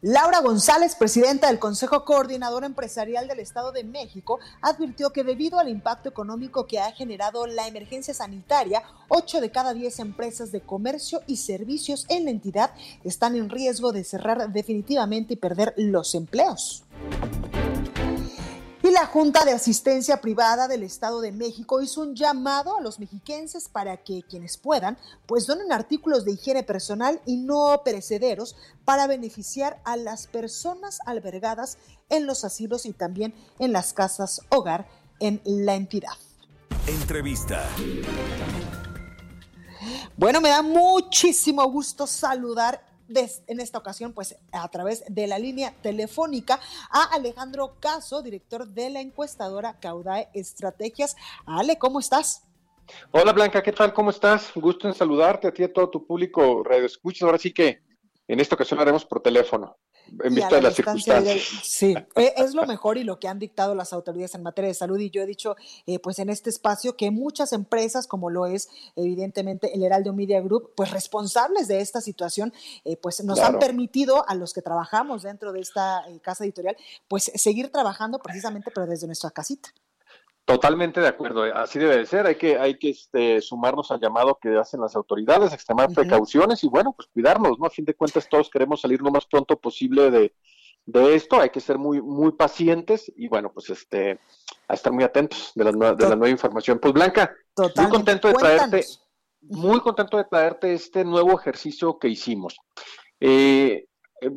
Laura 0.08 0.40
González, 0.42 0.94
presidenta 0.94 1.48
del 1.48 1.58
Consejo 1.58 2.06
Coordinador 2.06 2.64
Empresarial 2.64 3.28
del 3.28 3.40
Estado 3.40 3.72
de 3.72 3.84
México, 3.84 4.40
advirtió 4.62 5.10
que 5.10 5.24
debido 5.24 5.58
al 5.58 5.68
impacto 5.68 6.10
económico 6.10 6.68
que 6.68 6.78
ha 6.78 6.92
generado 6.92 7.48
la 7.48 7.68
emergencia 7.68 8.14
sanitaria, 8.14 8.84
8 9.08 9.42
de 9.42 9.50
cada 9.50 9.74
10 9.74 9.98
empresas 9.98 10.52
de 10.52 10.62
comercio 10.62 11.24
y 11.26 11.38
servicios 11.38 12.06
en 12.08 12.26
la 12.26 12.30
entidad 12.30 12.70
están 13.04 13.36
en 13.36 13.50
riesgo 13.50 13.94
de 13.94 14.04
cerrar 14.04 14.48
definitivamente 14.54 15.34
y 15.34 15.38
perder 15.38 15.74
los 15.76 16.14
empleos. 16.14 16.84
La 18.96 19.08
Junta 19.08 19.44
de 19.44 19.52
Asistencia 19.52 20.22
Privada 20.22 20.70
del 20.70 20.82
Estado 20.82 21.20
de 21.20 21.34
México 21.34 21.82
hizo 21.82 22.00
un 22.00 22.16
llamado 22.16 22.78
a 22.78 22.82
los 22.82 22.98
mexiquenses 22.98 23.68
para 23.68 23.98
que 23.98 24.24
quienes 24.24 24.56
puedan, 24.56 24.98
pues 25.26 25.46
donen 25.46 25.74
artículos 25.74 26.24
de 26.24 26.32
higiene 26.32 26.64
personal 26.64 27.20
y 27.26 27.36
no 27.36 27.82
perecederos 27.84 28.56
para 28.86 29.06
beneficiar 29.06 29.82
a 29.84 29.98
las 29.98 30.28
personas 30.28 31.00
albergadas 31.06 31.78
en 32.08 32.26
los 32.26 32.46
asilos 32.46 32.86
y 32.86 32.94
también 32.94 33.36
en 33.60 33.74
las 33.74 33.92
casas 33.92 34.40
hogar 34.48 34.88
en 35.20 35.42
la 35.44 35.76
entidad. 35.76 36.14
Entrevista. 36.88 37.68
Bueno, 40.16 40.40
me 40.40 40.48
da 40.48 40.62
muchísimo 40.62 41.70
gusto 41.70 42.08
saludar 42.08 42.82
en 43.10 43.60
esta 43.60 43.78
ocasión, 43.78 44.14
pues 44.14 44.36
a 44.52 44.68
través 44.70 45.04
de 45.08 45.28
la 45.28 45.40
línea 45.40 45.74
telefónica, 45.82 46.60
a 46.90 47.04
Alejandro 47.14 47.76
Caso, 47.80 48.22
director 48.22 48.68
de 48.68 48.90
la 48.90 49.02
encuestadora 49.02 49.80
Caudae 49.80 50.30
Estrategias. 50.34 51.16
Ale, 51.46 51.78
¿cómo 51.78 52.00
estás? 52.00 52.44
Hola 53.12 53.34
Blanca, 53.34 53.64
¿qué 53.64 53.72
tal? 53.72 53.94
¿Cómo 53.94 54.12
estás? 54.12 54.52
Gusto 54.54 54.88
en 54.88 54.94
saludarte 54.94 55.48
a 55.48 55.52
ti 55.52 55.64
y 55.64 55.66
a 55.66 55.74
todo 55.74 55.90
tu 55.90 56.06
público 56.06 56.64
radio 56.64 56.86
escuchas. 56.86 57.24
Ahora 57.24 57.38
sí 57.38 57.52
que 57.52 57.82
en 58.28 58.40
esta 58.40 58.56
ocasión 58.56 58.78
lo 58.78 58.84
haremos 58.84 59.06
por 59.06 59.22
teléfono. 59.22 59.78
En 60.24 60.36
vista 60.36 60.56
de 60.56 60.62
las 60.62 60.76
circunstancias. 60.76 61.42
sí, 61.64 61.96
e, 62.16 62.34
es 62.38 62.54
lo 62.54 62.66
mejor 62.66 62.98
y 62.98 63.04
lo 63.04 63.20
que 63.20 63.28
han 63.28 63.40
dictado 63.40 63.76
las 63.76 63.94
autoridades 63.94 64.36
en 64.36 64.44
materia 64.44 64.70
de 64.70 64.74
salud. 64.74 65.00
Y 65.00 65.10
yo 65.10 65.22
he 65.22 65.26
dicho, 65.26 65.56
eh, 65.86 66.00
pues 66.00 66.20
en 66.20 66.30
este 66.30 66.50
espacio, 66.50 66.96
que 66.96 67.12
muchas 67.12 67.54
empresas, 67.54 68.08
como 68.08 68.30
lo 68.30 68.46
es 68.46 68.70
evidentemente 68.96 69.74
el 69.74 69.84
Heraldo 69.84 70.14
Media 70.14 70.42
Group, 70.42 70.74
pues 70.76 70.92
responsables 70.92 71.68
de 71.68 71.82
esta 71.82 72.02
situación, 72.02 72.54
eh, 72.84 72.98
pues 72.98 73.24
nos 73.24 73.40
han 73.40 73.60
permitido 73.60 74.28
a 74.28 74.36
los 74.36 74.54
que 74.54 74.62
trabajamos 74.62 75.24
dentro 75.24 75.52
de 75.52 75.62
esta 75.62 76.08
eh, 76.10 76.20
casa 76.22 76.44
editorial, 76.44 76.76
pues 77.08 77.32
seguir 77.36 77.72
trabajando 77.72 78.20
precisamente, 78.20 78.72
pero 78.74 78.88
desde 78.88 79.08
nuestra 79.08 79.32
casita. 79.32 79.70
Totalmente 80.46 81.02
de 81.02 81.08
acuerdo, 81.08 81.44
así 81.56 81.80
debe 81.80 81.98
de 81.98 82.06
ser, 82.06 82.28
hay 82.28 82.36
que, 82.36 82.60
hay 82.60 82.78
que 82.78 82.92
este, 82.92 83.42
sumarnos 83.42 83.90
al 83.90 84.00
llamado 84.00 84.38
que 84.40 84.56
hacen 84.56 84.80
las 84.80 84.96
autoridades, 84.96 85.52
extremar 85.52 85.90
precauciones 85.92 86.64
y 86.64 86.68
bueno, 86.68 86.94
pues 86.96 87.10
cuidarnos, 87.12 87.58
¿no? 87.58 87.66
A 87.66 87.72
fin 87.72 87.84
de 87.84 87.96
cuentas 87.96 88.30
todos 88.30 88.52
queremos 88.52 88.82
salir 88.82 89.02
lo 89.02 89.10
más 89.10 89.26
pronto 89.26 89.60
posible 89.60 90.12
de, 90.12 90.32
esto, 91.16 91.42
hay 91.42 91.50
que 91.50 91.60
ser 91.60 91.80
muy, 91.80 92.00
muy 92.00 92.32
pacientes 92.34 93.12
y 93.16 93.28
bueno, 93.28 93.52
pues 93.52 93.72
este, 93.72 94.20
a 94.68 94.76
estar 94.76 94.94
muy 94.94 95.04
atentos 95.04 95.52
de 95.56 95.64
la, 95.64 95.72
nueva, 95.72 95.96
de 95.96 96.10
la 96.10 96.16
nueva 96.16 96.30
información. 96.30 96.78
Pues 96.78 96.94
Blanca, 96.94 97.34
muy 97.76 97.90
contento 97.90 98.28
de 98.28 98.36
traerte, 98.36 98.86
muy 99.42 99.80
contento 99.80 100.18
de 100.18 100.26
traerte 100.26 100.76
este 100.76 101.04
nuevo 101.04 101.40
ejercicio 101.40 101.98
que 101.98 102.10
hicimos. 102.10 102.56
Eh, 103.20 103.88
eh, 104.22 104.32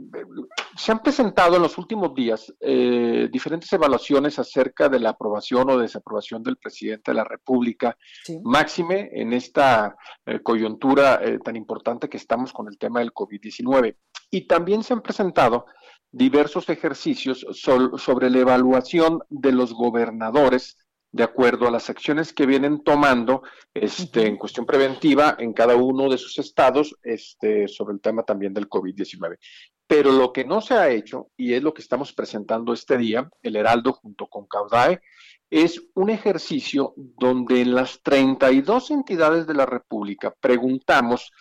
se 0.76 0.92
han 0.92 1.02
presentado 1.02 1.56
en 1.56 1.62
los 1.62 1.78
últimos 1.78 2.14
días 2.14 2.52
eh, 2.60 3.28
diferentes 3.30 3.72
evaluaciones 3.72 4.38
acerca 4.38 4.88
de 4.88 4.98
la 4.98 5.10
aprobación 5.10 5.70
o 5.70 5.78
desaprobación 5.78 6.42
del 6.42 6.56
presidente 6.56 7.12
de 7.12 7.16
la 7.16 7.24
República, 7.24 7.96
máxime 8.42 9.10
en 9.12 9.32
esta 9.32 9.96
eh, 10.26 10.40
coyuntura 10.40 11.20
tan 11.44 11.56
importante 11.56 12.08
que 12.08 12.16
estamos 12.16 12.52
con 12.52 12.68
el 12.68 12.78
tema 12.78 13.00
del 13.00 13.12
COVID-19. 13.12 13.96
Y 14.30 14.46
también 14.46 14.82
se 14.82 14.92
han 14.92 15.02
presentado 15.02 15.66
diversos 16.10 16.68
ejercicios 16.68 17.46
sobre 17.52 18.30
la 18.30 18.38
evaluación 18.38 19.20
de 19.28 19.52
los 19.52 19.74
gobernadores 19.74 20.76
de 21.10 21.24
acuerdo 21.24 21.66
a 21.66 21.70
las 21.70 21.88
acciones 21.88 22.32
que 22.32 22.46
vienen 22.46 22.82
tomando 22.82 23.42
este, 23.72 24.26
en 24.26 24.36
cuestión 24.36 24.66
preventiva 24.66 25.36
en 25.38 25.52
cada 25.52 25.74
uno 25.74 26.08
de 26.08 26.18
sus 26.18 26.38
estados 26.38 26.94
este, 27.02 27.66
sobre 27.68 27.94
el 27.94 28.00
tema 28.00 28.22
también 28.22 28.52
del 28.52 28.68
COVID-19. 28.68 29.38
Pero 29.86 30.12
lo 30.12 30.32
que 30.32 30.44
no 30.44 30.60
se 30.60 30.74
ha 30.74 30.90
hecho, 30.90 31.28
y 31.36 31.54
es 31.54 31.62
lo 31.62 31.72
que 31.72 31.80
estamos 31.80 32.12
presentando 32.12 32.74
este 32.74 32.98
día, 32.98 33.28
el 33.42 33.56
Heraldo 33.56 33.94
junto 33.94 34.26
con 34.26 34.46
Caudae, 34.46 35.00
es 35.50 35.82
un 35.94 36.10
ejercicio 36.10 36.92
donde 36.96 37.62
en 37.62 37.74
las 37.74 38.02
32 38.02 38.90
entidades 38.90 39.46
de 39.46 39.54
la 39.54 39.64
República 39.64 40.34
preguntamos 40.38 41.32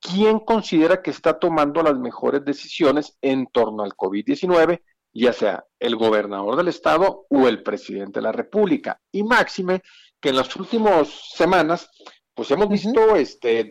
quién 0.00 0.38
considera 0.38 1.02
que 1.02 1.10
está 1.10 1.38
tomando 1.38 1.82
las 1.82 1.98
mejores 1.98 2.44
decisiones 2.44 3.18
en 3.22 3.46
torno 3.46 3.82
al 3.82 3.94
COVID-19 3.94 4.80
ya 5.12 5.32
sea 5.32 5.64
el 5.78 5.96
gobernador 5.96 6.56
del 6.56 6.68
estado 6.68 7.26
o 7.30 7.48
el 7.48 7.62
presidente 7.62 8.20
de 8.20 8.24
la 8.24 8.32
República. 8.32 9.00
Y 9.12 9.22
máxime 9.22 9.82
que 10.20 10.30
en 10.30 10.36
las 10.36 10.54
últimas 10.56 11.08
semanas, 11.34 11.88
pues 12.34 12.50
hemos 12.50 12.68
visto 12.68 13.16
este, 13.16 13.70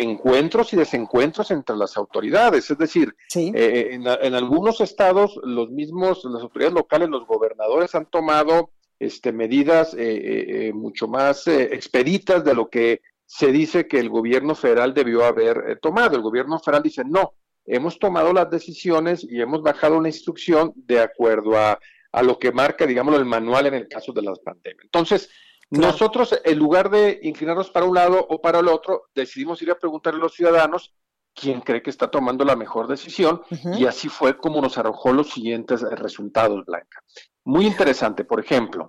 encuentros 0.00 0.72
y 0.72 0.76
desencuentros 0.76 1.50
entre 1.50 1.76
las 1.76 1.96
autoridades. 1.96 2.70
Es 2.70 2.78
decir, 2.78 3.14
eh, 3.34 3.88
en, 3.92 4.34
algunos 4.34 4.80
estados, 4.80 5.38
los 5.42 5.70
mismos, 5.70 6.24
las 6.24 6.42
autoridades 6.42 6.74
locales, 6.74 7.08
los 7.08 7.26
gobernadores 7.26 7.94
han 7.94 8.06
tomado 8.06 8.70
este, 9.00 9.32
medidas 9.32 9.94
eh, 9.94 10.68
eh, 10.68 10.72
mucho 10.72 11.08
más 11.08 11.48
expeditas 11.48 12.44
de 12.44 12.54
lo 12.54 12.68
que 12.68 13.00
se 13.26 13.50
dice 13.50 13.88
que 13.88 13.98
el 13.98 14.10
gobierno 14.10 14.54
federal 14.54 14.94
debió 14.94 15.24
haber 15.24 15.80
tomado. 15.80 16.14
El 16.14 16.22
gobierno 16.22 16.60
federal 16.60 16.84
dice, 16.84 17.02
no, 17.04 17.34
hemos 17.66 17.98
tomado 17.98 18.32
las 18.32 18.50
decisiones 18.50 19.24
y 19.24 19.40
hemos 19.40 19.62
bajado 19.62 19.96
una 19.96 20.08
instrucción 20.08 20.72
de 20.76 21.00
acuerdo 21.00 21.56
a, 21.56 21.78
lo 22.22 22.38
que 22.38 22.52
marca, 22.52 22.86
digamos, 22.86 23.16
el 23.16 23.24
manual 23.24 23.66
en 23.66 23.74
el 23.74 23.88
caso 23.88 24.12
de 24.12 24.22
las 24.22 24.38
pandemias. 24.38 24.84
Entonces, 24.84 25.30
nosotros, 25.70 26.38
en 26.44 26.58
lugar 26.58 26.88
de 26.88 27.18
inclinarnos 27.22 27.70
para 27.70 27.86
un 27.86 27.94
lado 27.96 28.24
o 28.28 28.40
para 28.40 28.60
el 28.60 28.68
otro, 28.68 29.06
decidimos 29.14 29.60
ir 29.62 29.70
a 29.72 29.78
preguntarle 29.78 30.20
a 30.20 30.22
los 30.22 30.34
ciudadanos 30.34 30.94
quién 31.34 31.60
cree 31.60 31.82
que 31.82 31.90
está 31.90 32.08
tomando 32.10 32.44
la 32.44 32.54
mejor 32.54 32.86
decisión 32.86 33.42
y 33.76 33.86
así 33.86 34.08
fue 34.08 34.36
como 34.36 34.60
nos 34.60 34.78
arrojó 34.78 35.12
los 35.12 35.30
siguientes 35.30 35.80
resultados, 35.82 36.64
Blanca. 36.64 37.02
Muy 37.44 37.66
interesante, 37.66 38.24
por 38.24 38.38
ejemplo, 38.38 38.86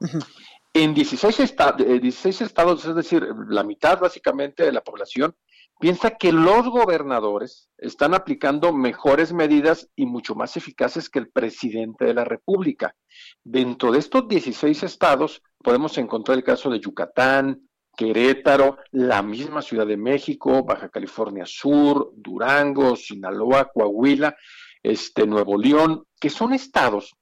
en 0.73 0.93
16, 0.93 1.55
16 1.77 2.41
eh, 2.41 2.43
estados, 2.43 2.85
es 2.85 2.95
decir, 2.95 3.27
la 3.47 3.63
mitad 3.63 3.99
básicamente 3.99 4.63
de 4.63 4.71
la 4.71 4.81
población, 4.81 5.35
piensa 5.79 6.11
que 6.11 6.31
los 6.31 6.67
gobernadores 6.69 7.69
están 7.77 8.13
aplicando 8.13 8.73
mejores 8.73 9.33
medidas 9.33 9.89
y 9.95 10.05
mucho 10.05 10.35
más 10.35 10.57
eficaces 10.57 11.09
que 11.09 11.19
el 11.19 11.29
presidente 11.29 12.05
de 12.05 12.13
la 12.13 12.23
República. 12.23 12.95
Dentro 13.43 13.91
de 13.91 13.99
estos 13.99 14.27
16 14.27 14.83
estados 14.83 15.41
podemos 15.63 15.97
encontrar 15.97 16.37
el 16.37 16.43
caso 16.43 16.69
de 16.69 16.79
Yucatán, 16.79 17.67
Querétaro, 17.95 18.77
la 18.91 19.21
misma 19.21 19.61
Ciudad 19.61 19.87
de 19.87 19.97
México, 19.97 20.63
Baja 20.63 20.89
California 20.89 21.45
Sur, 21.45 22.11
Durango, 22.15 22.95
Sinaloa, 22.95 23.71
Coahuila, 23.73 24.35
este, 24.83 25.25
Nuevo 25.25 25.57
León, 25.57 26.05
que 26.19 26.29
son 26.29 26.53
estados 26.53 27.15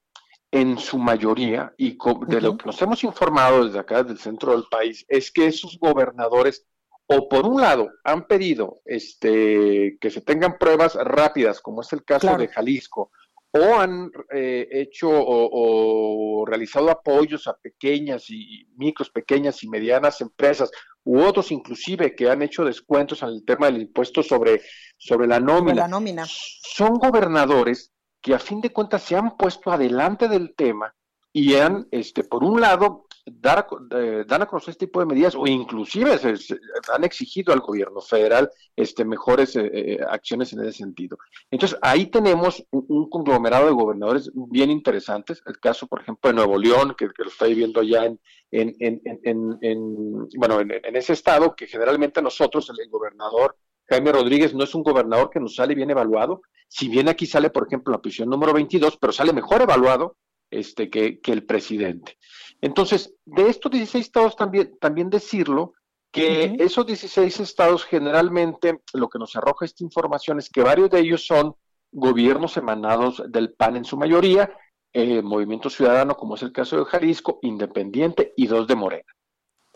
en 0.51 0.77
su 0.77 0.99
mayoría, 0.99 1.73
y 1.77 1.97
de 2.27 2.41
lo 2.41 2.57
que 2.57 2.65
nos 2.67 2.79
hemos 2.81 3.03
informado 3.03 3.65
desde 3.65 3.79
acá, 3.79 4.03
desde 4.03 4.13
el 4.13 4.19
centro 4.19 4.51
del 4.51 4.65
país, 4.69 5.03
es 5.07 5.31
que 5.31 5.47
esos 5.47 5.79
gobernadores 5.79 6.67
o 7.15 7.29
por 7.29 7.45
un 7.45 7.61
lado 7.61 7.91
han 8.03 8.27
pedido 8.27 8.81
este, 8.85 9.97
que 9.99 10.09
se 10.09 10.21
tengan 10.21 10.57
pruebas 10.57 10.95
rápidas, 10.95 11.61
como 11.61 11.81
es 11.81 11.93
el 11.93 12.03
caso 12.03 12.37
de 12.37 12.47
Jalisco, 12.47 13.11
o 13.51 13.75
han 13.75 14.11
eh, 14.33 14.67
hecho 14.71 15.09
o, 15.11 16.43
realizado 16.45 16.89
apoyos 16.89 17.47
a 17.47 17.53
pequeñas 17.53 18.29
y 18.29 18.67
micros, 18.77 19.11
pequeñas 19.11 19.63
y 19.63 19.69
medianas 19.69 20.21
empresas, 20.21 20.71
u 21.03 21.21
otros 21.21 21.51
inclusive 21.51 22.15
que 22.15 22.29
han 22.29 22.41
hecho 22.41 22.65
descuentos 22.65 23.21
en 23.21 23.29
el 23.29 23.45
tema 23.45 23.67
del 23.67 23.81
impuesto 23.81 24.23
sobre, 24.23 24.61
sobre 24.97 25.27
la 25.27 25.39
nómina. 25.39 25.75
la 25.75 25.87
nómina. 25.87 26.25
Son 26.27 26.95
gobernadores 26.95 27.91
que 28.21 28.33
a 28.33 28.39
fin 28.39 28.59
de 28.61 28.71
cuentas 28.71 29.03
se 29.03 29.15
han 29.15 29.37
puesto 29.37 29.71
adelante 29.71 30.27
del 30.27 30.55
tema 30.55 30.95
y 31.31 31.55
han, 31.55 31.87
este, 31.91 32.23
por 32.23 32.43
un 32.43 32.59
lado, 32.61 33.05
dar, 33.25 33.67
eh, 33.91 34.25
dan 34.27 34.41
a 34.41 34.45
conocer 34.45 34.71
este 34.71 34.87
tipo 34.87 34.99
de 34.99 35.05
medidas 35.05 35.35
o 35.35 35.47
inclusive 35.47 36.17
se, 36.17 36.59
han 36.93 37.03
exigido 37.03 37.53
al 37.53 37.61
gobierno 37.61 38.01
federal 38.01 38.49
este, 38.75 39.05
mejores 39.05 39.55
eh, 39.55 39.69
eh, 39.73 39.99
acciones 40.07 40.51
en 40.53 40.61
ese 40.61 40.73
sentido. 40.73 41.17
Entonces, 41.49 41.77
ahí 41.81 42.07
tenemos 42.07 42.65
un, 42.71 43.09
conglomerado 43.09 43.67
de 43.67 43.73
gobernadores 43.73 44.31
bien 44.33 44.69
interesantes. 44.69 45.41
El 45.45 45.59
caso, 45.59 45.87
por 45.87 46.01
ejemplo, 46.01 46.29
de 46.29 46.35
Nuevo 46.35 46.57
León, 46.57 46.95
que, 46.97 47.05
lo 47.05 47.29
está 47.29 47.45
viviendo 47.45 47.81
ya 47.83 48.05
en, 48.05 48.19
en, 48.51 48.75
en, 48.79 49.57
en 49.61 50.27
bueno, 50.37 50.59
en, 50.59 50.95
ese 50.95 51.13
estado, 51.13 51.55
que 51.55 51.67
generalmente 51.67 52.21
nosotros, 52.21 52.69
el, 52.69 52.89
gobernador 52.89 53.55
Jaime 53.89 54.11
Rodríguez, 54.11 54.53
no 54.53 54.63
es 54.63 54.75
un 54.75 54.83
gobernador 54.83 55.29
que 55.29 55.39
nos 55.39 55.55
sale 55.55 55.75
bien 55.75 55.91
evaluado. 55.91 56.41
Si 56.67 56.89
bien 56.89 57.07
aquí 57.07 57.25
sale, 57.25 57.49
por 57.49 57.67
ejemplo, 57.67 57.91
la 57.91 58.01
posición 58.01 58.29
número 58.29 58.53
22, 58.53 58.97
pero 58.97 59.13
sale 59.13 59.31
mejor 59.31 59.61
evaluado 59.61 60.17
este, 60.59 60.89
que, 60.89 61.19
que 61.19 61.31
el 61.31 61.45
presidente. 61.45 62.17
Entonces, 62.61 63.13
de 63.25 63.49
estos 63.49 63.71
16 63.71 64.05
estados 64.05 64.35
también, 64.35 64.77
también 64.79 65.09
decirlo 65.09 65.73
que 66.11 66.55
esos 66.59 66.85
16 66.85 67.39
estados 67.39 67.85
generalmente 67.85 68.81
lo 68.93 69.09
que 69.09 69.17
nos 69.17 69.35
arroja 69.35 69.65
esta 69.65 69.83
información 69.83 70.37
es 70.37 70.49
que 70.49 70.61
varios 70.61 70.91
de 70.91 70.99
ellos 70.99 71.25
son 71.25 71.55
gobiernos 71.91 72.55
emanados 72.55 73.23
del 73.29 73.53
PAN 73.53 73.77
en 73.77 73.85
su 73.85 73.97
mayoría, 73.97 74.55
eh, 74.93 75.23
Movimiento 75.23 75.71
Ciudadano, 75.71 76.15
como 76.15 76.35
es 76.35 76.43
el 76.43 76.51
caso 76.51 76.77
de 76.77 76.85
Jalisco, 76.85 77.39
Independiente 77.41 78.33
y 78.37 78.45
dos 78.45 78.67
de 78.67 78.75
Morena. 78.75 79.11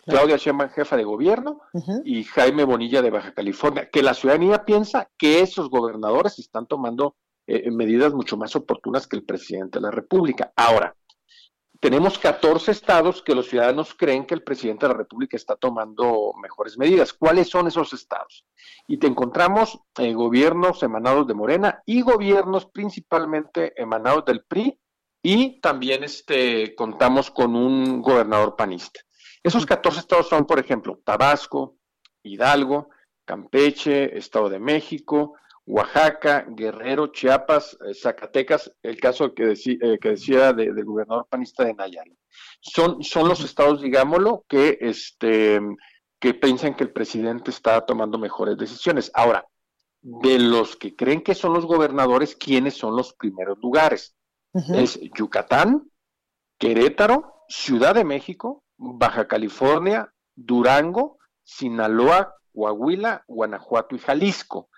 Claudia 0.05 0.37
Sheinbaum, 0.37 0.69
jefa 0.69 0.95
de 0.95 1.03
gobierno, 1.03 1.59
y 2.05 2.23
Jaime 2.23 2.63
Bonilla 2.63 3.01
de 3.01 3.09
Baja 3.09 3.33
California, 3.33 3.89
que 3.91 4.01
la 4.01 4.13
ciudadanía 4.13 4.63
piensa 4.63 5.09
que 5.17 5.41
esos 5.41 5.69
gobernadores 5.69 6.39
están 6.39 6.65
tomando 6.65 7.17
eh, 7.47 7.71
medidas 7.71 8.13
mucho 8.13 8.37
más 8.37 8.55
oportunas 8.55 9.07
que 9.07 9.15
el 9.15 9.23
presidente 9.23 9.79
de 9.79 9.83
la 9.83 9.91
República. 9.91 10.51
Ahora, 10.55 10.95
tenemos 11.79 12.17
14 12.17 12.71
estados 12.71 13.21
que 13.21 13.35
los 13.35 13.47
ciudadanos 13.47 13.93
creen 13.93 14.25
que 14.25 14.33
el 14.33 14.43
presidente 14.43 14.85
de 14.85 14.93
la 14.93 14.97
República 14.97 15.37
está 15.37 15.55
tomando 15.55 16.33
mejores 16.41 16.77
medidas. 16.77 17.13
¿Cuáles 17.13 17.49
son 17.49 17.67
esos 17.67 17.93
estados? 17.93 18.45
Y 18.87 18.97
te 18.97 19.07
encontramos 19.07 19.79
eh, 19.99 20.13
gobiernos 20.13 20.81
emanados 20.83 21.27
de 21.27 21.35
Morena 21.35 21.81
y 21.85 22.01
gobiernos 22.01 22.65
principalmente 22.65 23.79
emanados 23.81 24.25
del 24.25 24.43
PRI 24.43 24.79
y 25.21 25.59
también 25.61 26.03
este, 26.03 26.75
contamos 26.75 27.29
con 27.29 27.55
un 27.55 28.01
gobernador 28.01 28.55
panista. 28.55 28.99
Esos 29.43 29.65
14 29.65 29.99
estados 29.99 30.29
son, 30.29 30.45
por 30.45 30.59
ejemplo, 30.59 30.99
Tabasco, 31.03 31.77
Hidalgo, 32.23 32.89
Campeche, 33.23 34.17
Estado 34.17 34.49
de 34.49 34.59
México, 34.59 35.35
Oaxaca, 35.67 36.45
Guerrero, 36.47 37.07
Chiapas, 37.07 37.77
eh, 37.85 37.93
Zacatecas, 37.93 38.71
el 38.81 38.97
caso 38.97 39.33
que, 39.33 39.51
eh, 39.51 39.99
que 39.99 40.09
decía 40.09 40.53
del 40.53 40.85
gobernador 40.85 41.27
panista 41.29 41.65
de 41.65 41.73
Nayarit. 41.73 42.17
Son, 42.61 43.03
son 43.03 43.27
los 43.27 43.43
estados, 43.43 43.81
digámoslo, 43.81 44.45
que, 44.47 44.77
este, 44.79 45.59
que 46.19 46.33
piensan 46.33 46.73
que 46.75 46.85
el 46.85 46.91
presidente 46.91 47.51
está 47.51 47.85
tomando 47.85 48.17
mejores 48.17 48.57
decisiones. 48.57 49.11
Ahora, 49.13 49.45
de 50.01 50.39
los 50.39 50.77
que 50.77 50.95
creen 50.95 51.21
que 51.21 51.35
son 51.35 51.53
los 51.53 51.65
gobernadores, 51.65 52.37
quiénes 52.37 52.75
son 52.75 52.95
los 52.95 53.13
primeros 53.13 53.57
lugares. 53.61 54.15
Es 54.73 54.99
Yucatán, 55.15 55.91
Querétaro, 56.57 57.43
Ciudad 57.47 57.93
de 57.93 58.05
México, 58.05 58.63
Baja 58.77 59.27
California, 59.27 60.11
Durango, 60.33 61.19
Sinaloa, 61.43 62.35
Coahuila, 62.55 63.23
Guanajuato 63.27 63.95
y 63.95 63.99
Jalisco. 63.99 64.69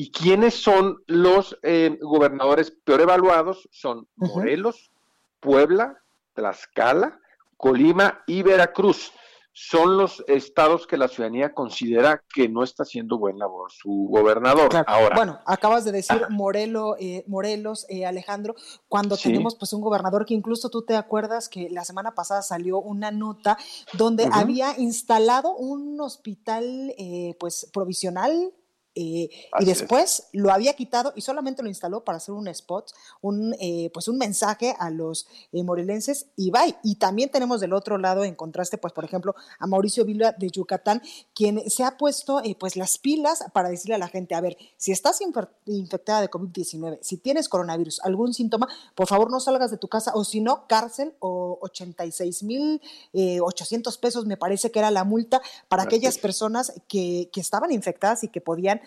¿Y 0.00 0.12
quiénes 0.12 0.54
son 0.54 1.02
los 1.08 1.58
eh, 1.64 1.98
gobernadores 2.00 2.70
peor 2.70 3.00
evaluados? 3.00 3.68
Son 3.72 4.06
Morelos, 4.14 4.92
Puebla, 5.40 6.00
Tlaxcala, 6.34 7.18
Colima 7.56 8.22
y 8.28 8.42
Veracruz. 8.42 9.10
Son 9.52 9.96
los 9.96 10.22
estados 10.28 10.86
que 10.86 10.96
la 10.96 11.08
ciudadanía 11.08 11.52
considera 11.52 12.22
que 12.32 12.48
no 12.48 12.62
está 12.62 12.84
haciendo 12.84 13.18
buen 13.18 13.40
labor 13.40 13.72
su 13.72 14.06
gobernador. 14.08 14.68
Ahora, 14.86 15.16
bueno, 15.16 15.40
acabas 15.44 15.84
de 15.84 15.90
decir 15.90 16.28
Morelo, 16.30 16.94
eh, 17.00 17.24
Morelos, 17.26 17.84
eh, 17.88 18.06
Alejandro, 18.06 18.54
cuando 18.86 19.16
tenemos 19.16 19.56
pues 19.56 19.72
un 19.72 19.80
gobernador 19.80 20.26
que 20.26 20.34
incluso 20.34 20.70
tú 20.70 20.82
te 20.82 20.94
acuerdas 20.94 21.48
que 21.48 21.70
la 21.70 21.84
semana 21.84 22.14
pasada 22.14 22.42
salió 22.42 22.78
una 22.78 23.10
nota 23.10 23.58
donde 23.94 24.28
había 24.30 24.78
instalado 24.78 25.56
un 25.56 26.00
hospital 26.00 26.94
eh, 26.96 27.34
pues 27.40 27.68
provisional 27.72 28.52
eh, 29.00 29.30
y 29.60 29.64
después 29.64 30.24
lo 30.32 30.50
había 30.50 30.72
quitado 30.72 31.12
y 31.14 31.20
solamente 31.20 31.62
lo 31.62 31.68
instaló 31.68 32.02
para 32.02 32.18
hacer 32.18 32.34
un 32.34 32.48
spot, 32.48 32.90
un, 33.20 33.54
eh, 33.60 33.90
pues 33.94 34.08
un 34.08 34.18
mensaje 34.18 34.74
a 34.76 34.90
los 34.90 35.28
eh, 35.52 35.62
morelenses 35.62 36.26
y 36.34 36.50
bye. 36.50 36.76
Y 36.82 36.96
también 36.96 37.30
tenemos 37.30 37.60
del 37.60 37.74
otro 37.74 37.96
lado, 37.96 38.24
en 38.24 38.34
contraste, 38.34 38.76
pues 38.76 38.92
por 38.92 39.04
ejemplo, 39.04 39.36
a 39.60 39.68
Mauricio 39.68 40.04
Vila 40.04 40.32
de 40.32 40.50
Yucatán, 40.50 41.00
quien 41.32 41.70
se 41.70 41.84
ha 41.84 41.96
puesto 41.96 42.42
pues 42.58 42.74
las 42.74 42.98
pilas 42.98 43.44
para 43.52 43.68
decirle 43.68 43.94
a 43.94 43.98
la 43.98 44.08
gente, 44.08 44.34
a 44.34 44.40
ver, 44.40 44.56
si 44.76 44.90
estás 44.90 45.20
infectada 45.66 46.20
de 46.20 46.28
COVID-19, 46.28 46.98
si 47.00 47.18
tienes 47.18 47.48
coronavirus, 47.48 48.00
algún 48.02 48.34
síntoma, 48.34 48.66
por 48.96 49.06
favor 49.06 49.30
no 49.30 49.38
salgas 49.38 49.70
de 49.70 49.78
tu 49.78 49.86
casa 49.86 50.10
o 50.16 50.24
si 50.24 50.40
no, 50.40 50.66
cárcel 50.66 51.14
o 51.20 51.58
86 51.62 52.42
mil 52.42 52.80
800 53.12 53.96
pesos 53.98 54.26
me 54.26 54.36
parece 54.36 54.72
que 54.72 54.80
era 54.80 54.90
la 54.90 55.04
multa 55.04 55.40
para 55.68 55.84
aquellas 55.84 56.18
personas 56.18 56.72
que, 56.88 57.30
que 57.32 57.40
estaban 57.40 57.70
infectadas 57.70 58.24
y 58.24 58.28
que 58.28 58.40
podían 58.40 58.80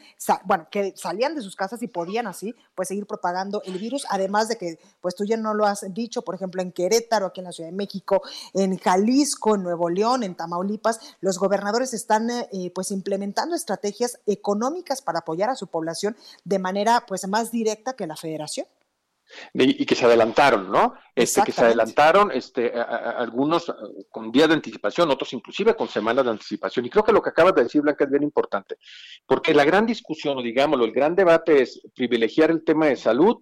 bueno, 0.46 0.68
que 0.70 0.94
salían 0.96 1.36
de 1.36 1.42
sus 1.42 1.56
casas 1.56 1.82
y 1.84 1.88
podían 1.88 2.28
así, 2.28 2.56
pues 2.76 2.88
seguir 2.88 3.06
propagando 3.06 3.62
el 3.66 3.78
virus, 3.78 4.06
además 4.10 4.48
de 4.48 4.58
que, 4.58 4.80
pues 5.02 5.16
tú 5.16 5.26
ya 5.26 5.38
no 5.38 5.54
lo 5.54 5.66
has 5.66 5.86
dicho, 5.94 6.22
por 6.22 6.36
ejemplo, 6.36 6.62
en 6.62 6.72
Querétaro, 6.72 7.28
aquí 7.28 7.40
en 7.40 7.46
la 7.46 7.52
Ciudad 7.52 7.70
de 7.70 7.76
México, 7.76 8.22
en 8.54 8.78
Jalisco, 8.78 9.56
en 9.56 9.64
Nuevo 9.64 9.90
León, 9.90 10.24
en 10.24 10.36
Tamaulipas, 10.36 11.00
los 11.22 11.38
gobernadores 11.38 11.94
están 11.94 12.30
eh, 12.30 12.72
pues 12.74 12.92
implementando 12.92 13.56
estrategias 13.56 14.20
económicas 14.26 15.02
para 15.02 15.20
apoyar 15.20 15.50
a 15.50 15.56
su 15.56 15.68
población 15.68 16.16
de 16.44 16.60
manera 16.60 17.06
pues 17.08 17.28
más 17.28 17.52
directa 17.52 17.94
que 17.94 18.08
la 18.08 18.16
federación 18.16 18.68
y 19.54 19.86
que 19.86 19.96
se 19.96 20.06
adelantaron, 20.06 20.72
¿no? 20.72 20.94
Este, 21.16 21.42
que 21.44 21.52
se 21.52 21.66
adelantaron, 21.66 22.32
este, 22.32 22.72
algunos 22.74 23.70
eh, 23.70 23.74
con 24.10 24.32
días 24.32 24.48
de 24.48 24.56
anticipación, 24.56 25.10
otros 25.12 25.34
inclusive 25.34 25.76
con 25.76 25.88
semanas 25.88 26.26
de 26.26 26.32
anticipación. 26.32 26.86
Y 26.86 26.90
creo 26.90 27.04
que 27.04 27.12
lo 27.12 27.22
que 27.22 27.30
acabas 27.30 27.56
de 27.56 27.64
decir, 27.64 27.82
Blanca, 27.82 28.06
es 28.06 28.10
bien 28.10 28.24
importante, 28.24 28.78
porque 29.26 29.54
la 29.54 29.66
gran 29.66 29.86
discusión, 29.86 30.38
o 30.38 30.42
digámoslo, 30.42 30.86
el 30.86 30.92
gran 30.92 31.16
debate 31.16 31.62
es 31.62 31.82
privilegiar 31.96 32.52
el 32.52 32.64
tema 32.64 32.88
de 32.88 32.96
salud 32.96 33.38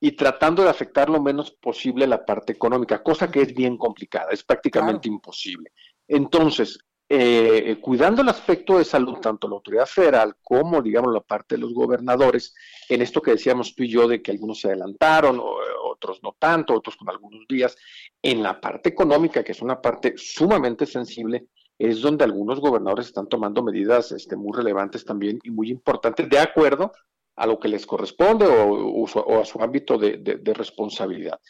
y 0.00 0.12
tratando 0.12 0.62
de 0.62 0.70
afectar 0.70 1.10
lo 1.10 1.20
menos 1.20 1.50
posible 1.52 2.06
la 2.06 2.24
parte 2.24 2.52
económica, 2.52 3.02
cosa 3.02 3.30
que 3.30 3.42
es 3.42 3.54
bien 3.54 3.76
complicada, 3.76 4.30
es 4.30 4.42
prácticamente 4.42 5.08
imposible. 5.08 5.72
Entonces, 6.08 6.78
eh, 7.12 7.76
cuidando 7.80 8.22
el 8.22 8.28
aspecto 8.28 8.78
de 8.78 8.84
salud, 8.84 9.18
tanto 9.18 9.48
la 9.48 9.56
autoridad 9.56 9.86
federal 9.86 10.36
como, 10.44 10.80
digamos, 10.80 11.12
la 11.12 11.20
parte 11.20 11.56
de 11.56 11.60
los 11.60 11.74
gobernadores, 11.74 12.54
en 12.88 13.02
esto 13.02 13.20
que 13.20 13.32
decíamos 13.32 13.74
tú 13.74 13.82
y 13.82 13.88
yo 13.88 14.06
de 14.06 14.22
que 14.22 14.30
algunos 14.30 14.60
se 14.60 14.68
adelantaron, 14.68 15.42
otros 15.82 16.22
no 16.22 16.36
tanto, 16.38 16.72
otros 16.72 16.94
con 16.96 17.10
algunos 17.10 17.48
días, 17.48 17.76
en 18.22 18.44
la 18.44 18.60
parte 18.60 18.90
económica, 18.90 19.42
que 19.42 19.50
es 19.50 19.60
una 19.60 19.82
parte 19.82 20.14
sumamente 20.16 20.86
sensible, 20.86 21.46
es 21.76 22.00
donde 22.00 22.22
algunos 22.22 22.60
gobernadores 22.60 23.06
están 23.06 23.26
tomando 23.26 23.64
medidas 23.64 24.12
este, 24.12 24.36
muy 24.36 24.56
relevantes 24.56 25.04
también 25.04 25.40
y 25.42 25.50
muy 25.50 25.68
importantes, 25.68 26.28
de 26.28 26.38
acuerdo 26.38 26.92
a 27.34 27.44
lo 27.44 27.58
que 27.58 27.66
les 27.66 27.86
corresponde 27.86 28.46
o, 28.46 29.40
a 29.40 29.44
su 29.44 29.60
ámbito 29.60 29.98
de, 29.98 30.54
responsabilidad. 30.54 31.40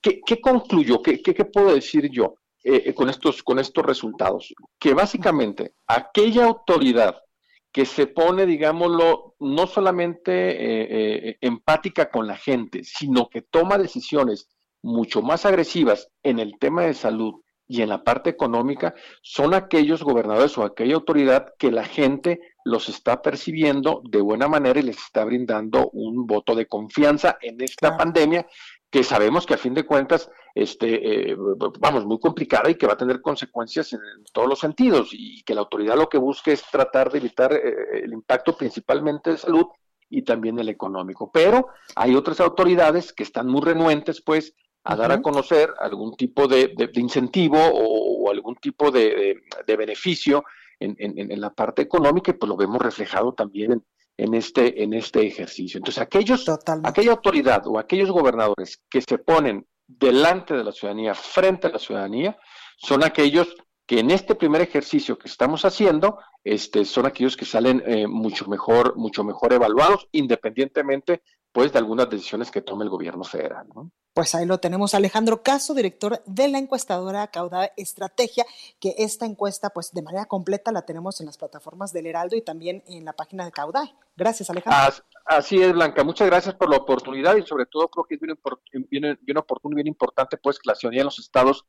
¿Qué, 0.00 0.40
concluyo? 0.40 1.00
¿Qué, 1.00 1.22
¿Qué, 1.22 1.44
puedo 1.44 1.72
decir 1.72 2.10
yo? 2.10 2.34
Eh, 2.68 2.92
con, 2.94 3.08
estos, 3.08 3.44
con 3.44 3.60
estos 3.60 3.86
resultados, 3.86 4.52
que 4.80 4.92
básicamente 4.92 5.74
aquella 5.86 6.46
autoridad 6.46 7.14
que 7.70 7.86
se 7.86 8.08
pone, 8.08 8.44
digámoslo, 8.44 9.36
no 9.38 9.68
solamente 9.68 10.32
eh, 10.32 10.88
eh, 11.28 11.38
empática 11.42 12.10
con 12.10 12.26
la 12.26 12.36
gente, 12.36 12.82
sino 12.82 13.28
que 13.28 13.42
toma 13.42 13.78
decisiones 13.78 14.48
mucho 14.82 15.22
más 15.22 15.46
agresivas 15.46 16.08
en 16.24 16.40
el 16.40 16.58
tema 16.58 16.82
de 16.82 16.94
salud 16.94 17.34
y 17.68 17.82
en 17.82 17.88
la 17.88 18.02
parte 18.02 18.30
económica, 18.30 18.94
son 19.22 19.54
aquellos 19.54 20.02
gobernadores 20.02 20.58
o 20.58 20.64
aquella 20.64 20.96
autoridad 20.96 21.54
que 21.60 21.70
la 21.70 21.84
gente 21.84 22.40
los 22.64 22.88
está 22.88 23.22
percibiendo 23.22 24.02
de 24.10 24.20
buena 24.20 24.48
manera 24.48 24.80
y 24.80 24.82
les 24.82 24.98
está 24.98 25.24
brindando 25.24 25.88
un 25.92 26.26
voto 26.26 26.56
de 26.56 26.66
confianza 26.66 27.38
en 27.40 27.60
esta 27.60 27.96
pandemia 27.96 28.44
que 28.90 29.02
sabemos 29.02 29.46
que 29.46 29.54
a 29.54 29.58
fin 29.58 29.74
de 29.74 29.84
cuentas, 29.84 30.30
este, 30.54 31.30
eh, 31.30 31.36
vamos, 31.80 32.06
muy 32.06 32.18
complicada 32.18 32.70
y 32.70 32.76
que 32.76 32.86
va 32.86 32.94
a 32.94 32.96
tener 32.96 33.20
consecuencias 33.20 33.92
en, 33.92 34.00
todos 34.32 34.48
los 34.48 34.58
sentidos 34.58 35.10
y 35.12 35.42
que 35.42 35.54
la 35.54 35.60
autoridad 35.62 35.96
lo 35.96 36.08
que 36.08 36.18
busque 36.18 36.52
es 36.52 36.64
tratar 36.70 37.10
de 37.10 37.18
evitar 37.18 37.52
eh, 37.52 37.74
el 38.04 38.12
impacto 38.12 38.56
principalmente 38.56 39.30
de 39.30 39.38
salud 39.38 39.66
y 40.08 40.22
también 40.22 40.58
el 40.58 40.68
económico. 40.68 41.30
Pero 41.32 41.68
hay 41.96 42.14
otras 42.14 42.40
autoridades 42.40 43.12
que 43.12 43.24
están 43.24 43.48
muy 43.48 43.62
renuentes, 43.62 44.22
pues, 44.22 44.54
a 44.84 44.94
dar 44.94 45.10
a 45.10 45.20
conocer 45.20 45.74
algún 45.80 46.16
tipo 46.16 46.46
de, 46.46 46.72
incentivo 46.94 47.58
o, 47.58 48.30
algún 48.30 48.54
tipo 48.54 48.92
de, 48.92 49.42
beneficio 49.66 50.44
en, 50.78 50.94
en, 50.98 51.40
la 51.40 51.52
parte 51.52 51.82
económica 51.82 52.30
y 52.30 52.34
pues 52.34 52.48
lo 52.48 52.56
vemos 52.56 52.80
reflejado 52.80 53.34
también 53.34 53.72
en, 53.72 53.84
en 54.16 54.34
este, 54.34 54.82
en 54.82 54.94
este 54.94 55.26
ejercicio. 55.26 55.78
Entonces, 55.78 56.02
aquellos, 56.02 56.46
aquella 56.84 57.10
autoridad 57.12 57.66
o 57.66 57.78
aquellos 57.78 58.10
gobernadores 58.10 58.82
que 58.88 59.02
se 59.02 59.18
ponen 59.18 59.66
delante 59.86 60.54
de 60.54 60.64
la 60.64 60.72
ciudadanía, 60.72 61.14
frente 61.14 61.66
a 61.66 61.70
la 61.70 61.78
ciudadanía, 61.78 62.36
son 62.76 63.04
aquellos 63.04 63.54
que 63.86 64.00
en 64.00 64.10
este 64.10 64.34
primer 64.34 64.62
ejercicio 64.62 65.18
que 65.18 65.28
estamos 65.28 65.64
haciendo, 65.64 66.18
este, 66.46 66.84
son 66.84 67.06
aquellos 67.06 67.36
que 67.36 67.44
salen 67.44 67.82
eh, 67.86 68.06
mucho 68.06 68.46
mejor, 68.46 68.96
mucho 68.96 69.24
mejor 69.24 69.52
evaluados, 69.52 70.08
independientemente, 70.12 71.20
pues, 71.50 71.72
de 71.72 71.80
algunas 71.80 72.08
decisiones 72.08 72.52
que 72.52 72.62
tome 72.62 72.84
el 72.84 72.90
gobierno 72.90 73.24
federal. 73.24 73.66
¿no? 73.74 73.90
Pues 74.14 74.32
ahí 74.36 74.46
lo 74.46 74.58
tenemos, 74.58 74.94
Alejandro 74.94 75.42
Caso, 75.42 75.74
director 75.74 76.22
de 76.24 76.46
la 76.46 76.58
encuestadora 76.58 77.26
Cauda 77.32 77.72
Estrategia, 77.76 78.46
que 78.78 78.94
esta 78.98 79.26
encuesta, 79.26 79.70
pues 79.70 79.90
de 79.92 80.02
manera 80.02 80.26
completa 80.26 80.70
la 80.70 80.82
tenemos 80.82 81.18
en 81.20 81.26
las 81.26 81.36
plataformas 81.36 81.92
del 81.92 82.06
Heraldo 82.06 82.36
y 82.36 82.42
también 82.42 82.84
en 82.86 83.04
la 83.04 83.12
página 83.12 83.44
de 83.44 83.50
Cauda. 83.50 83.92
Gracias, 84.16 84.48
Alejandro. 84.48 85.04
Así 85.24 85.60
es, 85.60 85.72
Blanca. 85.72 86.04
Muchas 86.04 86.28
gracias 86.28 86.54
por 86.54 86.70
la 86.70 86.76
oportunidad 86.76 87.34
y 87.34 87.44
sobre 87.44 87.66
todo 87.66 87.88
creo 87.88 88.04
que 88.04 88.14
es 88.14 88.20
bien, 88.20 88.38
bien, 88.88 89.18
bien 89.20 89.38
oportuno 89.38 89.72
y 89.72 89.82
bien 89.82 89.88
importante, 89.88 90.36
pues, 90.36 90.60
que 90.60 90.68
la 90.68 90.76
ciudadanía 90.76 91.00
en 91.02 91.06
los 91.06 91.18
estados 91.18 91.66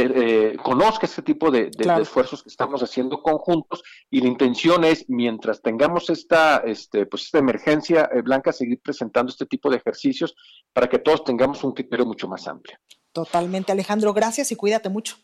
eh, 0.00 0.56
conozca 0.62 1.06
este 1.06 1.22
tipo 1.22 1.50
de, 1.50 1.70
esfuerzos 2.00 2.42
que 2.42 2.48
estamos 2.48 2.82
haciendo 2.82 3.22
conjuntos 3.22 3.82
y 4.10 4.20
la 4.20 4.28
intención 4.28 4.84
es, 4.84 5.04
mientras 5.08 5.62
tengamos 5.62 6.10
esta, 6.10 6.58
este, 6.58 7.06
pues 7.06 7.24
esta 7.24 7.38
emergencia 7.38 8.08
eh, 8.12 8.22
blanca, 8.22 8.52
seguir 8.52 8.80
presentando 8.80 9.30
este 9.30 9.46
tipo 9.46 9.70
de 9.70 9.76
ejercicios 9.76 10.34
para 10.72 10.88
que 10.88 10.98
todos 10.98 11.24
tengamos 11.24 11.62
un 11.64 11.72
criterio 11.72 12.06
mucho 12.06 12.28
más 12.28 12.46
amplio. 12.48 12.78
Totalmente, 13.12 13.72
Alejandro, 13.72 14.12
gracias 14.12 14.50
y 14.50 14.56
cuídate 14.56 14.88
mucho. 14.88 15.16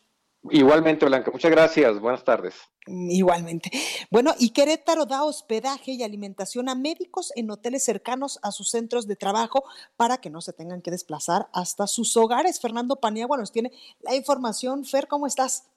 Igualmente, 0.49 1.05
Blanca, 1.05 1.29
muchas 1.31 1.51
gracias. 1.51 1.99
Buenas 1.99 2.23
tardes. 2.23 2.55
Igualmente. 2.87 3.69
Bueno, 4.09 4.33
y 4.39 4.49
Querétaro 4.49 5.05
da 5.05 5.23
hospedaje 5.23 5.91
y 5.91 6.01
alimentación 6.01 6.67
a 6.67 6.73
médicos 6.73 7.31
en 7.35 7.51
hoteles 7.51 7.83
cercanos 7.83 8.39
a 8.41 8.51
sus 8.51 8.69
centros 8.69 9.05
de 9.05 9.15
trabajo 9.15 9.63
para 9.97 10.17
que 10.17 10.31
no 10.31 10.41
se 10.41 10.51
tengan 10.51 10.81
que 10.81 10.89
desplazar 10.89 11.47
hasta 11.53 11.85
sus 11.85 12.17
hogares. 12.17 12.59
Fernando 12.59 12.95
Paniagua 12.95 13.37
nos 13.37 13.51
tiene 13.51 13.71
la 14.01 14.15
información. 14.15 14.83
Fer, 14.83 15.07
¿cómo 15.07 15.27
estás? 15.27 15.70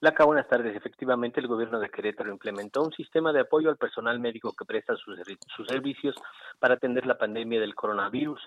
Blanca, 0.00 0.24
buenas 0.24 0.48
tardes. 0.48 0.74
Efectivamente, 0.74 1.40
el 1.40 1.46
gobierno 1.46 1.78
de 1.78 1.90
Querétaro 1.90 2.30
implementó 2.32 2.82
un 2.82 2.90
sistema 2.90 3.34
de 3.34 3.40
apoyo 3.40 3.68
al 3.68 3.76
personal 3.76 4.18
médico 4.18 4.54
que 4.58 4.64
presta 4.64 4.96
sus, 4.96 5.14
sus 5.54 5.66
servicios 5.66 6.16
para 6.58 6.74
atender 6.74 7.04
la 7.04 7.18
pandemia 7.18 7.60
del 7.60 7.74
coronavirus. 7.74 8.40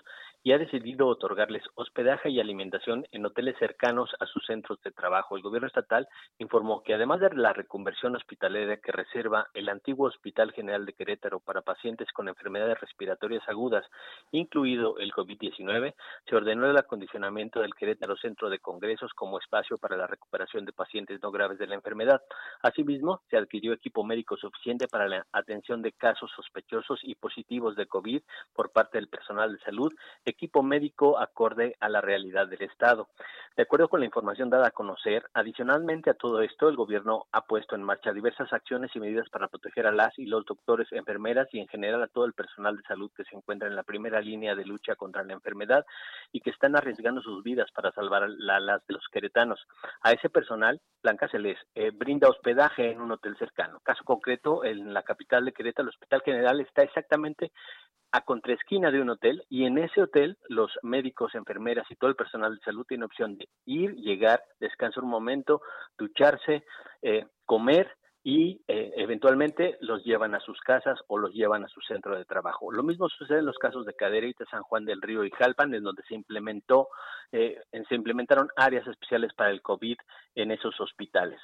y 0.46 0.52
ha 0.52 0.58
decidido 0.58 1.06
otorgarles 1.06 1.62
hospedaje 1.74 2.28
y 2.28 2.38
alimentación 2.38 3.06
en 3.12 3.24
hoteles 3.24 3.56
cercanos 3.58 4.10
a 4.20 4.26
sus 4.26 4.44
centros 4.44 4.78
de 4.82 4.90
trabajo. 4.90 5.36
El 5.36 5.42
gobierno 5.42 5.68
estatal 5.68 6.06
informó 6.36 6.82
que 6.82 6.92
además 6.92 7.20
de 7.20 7.30
la 7.34 7.54
reconversión 7.54 8.14
hospitalera 8.14 8.76
que 8.76 8.92
reserva 8.92 9.48
el 9.54 9.70
antiguo 9.70 10.08
Hospital 10.08 10.52
General 10.52 10.84
de 10.84 10.92
Querétaro 10.92 11.40
para 11.40 11.62
pacientes 11.62 12.12
con 12.12 12.28
enfermedades 12.28 12.78
respiratorias 12.78 13.42
agudas, 13.48 13.86
incluido 14.32 14.98
el 14.98 15.12
COVID-19, 15.12 15.94
se 16.28 16.36
ordenó 16.36 16.68
el 16.68 16.76
acondicionamiento 16.76 17.60
del 17.60 17.74
Querétaro 17.74 18.14
Centro 18.18 18.50
de 18.50 18.58
Congresos 18.58 19.14
como 19.14 19.38
espacio 19.38 19.78
para 19.78 19.96
la 19.96 20.06
recuperación 20.06 20.66
de 20.66 20.74
pacientes 20.74 21.22
no 21.22 21.30
graves 21.30 21.43
de 21.52 21.66
la 21.66 21.74
enfermedad. 21.74 22.22
Asimismo, 22.62 23.20
se 23.28 23.36
adquirió 23.36 23.72
equipo 23.72 24.04
médico 24.04 24.36
suficiente 24.36 24.88
para 24.88 25.08
la 25.08 25.26
atención 25.32 25.82
de 25.82 25.92
casos 25.92 26.30
sospechosos 26.34 27.00
y 27.02 27.14
positivos 27.14 27.76
de 27.76 27.86
COVID 27.86 28.22
por 28.54 28.72
parte 28.72 28.98
del 28.98 29.08
personal 29.08 29.52
de 29.52 29.58
salud, 29.60 29.92
equipo 30.24 30.62
médico 30.62 31.18
acorde 31.18 31.76
a 31.80 31.88
la 31.88 32.00
realidad 32.00 32.48
del 32.48 32.62
Estado. 32.62 33.08
De 33.56 33.62
acuerdo 33.62 33.88
con 33.88 34.00
la 34.00 34.06
información 34.06 34.50
dada 34.50 34.68
a 34.68 34.72
conocer, 34.72 35.24
adicionalmente 35.34 36.10
a 36.10 36.14
todo 36.14 36.40
esto, 36.40 36.68
el 36.68 36.76
gobierno 36.76 37.26
ha 37.30 37.42
puesto 37.42 37.74
en 37.74 37.82
marcha 37.82 38.12
diversas 38.12 38.52
acciones 38.52 38.90
y 38.94 39.00
medidas 39.00 39.28
para 39.30 39.48
proteger 39.48 39.86
a 39.86 39.92
las 39.92 40.18
y 40.18 40.26
los 40.26 40.44
doctores, 40.44 40.90
enfermeras 40.92 41.48
y 41.52 41.60
en 41.60 41.68
general 41.68 42.02
a 42.02 42.08
todo 42.08 42.24
el 42.24 42.32
personal 42.32 42.76
de 42.76 42.82
salud 42.82 43.10
que 43.16 43.24
se 43.24 43.36
encuentra 43.36 43.68
en 43.68 43.76
la 43.76 43.82
primera 43.82 44.20
línea 44.20 44.54
de 44.54 44.64
lucha 44.64 44.96
contra 44.96 45.24
la 45.24 45.34
enfermedad 45.34 45.84
y 46.32 46.40
que 46.40 46.50
están 46.50 46.76
arriesgando 46.76 47.22
sus 47.22 47.42
vidas 47.42 47.70
para 47.72 47.92
salvar 47.92 48.24
a 48.24 48.28
las 48.28 48.86
de 48.86 48.94
los 48.94 49.06
queretanos. 49.12 49.60
A 50.02 50.12
ese 50.12 50.28
personal, 50.28 50.80
Blanca 51.02 51.28
les 51.38 51.58
eh, 51.74 51.90
brinda 51.90 52.28
hospedaje 52.28 52.90
en 52.90 53.00
un 53.00 53.12
hotel 53.12 53.36
cercano. 53.36 53.80
Caso 53.80 54.04
concreto, 54.04 54.64
en 54.64 54.92
la 54.92 55.02
capital 55.02 55.44
de 55.44 55.52
Querétaro, 55.52 55.84
el 55.84 55.94
Hospital 55.94 56.22
General 56.22 56.60
está 56.60 56.82
exactamente 56.82 57.52
a 58.12 58.20
contraesquina 58.20 58.92
de 58.92 59.00
un 59.00 59.10
hotel 59.10 59.44
y 59.48 59.64
en 59.64 59.76
ese 59.76 60.00
hotel 60.00 60.38
los 60.48 60.70
médicos, 60.82 61.34
enfermeras 61.34 61.90
y 61.90 61.96
todo 61.96 62.10
el 62.10 62.16
personal 62.16 62.54
de 62.54 62.62
salud 62.62 62.86
tiene 62.86 63.04
opción 63.04 63.36
de 63.36 63.48
ir, 63.66 63.96
llegar, 63.96 64.42
descansar 64.60 65.02
un 65.02 65.10
momento, 65.10 65.62
ducharse, 65.98 66.64
eh, 67.02 67.26
comer 67.44 67.90
y 68.26 68.62
eh, 68.68 68.92
eventualmente 68.96 69.76
los 69.82 70.02
llevan 70.02 70.34
a 70.34 70.40
sus 70.40 70.58
casas 70.62 70.98
o 71.08 71.18
los 71.18 71.34
llevan 71.34 71.62
a 71.62 71.68
su 71.68 71.82
centro 71.82 72.16
de 72.16 72.24
trabajo. 72.24 72.72
Lo 72.72 72.82
mismo 72.82 73.06
sucede 73.10 73.40
en 73.40 73.46
los 73.46 73.58
casos 73.58 73.84
de 73.84 73.92
Cadereyta, 73.92 74.46
San 74.50 74.62
Juan 74.62 74.86
del 74.86 75.02
Río 75.02 75.24
y 75.24 75.30
Jalpan, 75.30 75.74
en 75.74 75.84
donde 75.84 76.02
se 76.08 76.14
implementó, 76.14 76.88
eh, 77.32 77.60
se 77.86 77.94
implementaron 77.94 78.48
áreas 78.56 78.86
especiales 78.86 79.34
para 79.34 79.50
el 79.50 79.60
COVID 79.60 79.98
en 80.36 80.50
esos 80.50 80.80
hospitales. 80.80 81.38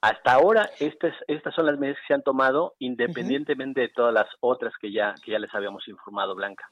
Hasta 0.00 0.34
ahora, 0.34 0.68
estas, 0.80 1.14
estas 1.28 1.54
son 1.54 1.66
las 1.66 1.78
medidas 1.78 2.00
que 2.00 2.08
se 2.08 2.14
han 2.14 2.22
tomado, 2.22 2.74
independientemente 2.80 3.82
de 3.82 3.88
todas 3.88 4.12
las 4.12 4.26
otras 4.40 4.74
que 4.80 4.90
ya, 4.90 5.14
que 5.24 5.32
ya 5.32 5.38
les 5.38 5.54
habíamos 5.54 5.86
informado, 5.86 6.34
Blanca. 6.34 6.68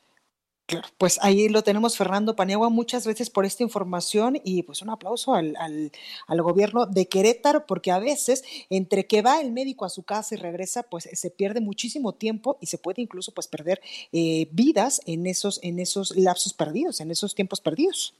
Claro, 0.66 0.88
pues 0.96 1.18
ahí 1.22 1.50
lo 1.50 1.62
tenemos, 1.62 1.98
Fernando 1.98 2.34
Paniagua. 2.36 2.70
Muchas 2.70 3.04
gracias 3.04 3.28
por 3.28 3.44
esta 3.44 3.62
información 3.62 4.40
y 4.42 4.62
pues 4.62 4.80
un 4.80 4.88
aplauso 4.88 5.34
al, 5.34 5.54
al, 5.58 6.42
gobierno 6.42 6.86
de 6.86 7.06
Querétaro, 7.06 7.66
porque 7.66 7.90
a 7.90 7.98
veces 7.98 8.44
entre 8.70 9.06
que 9.06 9.20
va 9.20 9.42
el 9.42 9.52
médico 9.52 9.84
a 9.84 9.90
su 9.90 10.04
casa 10.04 10.34
y 10.34 10.38
regresa, 10.38 10.82
pues 10.82 11.04
se 11.12 11.30
pierde 11.30 11.60
muchísimo 11.60 12.14
tiempo 12.14 12.56
y 12.62 12.66
se 12.66 12.78
puede 12.78 13.02
incluso 13.02 13.32
pues 13.32 13.46
perder 13.46 13.82
eh, 14.12 14.48
vidas 14.52 15.02
en 15.06 15.26
esos, 15.26 15.62
en 15.62 15.80
esos 15.80 16.16
lapsos 16.16 16.54
perdidos, 16.54 17.00
en 17.00 17.10
esos 17.10 17.34
tiempos 17.34 17.60
perdidos. 17.60 18.14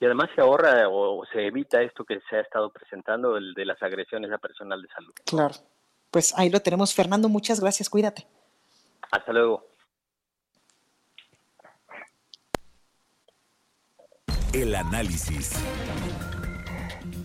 Y 0.00 0.04
además 0.04 0.30
se 0.34 0.40
ahorra 0.40 0.88
o 0.88 1.24
se 1.32 1.46
evita 1.46 1.80
esto 1.82 2.04
que 2.04 2.18
se 2.28 2.36
ha 2.36 2.40
estado 2.40 2.70
presentando, 2.70 3.36
el 3.36 3.54
de 3.54 3.64
las 3.64 3.80
agresiones 3.82 4.32
a 4.32 4.38
personal 4.38 4.82
de 4.82 4.88
salud. 4.88 5.12
Claro, 5.24 5.54
pues 6.10 6.36
ahí 6.36 6.50
lo 6.50 6.58
tenemos. 6.60 6.92
Fernando, 6.92 7.28
muchas 7.28 7.60
gracias, 7.60 7.88
cuídate. 7.88 8.26
Hasta 9.12 9.32
luego. 9.32 9.64
El 14.52 14.74
análisis. 14.74 15.52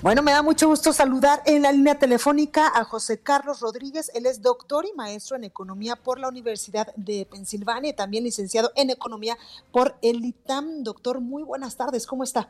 Bueno, 0.02 0.22
me 0.22 0.32
da 0.32 0.42
mucho 0.42 0.68
gusto 0.68 0.92
saludar 0.92 1.42
en 1.46 1.62
la 1.62 1.72
línea 1.72 1.98
telefónica 1.98 2.68
a 2.68 2.84
José 2.84 3.22
Carlos 3.22 3.62
Rodríguez. 3.62 4.12
Él 4.14 4.26
es 4.26 4.42
doctor 4.42 4.86
y 4.86 4.94
maestro 4.98 5.38
en 5.38 5.46
economía 5.46 5.96
por 5.96 6.20
la 6.20 6.28
Universidad 6.28 6.94
de 6.98 7.26
Pensilvania 7.32 7.92
y 7.92 7.96
también 7.96 8.26
licenciado 8.26 8.72
en 8.76 8.90
economía 8.90 9.38
por 9.72 9.96
el 10.02 10.26
ITAM. 10.26 10.84
Doctor, 10.84 11.22
muy 11.22 11.44
buenas 11.44 11.78
tardes. 11.78 12.06
¿Cómo 12.06 12.26
está? 12.26 12.50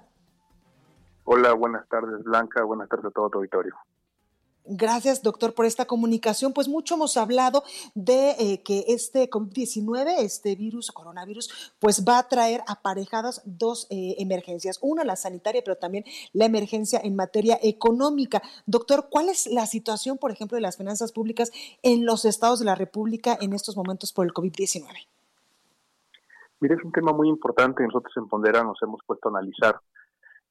Hola, 1.25 1.53
buenas 1.53 1.87
tardes 1.87 2.23
Blanca, 2.23 2.63
buenas 2.63 2.89
tardes 2.89 3.05
a 3.05 3.11
todo 3.11 3.29
tu 3.29 3.37
auditorio. 3.37 3.75
Gracias, 4.65 5.21
doctor, 5.21 5.53
por 5.53 5.65
esta 5.65 5.85
comunicación. 5.85 6.53
Pues 6.53 6.69
mucho 6.69 6.95
hemos 6.95 7.17
hablado 7.17 7.63
de 7.95 8.31
eh, 8.39 8.61
que 8.63 8.85
este 8.87 9.29
COVID-19, 9.29 10.15
este 10.19 10.55
virus, 10.55 10.91
coronavirus, 10.91 11.73
pues 11.79 12.05
va 12.07 12.17
a 12.17 12.27
traer 12.29 12.61
aparejadas 12.67 13.41
dos 13.45 13.87
eh, 13.89 14.15
emergencias. 14.19 14.79
Una, 14.81 15.03
la 15.03 15.17
sanitaria, 15.17 15.61
pero 15.65 15.77
también 15.77 16.05
la 16.31 16.45
emergencia 16.45 17.01
en 17.03 17.15
materia 17.15 17.59
económica. 17.61 18.41
Doctor, 18.65 19.07
¿cuál 19.09 19.29
es 19.29 19.47
la 19.47 19.65
situación, 19.65 20.17
por 20.17 20.31
ejemplo, 20.31 20.55
de 20.55 20.61
las 20.61 20.77
finanzas 20.77 21.11
públicas 21.11 21.51
en 21.81 22.05
los 22.05 22.23
estados 22.23 22.59
de 22.59 22.65
la 22.65 22.75
República 22.75 23.37
en 23.41 23.53
estos 23.53 23.75
momentos 23.75 24.13
por 24.13 24.25
el 24.25 24.33
COVID-19? 24.33 24.87
Mire, 26.61 26.75
es 26.75 26.83
un 26.85 26.93
tema 26.93 27.11
muy 27.11 27.27
importante. 27.27 27.83
Nosotros 27.83 28.13
en 28.15 28.29
Pondera 28.29 28.63
nos 28.63 28.81
hemos 28.81 29.01
puesto 29.05 29.27
a 29.27 29.31
analizar 29.31 29.79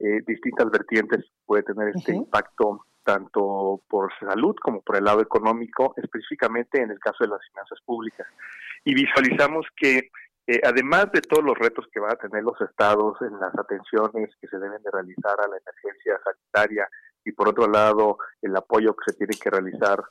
eh, 0.03 0.21
distintas 0.27 0.69
vertientes 0.69 1.25
puede 1.47 1.63
tener 1.63 1.95
este 1.95 2.13
impacto 2.13 2.85
tanto 3.05 3.81
por 3.89 4.13
salud 4.19 4.55
como 4.61 4.83
por 4.83 4.97
el 4.97 5.05
lado 5.05 5.21
económico, 5.21 5.95
específicamente 5.97 6.81
en 6.81 6.91
el 6.91 6.99
caso 6.99 7.25
de 7.25 7.31
las 7.31 7.41
finanzas 7.49 7.79
públicas. 7.85 8.27
Y 8.85 8.95
visualizamos 8.95 9.67
que 9.77 10.11
eh, 10.47 10.61
además 10.65 11.13
de 11.13 11.21
todos 11.21 11.45
los 11.45 11.57
retos 11.57 11.87
que 11.93 12.01
van 12.01 12.13
a 12.13 12.17
tener 12.17 12.43
los 12.43 12.61
estados 12.61 13.17
en 13.21 13.39
las 13.39 13.57
atenciones 13.57 14.31
que 14.41 14.49
se 14.49 14.59
deben 14.59 14.83
de 14.83 14.91
realizar 14.91 15.37
a 15.39 15.49
la 15.49 15.57
emergencia 15.57 16.19
sanitaria 16.25 16.89
y 17.25 17.31
por 17.33 17.49
otro 17.49 17.69
lado 17.69 18.19
el 18.41 18.57
apoyo 18.57 18.95
que 18.97 19.13
se 19.13 19.19
tiene 19.19 19.37
que 19.41 19.51
realizar 19.51 20.03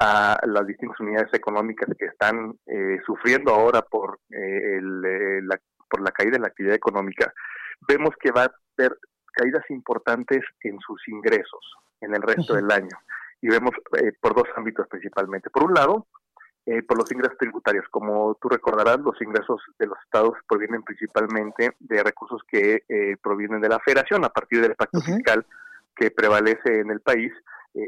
a 0.00 0.38
las 0.46 0.66
distintas 0.66 0.98
unidades 1.00 1.32
económicas 1.32 1.88
que 1.96 2.06
están 2.06 2.58
eh, 2.66 2.98
sufriendo 3.06 3.52
ahora 3.52 3.82
por, 3.82 4.18
el, 4.30 5.46
la, 5.46 5.60
por 5.88 6.00
la 6.00 6.10
caída 6.12 6.32
de 6.32 6.40
la 6.40 6.48
actividad 6.48 6.74
económica, 6.74 7.32
vemos 7.86 8.10
que 8.20 8.30
va 8.30 8.44
a 8.44 8.52
haber 8.76 8.96
caídas 9.32 9.64
importantes 9.70 10.44
en 10.62 10.78
sus 10.80 11.06
ingresos 11.08 11.60
en 12.00 12.14
el 12.14 12.22
resto 12.22 12.54
del 12.54 12.70
año. 12.70 12.96
Y 13.40 13.48
vemos 13.48 13.72
eh, 14.00 14.12
por 14.20 14.34
dos 14.34 14.48
ámbitos 14.56 14.86
principalmente. 14.88 15.50
Por 15.50 15.64
un 15.64 15.74
lado, 15.74 16.06
eh, 16.66 16.82
por 16.82 16.98
los 16.98 17.10
ingresos 17.12 17.38
tributarios. 17.38 17.86
Como 17.90 18.36
tú 18.40 18.48
recordarás, 18.48 18.98
los 19.00 19.20
ingresos 19.22 19.60
de 19.78 19.86
los 19.86 19.98
estados 20.04 20.34
provienen 20.48 20.82
principalmente 20.82 21.72
de 21.78 22.02
recursos 22.02 22.42
que 22.48 22.82
eh, 22.88 23.16
provienen 23.22 23.60
de 23.60 23.68
la 23.68 23.78
federación 23.80 24.24
a 24.24 24.30
partir 24.30 24.60
del 24.60 24.74
pacto 24.74 25.00
fiscal 25.00 25.46
que 25.94 26.10
prevalece 26.10 26.80
en 26.80 26.90
el 26.90 27.00
país. 27.00 27.32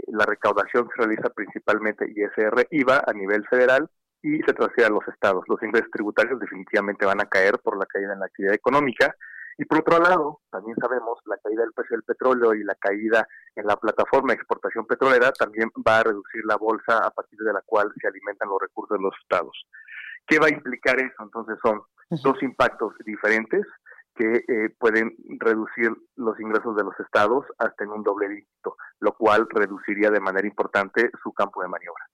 la 0.09 0.25
recaudación 0.27 0.89
se 0.89 1.03
realiza 1.03 1.31
principalmente 1.31 2.07
ISR, 2.09 2.67
IVA 2.71 3.03
a 3.07 3.13
nivel 3.13 3.47
federal 3.49 3.89
y 4.23 4.39
se 4.43 4.53
transfiere 4.53 4.89
a 4.89 4.93
los 4.93 5.07
estados. 5.09 5.45
Los 5.49 5.63
ingresos 5.63 5.91
tributarios 5.91 6.39
definitivamente 6.39 7.07
van 7.07 7.21
a 7.21 7.27
caer 7.27 7.59
por 7.59 7.79
la 7.79 7.87
caída 7.87 8.13
en 8.13 8.21
la 8.21 8.27
actividad 8.27 8.55
económica 8.55 9.15
y 9.61 9.67
por 9.67 9.81
otro 9.81 9.99
lado, 9.99 10.41
también 10.51 10.75
sabemos 10.81 11.19
la 11.27 11.37
caída 11.37 11.61
del 11.61 11.75
precio 11.75 11.95
del 11.95 12.05
petróleo 12.05 12.55
y 12.55 12.65
la 12.65 12.75
caída 12.77 13.29
en 13.55 13.67
la 13.67 13.77
plataforma 13.77 14.29
de 14.29 14.37
exportación 14.37 14.87
petrolera 14.87 15.33
también 15.33 15.71
va 15.87 15.99
a 15.99 16.03
reducir 16.03 16.47
la 16.47 16.57
bolsa 16.57 16.97
a 17.05 17.11
partir 17.11 17.39
de 17.41 17.53
la 17.53 17.61
cual 17.67 17.93
se 18.01 18.09
alimentan 18.09 18.49
los 18.49 18.59
recursos 18.59 18.97
de 18.97 19.03
los 19.03 19.15
estados. 19.21 19.67
¿Qué 20.27 20.39
va 20.39 20.47
a 20.47 20.51
implicar 20.51 20.99
eso? 20.99 21.23
Entonces 21.23 21.59
son 21.63 21.83
dos 22.09 22.43
impactos 22.43 22.95
diferentes 23.05 23.67
que 24.15 24.45
eh, 24.49 24.75
pueden 24.79 25.15
reducir 25.39 25.91
los 26.17 26.41
ingresos 26.41 26.75
de 26.75 26.85
los 26.85 26.99
estados 26.99 27.45
hasta 27.59 27.85
en 27.85 27.91
un 27.91 28.03
doble 28.03 28.31
dígito, 28.31 28.79
lo 29.01 29.13
cual 29.13 29.47
reduciría 29.51 30.11
de 30.11 30.21
manera 30.21 30.49
importante 30.49 31.11
su 31.23 31.35
campo 31.35 31.61
de 31.61 31.69
maniobra. 31.69 32.07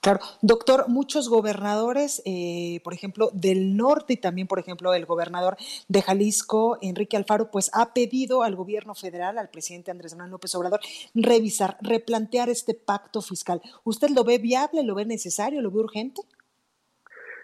Claro, 0.00 0.20
doctor, 0.40 0.88
muchos 0.88 1.28
gobernadores, 1.28 2.22
eh, 2.24 2.80
por 2.84 2.94
ejemplo, 2.94 3.30
del 3.32 3.76
norte 3.76 4.14
y 4.14 4.16
también, 4.16 4.46
por 4.46 4.58
ejemplo, 4.58 4.94
el 4.94 5.06
gobernador 5.06 5.56
de 5.88 6.02
Jalisco, 6.02 6.78
Enrique 6.82 7.16
Alfaro, 7.16 7.50
pues 7.50 7.70
ha 7.74 7.92
pedido 7.92 8.42
al 8.42 8.56
gobierno 8.56 8.94
federal, 8.94 9.38
al 9.38 9.50
presidente 9.50 9.90
Andrés 9.90 10.14
Manuel 10.14 10.32
López 10.32 10.54
Obrador, 10.54 10.80
revisar, 11.14 11.76
replantear 11.80 12.48
este 12.48 12.74
pacto 12.74 13.22
fiscal. 13.22 13.60
¿Usted 13.84 14.10
lo 14.10 14.24
ve 14.24 14.38
viable, 14.38 14.82
lo 14.82 14.94
ve 14.94 15.04
necesario, 15.04 15.60
lo 15.60 15.70
ve 15.70 15.80
urgente? 15.80 16.22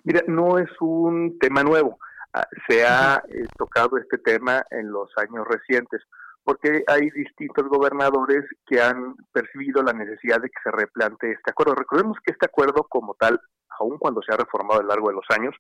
Mira, 0.05 0.23
no 0.27 0.59
es 0.59 0.71
un 0.81 1.39
tema 1.39 1.63
nuevo. 1.63 1.99
Ah, 2.33 2.47
se 2.69 2.85
ha 2.85 3.23
eh, 3.29 3.47
tocado 3.57 3.97
este 3.99 4.19
tema 4.19 4.65
en 4.71 4.91
los 4.91 5.11
años 5.17 5.47
recientes 5.49 6.03
porque 6.49 6.83
hay 6.87 7.11
distintos 7.11 7.69
gobernadores 7.69 8.43
que 8.67 8.81
han 8.81 9.15
percibido 9.33 9.83
la 9.83 9.93
necesidad 9.93 10.41
de 10.41 10.49
que 10.49 10.63
se 10.65 10.71
replante 10.71 11.31
este 11.31 11.51
acuerdo. 11.51 11.75
Recordemos 11.75 12.17
que 12.25 12.33
este 12.33 12.47
acuerdo 12.47 12.87
como 12.89 13.15
tal, 13.21 13.39
aun 13.79 13.99
cuando 13.99 14.23
se 14.23 14.33
ha 14.33 14.39
reformado 14.39 14.81
a 14.81 14.83
lo 14.83 14.89
largo 14.89 15.09
de 15.09 15.17
los 15.17 15.27
años, 15.29 15.55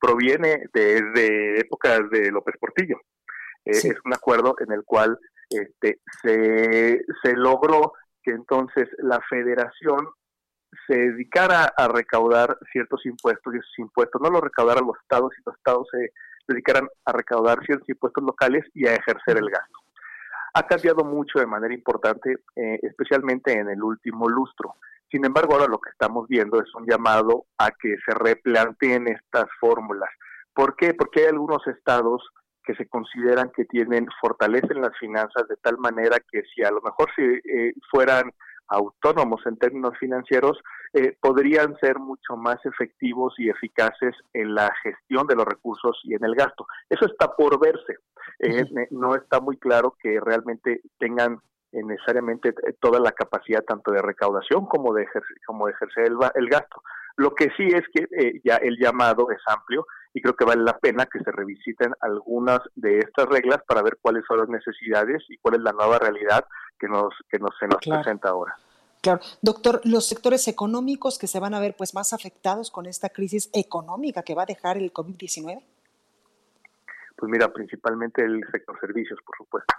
proviene 0.00 0.64
de, 0.74 1.60
épocas 1.60 2.00
de 2.10 2.32
López 2.32 2.56
Portillo. 2.58 2.96
Eh, 3.64 3.70
es 3.70 3.94
un 4.04 4.14
acuerdo 4.14 4.56
en 4.58 4.72
el 4.72 4.82
cual 4.84 5.16
este, 5.48 6.00
se, 6.20 7.04
se 7.22 7.36
logró 7.36 7.92
que 8.24 8.32
entonces 8.32 8.88
la 8.98 9.20
federación 9.30 10.08
se 10.88 10.96
dedicara 10.96 11.72
a 11.76 11.86
recaudar 11.86 12.58
ciertos 12.72 13.06
impuestos 13.06 13.54
y 13.54 13.58
esos 13.58 13.78
impuestos 13.78 14.20
no 14.20 14.28
los 14.28 14.40
recaudaran 14.40 14.88
los 14.88 14.96
estados 15.02 15.30
y 15.38 15.42
los 15.46 15.54
estados 15.54 15.86
se 15.92 16.12
dedicaran 16.48 16.88
a 17.04 17.12
recaudar 17.12 17.64
ciertos 17.64 17.88
impuestos 17.88 18.24
locales 18.24 18.64
y 18.74 18.88
a 18.88 18.96
ejercer 18.96 19.36
el 19.38 19.48
gasto. 19.48 19.81
Ha 20.54 20.66
cambiado 20.66 21.04
mucho 21.04 21.38
de 21.38 21.46
manera 21.46 21.72
importante, 21.72 22.36
eh, 22.56 22.78
especialmente 22.82 23.52
en 23.52 23.68
el 23.68 23.82
último 23.82 24.28
lustro. 24.28 24.74
Sin 25.10 25.24
embargo, 25.24 25.54
ahora 25.54 25.66
lo 25.66 25.78
que 25.78 25.90
estamos 25.90 26.26
viendo 26.28 26.60
es 26.60 26.74
un 26.74 26.86
llamado 26.86 27.46
a 27.58 27.70
que 27.70 27.96
se 28.04 28.14
replanteen 28.14 29.08
estas 29.08 29.46
fórmulas. 29.60 30.10
¿Por 30.54 30.76
qué? 30.76 30.94
Porque 30.94 31.20
hay 31.20 31.26
algunos 31.26 31.66
estados 31.66 32.22
que 32.64 32.74
se 32.74 32.86
consideran 32.88 33.50
que 33.54 33.64
tienen 33.64 34.06
fortaleza 34.20 34.68
en 34.70 34.82
las 34.82 34.96
finanzas 34.98 35.48
de 35.48 35.56
tal 35.56 35.78
manera 35.78 36.18
que 36.30 36.42
si 36.54 36.62
a 36.62 36.70
lo 36.70 36.80
mejor 36.80 37.10
si 37.16 37.22
eh, 37.22 37.72
fueran 37.90 38.30
autónomos 38.68 39.40
en 39.46 39.56
términos 39.56 39.92
financieros, 39.98 40.58
eh, 40.94 41.16
podrían 41.20 41.76
ser 41.78 41.98
mucho 41.98 42.36
más 42.36 42.58
efectivos 42.64 43.34
y 43.38 43.48
eficaces 43.48 44.14
en 44.32 44.54
la 44.54 44.70
gestión 44.82 45.26
de 45.26 45.36
los 45.36 45.46
recursos 45.46 46.00
y 46.04 46.14
en 46.14 46.24
el 46.24 46.34
gasto. 46.34 46.66
Eso 46.88 47.06
está 47.06 47.34
por 47.34 47.58
verse. 47.60 47.96
Eh, 48.38 48.64
no 48.90 49.14
está 49.14 49.40
muy 49.40 49.56
claro 49.56 49.96
que 50.02 50.20
realmente 50.20 50.82
tengan 50.98 51.38
necesariamente 51.72 52.52
toda 52.80 53.00
la 53.00 53.12
capacidad 53.12 53.62
tanto 53.64 53.92
de 53.92 54.02
recaudación 54.02 54.66
como 54.66 54.92
de 54.92 55.04
ejercer, 55.04 55.36
como 55.46 55.66
de 55.66 55.72
ejercer 55.72 56.12
el, 56.34 56.48
gasto. 56.48 56.82
Lo 57.16 57.34
que 57.34 57.48
sí 57.56 57.66
es 57.68 57.82
que 57.94 58.40
ya 58.44 58.56
el 58.56 58.76
llamado 58.78 59.30
es 59.30 59.40
amplio 59.46 59.86
y 60.12 60.20
creo 60.20 60.34
que 60.34 60.44
vale 60.44 60.62
la 60.62 60.78
pena 60.78 61.06
que 61.06 61.20
se 61.20 61.32
revisiten 61.32 61.92
algunas 62.00 62.60
de 62.74 62.98
estas 62.98 63.26
reglas 63.26 63.62
para 63.66 63.82
ver 63.82 63.96
cuáles 64.02 64.24
son 64.28 64.38
las 64.38 64.48
necesidades 64.48 65.24
y 65.28 65.38
cuál 65.38 65.54
es 65.54 65.62
la 65.62 65.72
nueva 65.72 65.98
realidad 65.98 66.44
que 66.82 66.88
nos 66.88 67.14
que 67.30 67.38
nos 67.38 67.56
se 67.58 67.68
nos 67.68 67.78
presenta 67.80 68.30
ahora. 68.30 68.56
Claro, 69.00 69.20
doctor, 69.40 69.80
los 69.84 70.06
sectores 70.06 70.48
económicos 70.48 71.16
que 71.16 71.28
se 71.28 71.38
van 71.38 71.54
a 71.54 71.60
ver 71.60 71.76
pues 71.76 71.94
más 71.94 72.12
afectados 72.12 72.72
con 72.72 72.86
esta 72.86 73.08
crisis 73.08 73.50
económica 73.52 74.22
que 74.22 74.34
va 74.34 74.42
a 74.42 74.46
dejar 74.46 74.76
el 74.76 74.92
COVID-19. 74.92 75.62
Pues 77.16 77.30
mira, 77.30 77.52
principalmente 77.52 78.24
el 78.24 78.44
sector 78.50 78.78
servicios, 78.80 79.20
por 79.24 79.36
supuesto. 79.36 79.74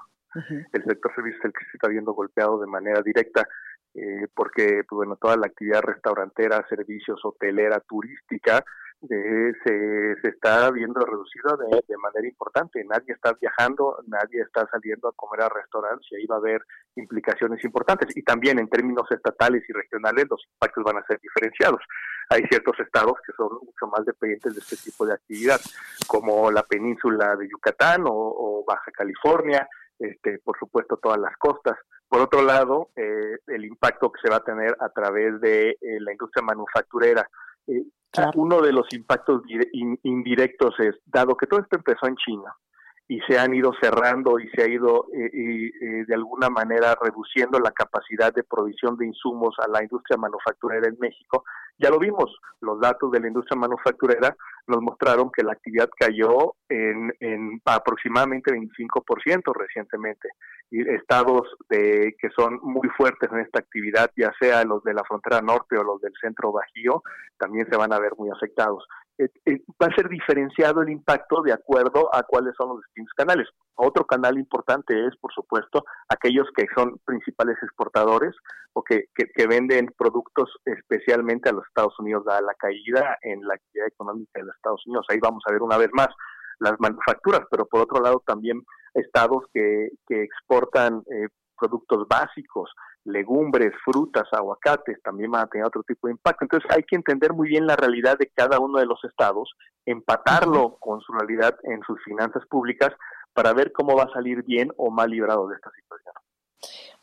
El 0.71 0.83
sector 0.83 1.13
servicios 1.13 1.39
es 1.41 1.45
el 1.45 1.53
que 1.53 1.65
se 1.65 1.77
está 1.77 1.89
viendo 1.89 2.13
golpeado 2.13 2.57
de 2.59 2.67
manera 2.67 3.01
directa 3.01 3.47
eh, 3.93 4.27
porque 4.33 4.83
pues, 4.87 4.95
bueno 4.95 5.17
toda 5.17 5.35
la 5.35 5.47
actividad 5.47 5.81
restaurantera, 5.81 6.65
servicios, 6.69 7.19
hotelera, 7.23 7.79
turística 7.81 8.63
se, 9.07 10.15
se, 10.21 10.27
está 10.29 10.71
viendo 10.71 10.99
reducido 11.01 11.57
de, 11.57 11.83
de, 11.87 11.97
manera 11.97 12.27
importante. 12.27 12.83
Nadie 12.83 13.13
está 13.13 13.33
viajando, 13.33 13.97
nadie 14.07 14.41
está 14.41 14.67
saliendo 14.71 15.07
a 15.07 15.13
comer 15.13 15.41
a 15.41 15.49
restaurantes 15.49 16.07
y 16.11 16.15
ahí 16.15 16.25
va 16.25 16.35
a 16.35 16.39
haber 16.39 16.61
implicaciones 16.95 17.63
importantes. 17.63 18.15
Y 18.15 18.23
también 18.23 18.59
en 18.59 18.69
términos 18.69 19.09
estatales 19.11 19.63
y 19.67 19.73
regionales 19.73 20.25
los 20.29 20.41
impactos 20.53 20.83
van 20.83 20.97
a 20.97 21.05
ser 21.05 21.19
diferenciados. 21.19 21.81
Hay 22.29 22.43
ciertos 22.49 22.79
estados 22.79 23.13
que 23.25 23.33
son 23.33 23.49
mucho 23.53 23.87
más 23.87 24.05
dependientes 24.05 24.53
de 24.53 24.59
este 24.59 24.77
tipo 24.77 25.05
de 25.05 25.13
actividad, 25.13 25.59
como 26.07 26.51
la 26.51 26.63
península 26.63 27.35
de 27.35 27.47
Yucatán 27.49 28.03
o, 28.07 28.63
Baja 28.65 28.91
California, 28.91 29.67
este, 29.99 30.39
por 30.39 30.57
supuesto 30.57 30.97
todas 30.97 31.19
las 31.19 31.35
costas. 31.37 31.77
Por 32.07 32.21
otro 32.21 32.41
lado, 32.41 32.89
eh, 32.95 33.37
el 33.47 33.65
impacto 33.65 34.11
que 34.11 34.21
se 34.21 34.29
va 34.29 34.37
a 34.37 34.43
tener 34.43 34.75
a 34.79 34.89
través 34.89 35.39
de 35.41 35.71
eh, 35.71 35.99
la 35.99 36.11
industria 36.11 36.43
manufacturera. 36.43 37.27
Eh, 37.67 37.83
uno 38.35 38.61
de 38.61 38.71
los 38.71 38.91
impactos 38.93 39.41
indirectos 40.03 40.75
es, 40.79 40.95
dado 41.05 41.35
que 41.35 41.47
todo 41.47 41.61
esto 41.61 41.77
empezó 41.77 42.07
en 42.07 42.15
China 42.15 42.55
y 43.07 43.19
se 43.21 43.37
han 43.37 43.53
ido 43.53 43.71
cerrando 43.81 44.39
y 44.39 44.49
se 44.49 44.63
ha 44.63 44.67
ido 44.67 45.07
eh, 45.13 45.29
eh, 45.33 46.05
de 46.07 46.13
alguna 46.15 46.49
manera 46.49 46.95
reduciendo 47.01 47.59
la 47.59 47.71
capacidad 47.71 48.33
de 48.33 48.43
provisión 48.43 48.97
de 48.97 49.07
insumos 49.07 49.55
a 49.59 49.67
la 49.69 49.83
industria 49.83 50.17
manufacturera 50.17 50.87
en 50.87 50.97
México, 50.99 51.43
ya 51.77 51.89
lo 51.89 51.99
vimos, 51.99 52.35
los 52.61 52.79
datos 52.79 53.11
de 53.11 53.19
la 53.19 53.27
industria 53.27 53.59
manufacturera 53.59 54.35
nos 54.67 54.81
mostraron 54.81 55.31
que 55.31 55.43
la 55.43 55.53
actividad 55.53 55.89
cayó 55.99 56.55
en, 56.69 57.13
en 57.19 57.61
aproximadamente 57.65 58.51
25% 58.51 59.53
recientemente. 59.53 60.29
Y 60.71 60.87
estados 60.89 61.41
de, 61.69 62.15
que 62.19 62.29
son 62.29 62.59
muy 62.61 62.87
fuertes 62.89 63.29
en 63.31 63.39
esta 63.39 63.59
actividad, 63.59 64.09
ya 64.15 64.31
sea 64.39 64.63
los 64.63 64.83
de 64.83 64.93
la 64.93 65.03
frontera 65.03 65.41
norte 65.41 65.77
o 65.77 65.83
los 65.83 66.01
del 66.01 66.13
centro 66.21 66.51
bajío, 66.51 67.03
también 67.37 67.67
se 67.69 67.77
van 67.77 67.93
a 67.93 67.99
ver 67.99 68.13
muy 68.17 68.29
afectados. 68.29 68.87
Eh, 69.19 69.29
eh, 69.45 69.61
va 69.81 69.87
a 69.87 69.95
ser 69.95 70.09
diferenciado 70.09 70.81
el 70.81 70.89
impacto 70.89 71.43
de 71.43 71.53
acuerdo 71.53 72.09
a 72.13 72.23
cuáles 72.23 72.55
son 72.57 72.69
los 72.69 72.81
distintos 72.81 73.13
canales. 73.15 73.47
Otro 73.75 74.05
canal 74.05 74.39
importante 74.39 75.05
es, 75.05 75.15
por 75.17 75.31
supuesto, 75.33 75.85
aquellos 76.09 76.47
que 76.55 76.65
son 76.75 76.97
principales 77.05 77.57
exportadores 77.61 78.35
o 78.73 78.83
que, 78.83 79.05
que, 79.13 79.47
venden 79.47 79.93
productos 79.95 80.49
especialmente 80.65 81.49
a 81.49 81.53
los 81.53 81.65
Estados 81.67 81.97
Unidos, 81.99 82.25
dada 82.25 82.41
la 82.41 82.55
caída 82.55 83.17
en 83.21 83.41
la 83.47 83.53
actividad 83.53 83.87
económica 83.87 84.31
de 84.33 84.45
los 84.45 84.55
Estados 84.55 84.81
Unidos. 84.87 85.05
Ahí 85.09 85.19
vamos 85.21 85.43
a 85.45 85.51
ver 85.51 85.61
una 85.61 85.77
vez 85.77 85.89
más 85.93 86.07
las 86.59 86.73
manufacturas, 86.79 87.41
pero 87.51 87.67
por 87.67 87.81
otro 87.81 88.01
lado 88.01 88.23
también 88.25 88.63
estados 88.95 89.43
que, 89.53 89.89
que 90.07 90.23
exportan 90.23 91.03
eh, 91.11 91.27
productos 91.59 92.07
básicos, 92.07 92.71
legumbres, 93.05 93.73
frutas, 93.83 94.27
aguacates, 94.31 95.01
también 95.03 95.31
van 95.31 95.43
a 95.43 95.47
tener 95.47 95.67
otro 95.67 95.83
tipo 95.83 96.07
de 96.07 96.13
impacto. 96.13 96.45
Entonces 96.45 96.69
hay 96.71 96.83
que 96.83 96.95
entender 96.95 97.33
muy 97.33 97.49
bien 97.49 97.67
la 97.67 97.75
realidad 97.75 98.17
de 98.17 98.31
cada 98.33 98.59
uno 98.59 98.79
de 98.79 98.85
los 98.85 99.03
estados, 99.03 99.51
empatarlo 99.85 100.77
con 100.79 101.01
su 101.01 101.11
realidad 101.13 101.55
en 101.63 101.81
sus 101.83 102.01
finanzas 102.03 102.43
públicas 102.49 102.91
para 103.33 103.53
ver 103.53 103.71
cómo 103.71 103.95
va 103.95 104.03
a 104.03 104.13
salir 104.13 104.43
bien 104.43 104.71
o 104.77 104.89
mal 104.91 105.09
librado 105.09 105.47
de 105.47 105.55
esta 105.55 105.71
situación. 105.71 106.13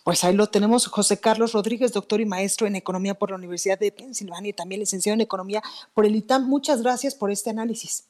Pues 0.04 0.24
ahí 0.24 0.34
lo 0.34 0.46
tenemos, 0.46 0.86
José 0.86 1.20
Carlos 1.20 1.52
Rodríguez, 1.52 1.92
doctor 1.92 2.20
y 2.20 2.26
maestro 2.26 2.66
en 2.66 2.74
Economía 2.74 3.14
por 3.14 3.30
la 3.30 3.36
Universidad 3.36 3.78
de 3.78 3.92
Pensilvania 3.92 4.50
y 4.50 4.54
también 4.54 4.80
licenciado 4.80 5.14
en 5.14 5.20
Economía 5.20 5.60
por 5.92 6.06
el 6.06 6.16
ITAM. 6.16 6.46
Muchas 6.48 6.82
gracias 6.82 7.14
por 7.14 7.30
este 7.30 7.50
análisis. 7.50 8.08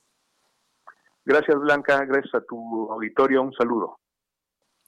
Gracias, 1.24 1.59
Blanca. 1.59 2.05
Gracias 2.05 2.34
a 2.34 2.41
tu 2.43 2.91
auditorio. 2.93 3.43
Un 3.43 3.53
saludo. 3.53 3.99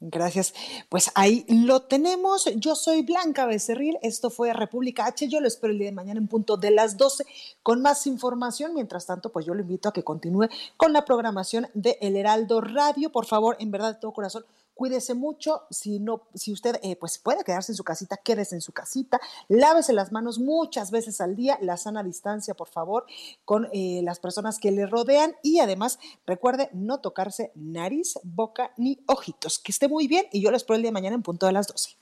Gracias. 0.04 0.52
Pues 0.88 1.12
ahí 1.14 1.44
lo 1.48 1.82
tenemos. 1.82 2.46
Yo 2.56 2.74
soy 2.74 3.02
Blanca 3.02 3.46
Becerril. 3.46 3.98
Esto 4.02 4.30
fue 4.30 4.52
República 4.52 5.06
H. 5.06 5.28
Yo 5.28 5.40
lo 5.40 5.46
espero 5.46 5.72
el 5.72 5.78
día 5.78 5.90
de 5.90 5.94
mañana 5.94 6.18
en 6.18 6.26
punto 6.26 6.56
de 6.56 6.72
las 6.72 6.96
12 6.96 7.24
con 7.62 7.82
más 7.82 8.08
información. 8.08 8.74
Mientras 8.74 9.06
tanto, 9.06 9.30
pues 9.30 9.46
yo 9.46 9.54
lo 9.54 9.60
invito 9.60 9.88
a 9.88 9.92
que 9.92 10.02
continúe 10.02 10.48
con 10.76 10.92
la 10.92 11.04
programación 11.04 11.68
de 11.74 11.98
El 12.00 12.16
Heraldo 12.16 12.60
Radio. 12.60 13.12
Por 13.12 13.26
favor, 13.26 13.56
en 13.60 13.70
verdad, 13.70 13.94
de 13.94 14.00
todo 14.00 14.12
corazón, 14.12 14.44
cuídese 14.74 15.14
mucho, 15.14 15.62
si 15.70 15.98
no, 16.00 16.28
si 16.34 16.52
usted 16.52 16.78
eh, 16.82 16.96
pues 16.96 17.18
puede 17.18 17.44
quedarse 17.44 17.72
en 17.72 17.76
su 17.76 17.84
casita, 17.84 18.16
quédese 18.16 18.54
en 18.54 18.60
su 18.60 18.72
casita, 18.72 19.20
lávese 19.48 19.92
las 19.92 20.12
manos 20.12 20.38
muchas 20.38 20.90
veces 20.90 21.20
al 21.20 21.36
día, 21.36 21.58
la 21.60 21.76
sana 21.76 22.02
distancia, 22.02 22.54
por 22.54 22.68
favor, 22.68 23.06
con 23.44 23.68
eh, 23.72 24.00
las 24.02 24.20
personas 24.20 24.58
que 24.58 24.70
le 24.70 24.86
rodean 24.86 25.34
y 25.42 25.60
además 25.60 25.98
recuerde 26.26 26.70
no 26.72 27.00
tocarse 27.00 27.52
nariz, 27.54 28.18
boca 28.22 28.72
ni 28.76 28.98
ojitos. 29.06 29.58
Que 29.58 29.72
esté 29.72 29.88
muy 29.88 30.08
bien 30.08 30.26
y 30.32 30.42
yo 30.42 30.50
lo 30.50 30.56
espero 30.56 30.76
el 30.76 30.82
día 30.82 30.88
de 30.90 30.94
mañana 30.94 31.16
en 31.16 31.22
punto 31.22 31.46
de 31.46 31.52
las 31.52 31.66
12. 31.66 32.01